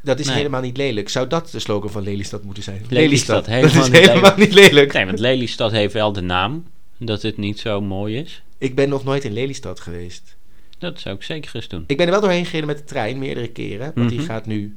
Dat 0.02 0.18
is 0.18 0.26
nee. 0.26 0.37
helemaal 0.37 0.61
niet 0.61 0.76
lelijk. 0.76 1.08
Zou 1.08 1.26
dat 1.26 1.50
de 1.50 1.58
slogan 1.58 1.90
van 1.90 2.02
Lelystad 2.02 2.42
moeten 2.44 2.62
zijn? 2.62 2.82
Lelystad, 2.88 3.37
dat 3.44 3.46
helemaal 3.54 3.84
is 3.84 3.90
niet 3.90 3.96
helemaal 3.98 4.20
lelijk. 4.20 4.37
niet 4.37 4.52
lelijk. 4.52 4.92
Nee, 4.92 5.04
want 5.06 5.18
Lelystad 5.18 5.70
heeft 5.70 5.92
wel 5.92 6.12
de 6.12 6.20
naam 6.20 6.64
dat 6.98 7.22
het 7.22 7.37
niet 7.37 7.58
zo 7.58 7.80
mooi 7.80 8.16
is. 8.16 8.42
Ik 8.58 8.74
ben 8.74 8.88
nog 8.88 9.04
nooit 9.04 9.24
in 9.24 9.32
Lelystad 9.32 9.80
geweest. 9.80 10.37
Dat 10.78 11.00
zou 11.00 11.14
ik 11.16 11.22
zeker 11.22 11.50
eens 11.54 11.68
doen. 11.68 11.84
Ik 11.87 11.96
ben 11.96 12.06
er 12.06 12.12
wel 12.12 12.20
doorheen 12.20 12.46
gereden 12.46 12.66
met 12.66 12.78
de 12.78 12.84
trein, 12.84 13.18
meerdere 13.18 13.48
keren. 13.48 13.92
Want 13.94 14.08
die 14.08 14.18
Mhm. 14.18 14.28
gaat 14.28 14.46
nu... 14.46 14.76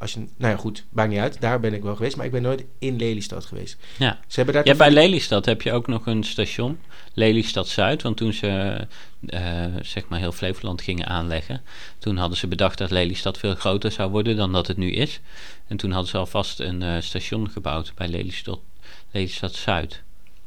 Als 0.00 0.12
je, 0.12 0.18
nou 0.18 0.52
ja, 0.52 0.56
goed, 0.56 0.84
maakt 0.90 1.10
niet 1.10 1.18
uit. 1.18 1.40
Daar 1.40 1.60
ben 1.60 1.74
ik 1.74 1.82
wel 1.82 1.96
geweest. 1.96 2.16
Maar 2.16 2.26
ik 2.26 2.32
ben 2.32 2.42
nooit 2.42 2.64
in 2.78 2.96
Lelystad 2.96 3.44
geweest. 3.44 3.76
Ja. 3.98 4.18
Ze 4.26 4.36
hebben 4.36 4.54
daar 4.54 4.66
Ja, 4.66 4.74
bij 4.74 4.90
Lelystad 4.90 5.44
heb 5.44 5.62
je 5.62 5.72
ook 5.72 5.86
nog 5.86 6.06
een 6.06 6.24
station, 6.24 6.78
Lelystad 7.14 7.68
Zuid. 7.68 8.02
Want 8.02 8.16
toen 8.16 8.32
ze 8.32 8.86
eh, 9.26 9.64
zeg 9.82 10.08
maar 10.08 10.18
heel 10.18 10.32
Flevoland 10.32 10.82
gingen 10.82 11.06
aanleggen, 11.06 11.62
toen 11.98 12.16
hadden 12.16 12.38
ze 12.38 12.46
bedacht 12.46 12.78
dat 12.78 12.90
Lelystad 12.90 13.38
veel 13.38 13.54
groter 13.54 13.92
zou 13.92 14.10
worden 14.10 14.36
dan 14.36 14.52
dat 14.52 14.66
het 14.66 14.76
nu 14.76 14.90
is. 14.90 15.20
En 15.66 15.76
toen 15.76 15.90
hadden 15.90 16.10
ze 16.10 16.18
alvast 16.18 16.60
een 16.60 16.82
eh, 16.82 17.00
station 17.00 17.50
gebouwd 17.50 17.92
bij 17.94 18.08
Lelystad, 18.08 18.60
Lelystad 19.10 19.54
Zuid. 19.54 20.02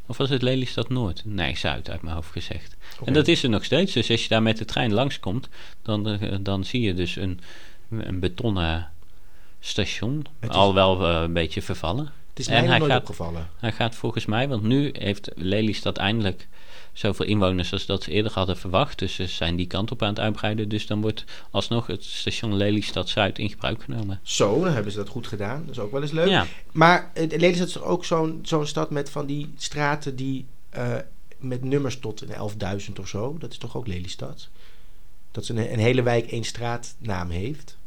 Of 0.05 0.17
was 0.17 0.29
het 0.29 0.41
Lelystad 0.41 0.89
Noord? 0.89 1.21
Nee, 1.25 1.57
Zuid 1.57 1.89
uit 1.89 2.01
mijn 2.01 2.15
hoofd 2.15 2.31
gezegd. 2.31 2.75
En 3.05 3.13
dat 3.13 3.27
is 3.27 3.43
er 3.43 3.49
nog 3.49 3.63
steeds. 3.63 3.93
Dus 3.93 4.11
als 4.11 4.23
je 4.23 4.29
daar 4.29 4.43
met 4.43 4.57
de 4.57 4.65
trein 4.65 4.93
langskomt, 4.93 5.49
dan, 5.81 6.07
eh, 6.09 6.35
dan 6.41 6.63
zie 6.63 6.81
je 6.81 6.93
dus 6.93 7.15
een, 7.15 7.39
een 7.89 8.19
betonnen 8.19 8.91
station. 9.67 10.25
Is- 10.39 10.49
Al 10.49 10.73
wel 10.73 11.07
eh, 11.07 11.21
een 11.21 11.33
beetje 11.33 11.61
vervallen. 11.61 12.11
Het 12.29 12.39
is 12.39 12.47
en 12.47 12.67
hij 12.67 12.79
gaat- 12.79 12.99
opgevallen. 13.01 13.49
Hij 13.57 13.71
gaat 13.71 13.95
volgens 13.95 14.25
mij, 14.25 14.47
want 14.47 14.63
nu 14.63 14.89
heeft 14.93 15.31
Lelystad 15.35 15.97
eindelijk 15.97 16.47
zoveel 16.93 17.25
inwoners 17.25 17.71
als 17.73 17.85
dat 17.85 18.03
ze 18.03 18.11
eerder 18.11 18.31
hadden 18.31 18.57
verwacht. 18.57 18.99
Dus 18.99 19.13
ze 19.15 19.27
zijn 19.27 19.55
die 19.55 19.67
kant 19.67 19.91
op 19.91 20.01
aan 20.01 20.09
het 20.09 20.19
uitbreiden. 20.19 20.69
Dus 20.69 20.87
dan 20.87 21.01
wordt 21.01 21.23
alsnog 21.51 21.87
het 21.87 22.03
station 22.03 22.55
Lelystad 22.55 23.09
Zuid 23.09 23.39
in 23.39 23.49
gebruik 23.49 23.83
genomen. 23.83 24.19
Zo, 24.23 24.63
dan 24.63 24.73
hebben 24.73 24.91
ze 24.91 24.97
dat 24.97 25.09
goed 25.09 25.27
gedaan. 25.27 25.61
Dat 25.65 25.75
is 25.75 25.79
ook 25.81 25.91
wel 25.91 26.01
eens 26.01 26.11
leuk. 26.11 26.27
Ja, 26.27 26.45
Maar 26.71 27.11
eh, 27.13 27.29
Lelystad 27.29 27.67
is 27.67 27.73
toch 27.73 27.83
ook 27.83 28.05
zo'n 28.05 28.39
zo'n 28.43 28.65
stad 28.67 28.89
met 28.89 29.09
van 29.09 29.25
die 29.25 29.53
straten 29.57 30.15
die 30.15 30.45
eh, 30.69 30.95
met 31.37 31.63
nummers 31.63 31.99
tot 31.99 32.21
een 32.21 32.79
11.000 32.87 32.99
of 32.99 33.07
zo. 33.07 33.35
Dat 33.39 33.51
is 33.51 33.57
toch 33.57 33.77
ook 33.77 33.87
Lelystad? 33.87 34.47
Dat 35.31 35.45
ze 35.45 35.53
een, 35.53 35.73
een 35.73 35.79
hele 35.79 36.01
wijk 36.03 36.31
één 36.31 36.43
straatnaam 36.43 37.29
heeft, 37.29 37.77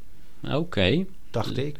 oké. 0.50 1.04
Dacht 1.44 1.56
ik. 1.56 1.76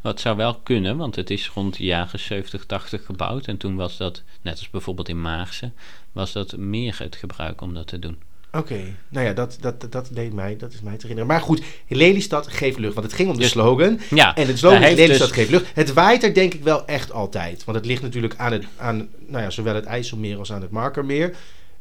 Wat 0.00 0.20
zou 0.20 0.36
wel 0.36 0.54
kunnen, 0.54 0.96
want 0.96 1.16
het 1.16 1.30
is 1.30 1.48
rond 1.48 1.76
de 1.76 1.84
jaren 1.84 2.18
70, 2.18 2.64
80 2.66 3.04
gebouwd. 3.04 3.46
En 3.46 3.56
toen 3.56 3.76
was 3.76 3.96
dat, 3.96 4.22
net 4.42 4.58
als 4.58 4.70
bijvoorbeeld 4.70 5.08
in 5.08 5.20
Maarsen, 5.20 5.74
was 6.12 6.32
dat 6.32 6.56
meer 6.56 6.94
het 6.98 7.16
gebruik 7.16 7.60
om 7.60 7.74
dat 7.74 7.86
te 7.86 7.98
doen. 7.98 8.18
Oké, 8.52 8.80
nou 9.08 9.26
ja, 9.26 9.32
dat, 9.32 9.56
dat, 9.60 9.86
dat, 9.92 10.10
deed 10.12 10.32
mij, 10.32 10.56
dat 10.56 10.72
is 10.72 10.80
mij 10.80 10.92
te 10.96 11.06
herinneren. 11.06 11.26
Maar 11.26 11.40
goed, 11.40 11.62
Lelystad 11.88 12.48
geeft 12.48 12.78
lucht, 12.78 12.94
want 12.94 13.06
het 13.06 13.14
ging 13.16 13.28
om 13.28 13.34
de 13.34 13.40
Dus- 13.40 13.50
slogan. 13.50 14.00
Ja, 14.10 14.34
En 14.36 14.46
het 14.46 14.58
slogan 14.58 14.82
is 14.82 14.94
Lelystad 14.94 15.28
dus- 15.28 15.36
geeft 15.36 15.50
lucht. 15.50 15.74
Het 15.74 15.92
waait 15.92 16.22
er 16.22 16.34
denk 16.34 16.54
ik 16.54 16.62
wel 16.62 16.86
echt 16.86 17.12
altijd. 17.12 17.64
Want 17.64 17.76
het 17.76 17.86
ligt 17.86 18.02
natuurlijk 18.02 18.34
aan, 18.36 18.52
het, 18.52 18.64
aan 18.76 19.08
nou 19.26 19.42
ja, 19.42 19.50
zowel 19.50 19.74
het 19.74 19.84
IJsselmeer 19.84 20.38
als 20.38 20.52
aan 20.52 20.62
het 20.62 20.70
Markermeer. 20.70 21.36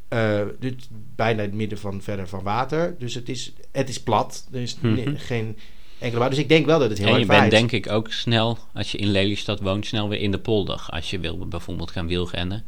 Eh, 0.07 0.41
dit, 0.59 0.87
bijna 1.15 1.41
het 1.41 1.53
midden 1.53 1.77
van, 1.77 2.01
verder 2.01 2.27
van 2.27 2.43
water. 2.43 2.95
Dus 2.99 3.13
het 3.13 3.29
is, 3.29 3.51
het 3.71 3.89
is 3.89 4.01
plat. 4.03 4.47
Er 4.51 4.61
is 4.61 4.77
Mhm. 4.81 5.15
geen 5.15 5.57
enkele. 5.99 6.29
Dus 6.29 6.37
ik 6.37 6.49
denk 6.49 6.65
wel 6.65 6.79
dat 6.79 6.89
het 6.89 6.97
heel 6.97 7.07
en 7.13 7.19
je 7.19 7.25
bent 7.25 7.51
denk 7.51 7.71
ik 7.71 7.89
ook 7.89 8.11
snel, 8.11 8.57
als 8.73 8.91
je 8.91 8.97
in 8.97 9.07
Lelystad 9.11 9.59
woont, 9.59 9.85
snel 9.85 10.09
weer 10.09 10.19
in 10.19 10.31
de 10.31 10.39
polder. 10.39 10.85
Als 10.87 11.09
je 11.09 11.19
wil 11.19 11.37
bijvoorbeeld 11.47 11.91
gaan 11.91 12.07
wielrennen. 12.07 12.65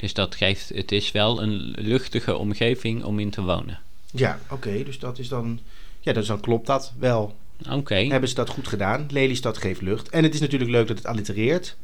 Dus 0.00 0.14
dat 0.14 0.34
geeft, 0.34 0.68
het 0.68 0.92
is 0.92 1.12
wel 1.12 1.42
een 1.42 1.74
luchtige 1.78 2.36
omgeving 2.36 3.04
om 3.04 3.18
in 3.18 3.30
te 3.30 3.42
wonen. 3.42 3.78
Ja, 4.10 4.38
oké. 4.50 4.82
dus 4.84 4.98
dat 4.98 5.18
is 5.18 5.28
dan... 5.28 5.60
Ja, 6.00 6.12
dus 6.12 6.26
dan 6.26 6.40
klopt 6.40 6.66
dat 6.66 6.92
wel. 6.98 7.36
Oké, 7.70 7.94
Hebben 7.94 8.28
ze 8.28 8.34
dat 8.34 8.48
goed 8.48 8.68
gedaan. 8.68 9.06
Lelystad 9.10 9.58
geeft 9.58 9.80
lucht. 9.80 10.08
En 10.08 10.22
het 10.22 10.34
is 10.34 10.40
natuurlijk 10.40 10.70
leuk 10.70 10.86
dat 10.88 10.96
het 10.96 11.06
allitereert. 11.06 11.76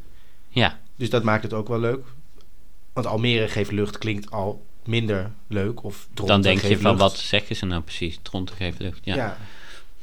ja. 0.49 0.81
Dus 0.97 1.11
dat 1.11 1.23
maakt 1.23 1.43
het 1.43 1.53
ook 1.53 1.69
wel 1.69 1.81
leuk. 1.81 2.07
Want 2.93 3.07
Almere 3.07 3.49
geeft 3.49 3.71
lucht 3.71 3.99
klinkt 3.99 4.31
al 4.31 4.65
minder 4.85 5.31
leuk. 5.47 5.85
Of 5.85 6.09
Dronten 6.15 6.27
Dan 6.27 6.43
denk 6.43 6.61
je 6.61 6.79
van, 6.79 6.91
lucht. 6.91 7.03
wat 7.03 7.17
zeggen 7.17 7.57
ze 7.57 7.67
nou 7.67 7.83
precies? 7.83 8.19
Tronte 8.23 8.53
geeft 8.53 8.79
lucht. 8.79 8.99
Ja. 9.03 9.15
Ja. 9.15 9.37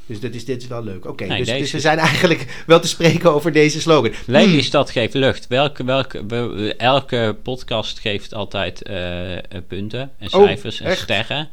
Dus 0.10 0.20
dat 0.20 0.34
is, 0.34 0.46
dit 0.46 0.62
is 0.62 0.68
wel 0.68 0.84
leuk. 0.84 1.06
Oké, 1.06 1.26
Nee, 1.26 1.38
dus, 1.38 1.48
deze 1.48 1.60
dus 1.62 1.72
we 1.72 1.80
zijn 1.80 1.98
eigenlijk 1.98 2.64
wel 2.68 2.80
te 2.80 2.88
spreken 2.88 3.34
over 3.34 3.52
deze 3.52 3.82
slogan. 3.82 4.12
Lelystad 4.26 4.90
geeft 4.90 5.14
lucht. 5.14 5.48
Welke, 5.48 5.84
welke, 5.84 6.26
we- 6.26 6.76
elke 6.78 7.36
podcast 7.44 8.00
geeft 8.00 8.34
altijd 8.34 8.82
eh, 8.84 9.38
punten 9.68 10.12
en 10.18 10.34
Oh, 10.34 10.44
cijfers 10.44 10.82
en 10.82 10.98
sterren. 10.98 11.50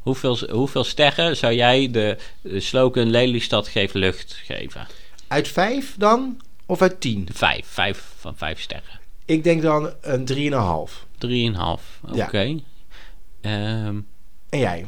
Hoeveel, 0.00 0.38
hoeveel 0.50 0.84
sterren 0.84 1.36
zou 1.36 1.54
jij 1.54 1.90
de, 1.90 2.16
de 2.40 2.60
slogan 2.60 3.10
Lelystad 3.10 3.68
geeft 3.68 3.94
lucht 3.94 4.40
geven? 4.44 4.86
Uit 5.28 5.48
vijf 5.48 5.94
dan? 5.98 6.40
Of 6.66 6.82
uit 6.82 7.00
tien? 7.00 7.28
Vijf. 7.32 7.66
Vijf 7.66 8.04
van 8.18 8.36
vijf 8.36 8.60
sterren. 8.60 9.00
Ik 9.24 9.44
denk 9.44 9.62
dan 9.62 9.90
een 10.00 10.24
drieënhalf. 10.24 11.06
Drieënhalf. 11.18 12.00
Oké. 12.12 12.40
Ja. 12.40 12.54
Ehm, 13.40 13.96
En 14.48 14.58
jij? 14.58 14.86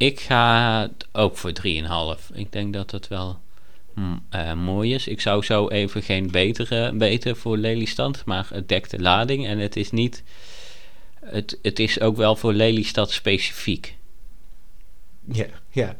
Ik 0.00 0.20
ga 0.20 0.88
ook 1.12 1.36
voor 1.36 1.52
3,5. 1.66 2.34
Ik 2.34 2.52
denk 2.52 2.72
dat 2.72 2.90
het 2.90 3.08
wel 3.08 3.38
mm, 3.94 4.22
eh, 4.30 4.52
mooi 4.52 4.94
is. 4.94 5.06
Ik 5.06 5.20
zou 5.20 5.44
zo 5.44 5.68
even 5.68 6.02
geen 6.02 6.30
betere 6.30 6.96
weten 6.96 7.36
voor 7.36 7.56
Lelystad, 7.56 8.22
maar 8.24 8.46
het 8.52 8.68
dekt 8.68 8.90
de 8.90 9.00
lading 9.00 9.46
en 9.46 9.58
het 9.58 9.76
is 9.76 9.90
niet. 9.90 10.22
Het, 11.24 11.58
het 11.62 11.78
is 11.78 12.00
ook 12.00 12.16
wel 12.16 12.36
voor 12.36 12.52
Lelystad 12.52 13.10
specifiek. 13.10 13.96
Ja, 15.32 15.46
ja. 15.70 15.96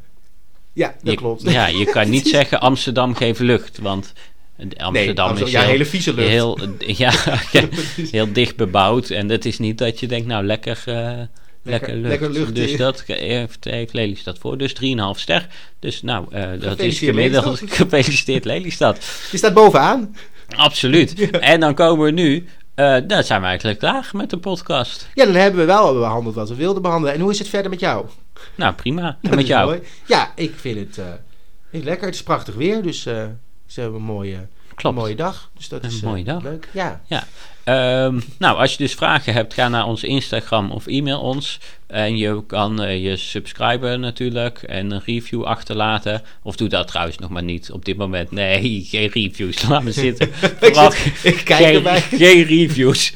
Ja, 0.73 0.95
dat 1.03 1.13
je, 1.13 1.17
klopt. 1.17 1.43
Ja, 1.43 1.67
je 1.67 1.85
kan 1.85 2.11
niet 2.11 2.29
zeggen 2.37 2.61
Amsterdam 2.61 3.15
geeft 3.15 3.41
lucht, 3.41 3.79
want 3.79 4.13
Amsterdam 4.59 4.93
nee, 4.93 5.09
is 5.09 5.19
Amsterdam- 5.19 5.61
heel, 5.61 5.71
hele 5.71 5.87
vieze 5.87 6.15
lucht. 6.15 6.29
Heel, 6.29 6.59
ja, 6.79 7.13
ja, 7.53 7.69
heel 8.11 8.33
dicht 8.33 8.57
bebouwd 8.57 9.11
en 9.11 9.29
het 9.29 9.45
is 9.45 9.59
niet 9.59 9.79
dat 9.79 10.01
je 10.01 10.07
denkt, 10.07 10.27
nou 10.27 10.45
lekker, 10.45 10.83
eh, 10.87 11.21
lekker, 11.63 11.95
lucht. 11.95 12.09
lekker 12.09 12.31
lucht, 12.31 12.55
Dus 12.55 12.73
eh. 12.73 12.79
dat 12.79 13.03
heeft, 13.07 13.65
heeft 13.65 13.93
Lelystad 13.93 14.39
voor. 14.39 14.59
Dus 14.59 14.75
3,5 14.75 14.79
ster. 15.13 15.49
Dus 15.79 16.03
nou, 16.03 16.27
eh, 16.31 16.61
dat 16.61 16.79
is 16.79 16.99
gemiddeld. 16.99 17.45
Lelystad. 17.45 17.71
Gefeliciteerd 17.79 18.45
Lelystad. 18.45 18.97
Je 19.31 19.37
staat 19.37 19.55
bovenaan. 19.55 20.17
Absoluut. 20.57 21.31
En 21.31 21.61
dan 21.61 21.75
komen 21.75 22.05
we 22.05 22.11
nu, 22.11 22.47
eh 22.75 22.97
dan 23.07 23.25
zijn 23.25 23.41
we 23.41 23.47
eigenlijk 23.47 23.79
klaar 23.79 24.11
met 24.13 24.31
de 24.31 24.39
podcast. 24.39 25.09
Ja, 25.15 25.25
dan 25.25 25.35
hebben 25.35 25.61
we 25.61 25.67
wel 25.67 25.95
behandeld 25.95 26.35
wat 26.35 26.49
we 26.49 26.55
wilden 26.55 26.83
behandelen. 26.83 27.15
En 27.15 27.21
hoe 27.21 27.31
is 27.31 27.39
het 27.39 27.49
verder 27.49 27.71
met 27.71 27.81
jou? 27.81 28.07
Nou, 28.55 28.75
prima. 28.75 29.19
En 29.31 29.35
met 29.35 29.47
jou? 29.47 29.67
mooi. 29.67 29.81
Ja, 30.07 30.33
ik 30.35 30.53
vind 30.57 30.79
het 30.79 30.99
eh, 30.99 31.83
lekker. 31.83 32.07
Het 32.07 32.15
is 32.15 32.23
prachtig 32.23 32.55
weer, 32.55 32.83
dus 32.83 33.07
eh, 33.07 33.25
ze 33.67 33.81
hebben 33.81 34.01
een 34.01 34.07
mooie, 34.07 34.47
Klopt. 34.81 34.97
mooie 34.97 35.15
dag. 35.15 35.51
Dus 35.57 35.69
dat 35.69 35.83
Een 35.85 35.91
is 35.91 35.97
eh, 35.97 36.03
mooie 36.03 36.25
dag. 36.25 36.43
leuk. 36.43 36.69
Ja. 36.73 37.01
Ehm, 37.65 38.21
nou, 38.39 38.59
als 38.59 38.73
je 38.73 38.77
dus 38.79 38.95
vragen 38.95 39.33
hebt, 39.33 39.55
ga 39.55 39.69
naar 39.69 39.87
onze 39.87 40.07
Instagram 40.07 40.71
of 40.71 40.87
e-mail 40.87 41.21
ons. 41.21 41.59
En 41.87 42.17
je 42.17 42.43
kan 42.47 42.83
eh, 42.83 43.03
je 43.05 43.17
subscriben 43.17 44.01
natuurlijk 44.01 44.63
en 44.63 44.91
een 44.91 45.03
review 45.05 45.43
achterlaten. 45.45 46.23
Of 46.43 46.57
doe 46.57 46.69
dat 46.69 46.87
trouwens 46.89 47.19
nog 47.19 47.31
maar 47.31 47.43
niet 47.43 47.71
op 47.73 47.85
dit 47.85 47.97
moment. 47.97 48.31
Nee, 48.31 48.85
geen 48.91 49.09
reviews. 49.13 49.69
Laat 49.69 49.83
me 49.83 49.93
zitten. 49.93 50.29
Ik, 50.61 50.75
Wat? 50.75 50.95
zit- 50.95 51.25
ik 51.35 51.45
kijk 51.45 51.65
geen, 51.65 51.75
erbij. 51.75 52.01
geen 52.27 52.43
reviews. 52.45 53.13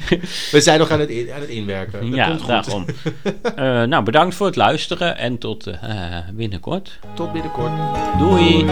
We 0.51 0.61
zijn 0.61 0.79
nog 0.79 0.89
aan 0.91 0.99
het, 0.99 1.09
in- 1.09 1.31
aan 1.33 1.41
het 1.41 1.49
inwerken. 1.49 2.01
Dat 2.05 2.15
ja, 2.15 2.27
komt 2.27 2.39
goed. 2.39 2.47
daarom. 2.47 2.85
Eh, 3.55 3.83
nou, 3.89 4.03
bedankt 4.03 4.35
voor 4.35 4.45
het 4.47 4.55
luisteren 4.55 5.17
en 5.17 5.37
tot 5.37 5.69
binnenkort. 6.33 6.99
Tot 7.15 7.31
binnenkort. 7.33 7.71
Doei! 8.17 8.65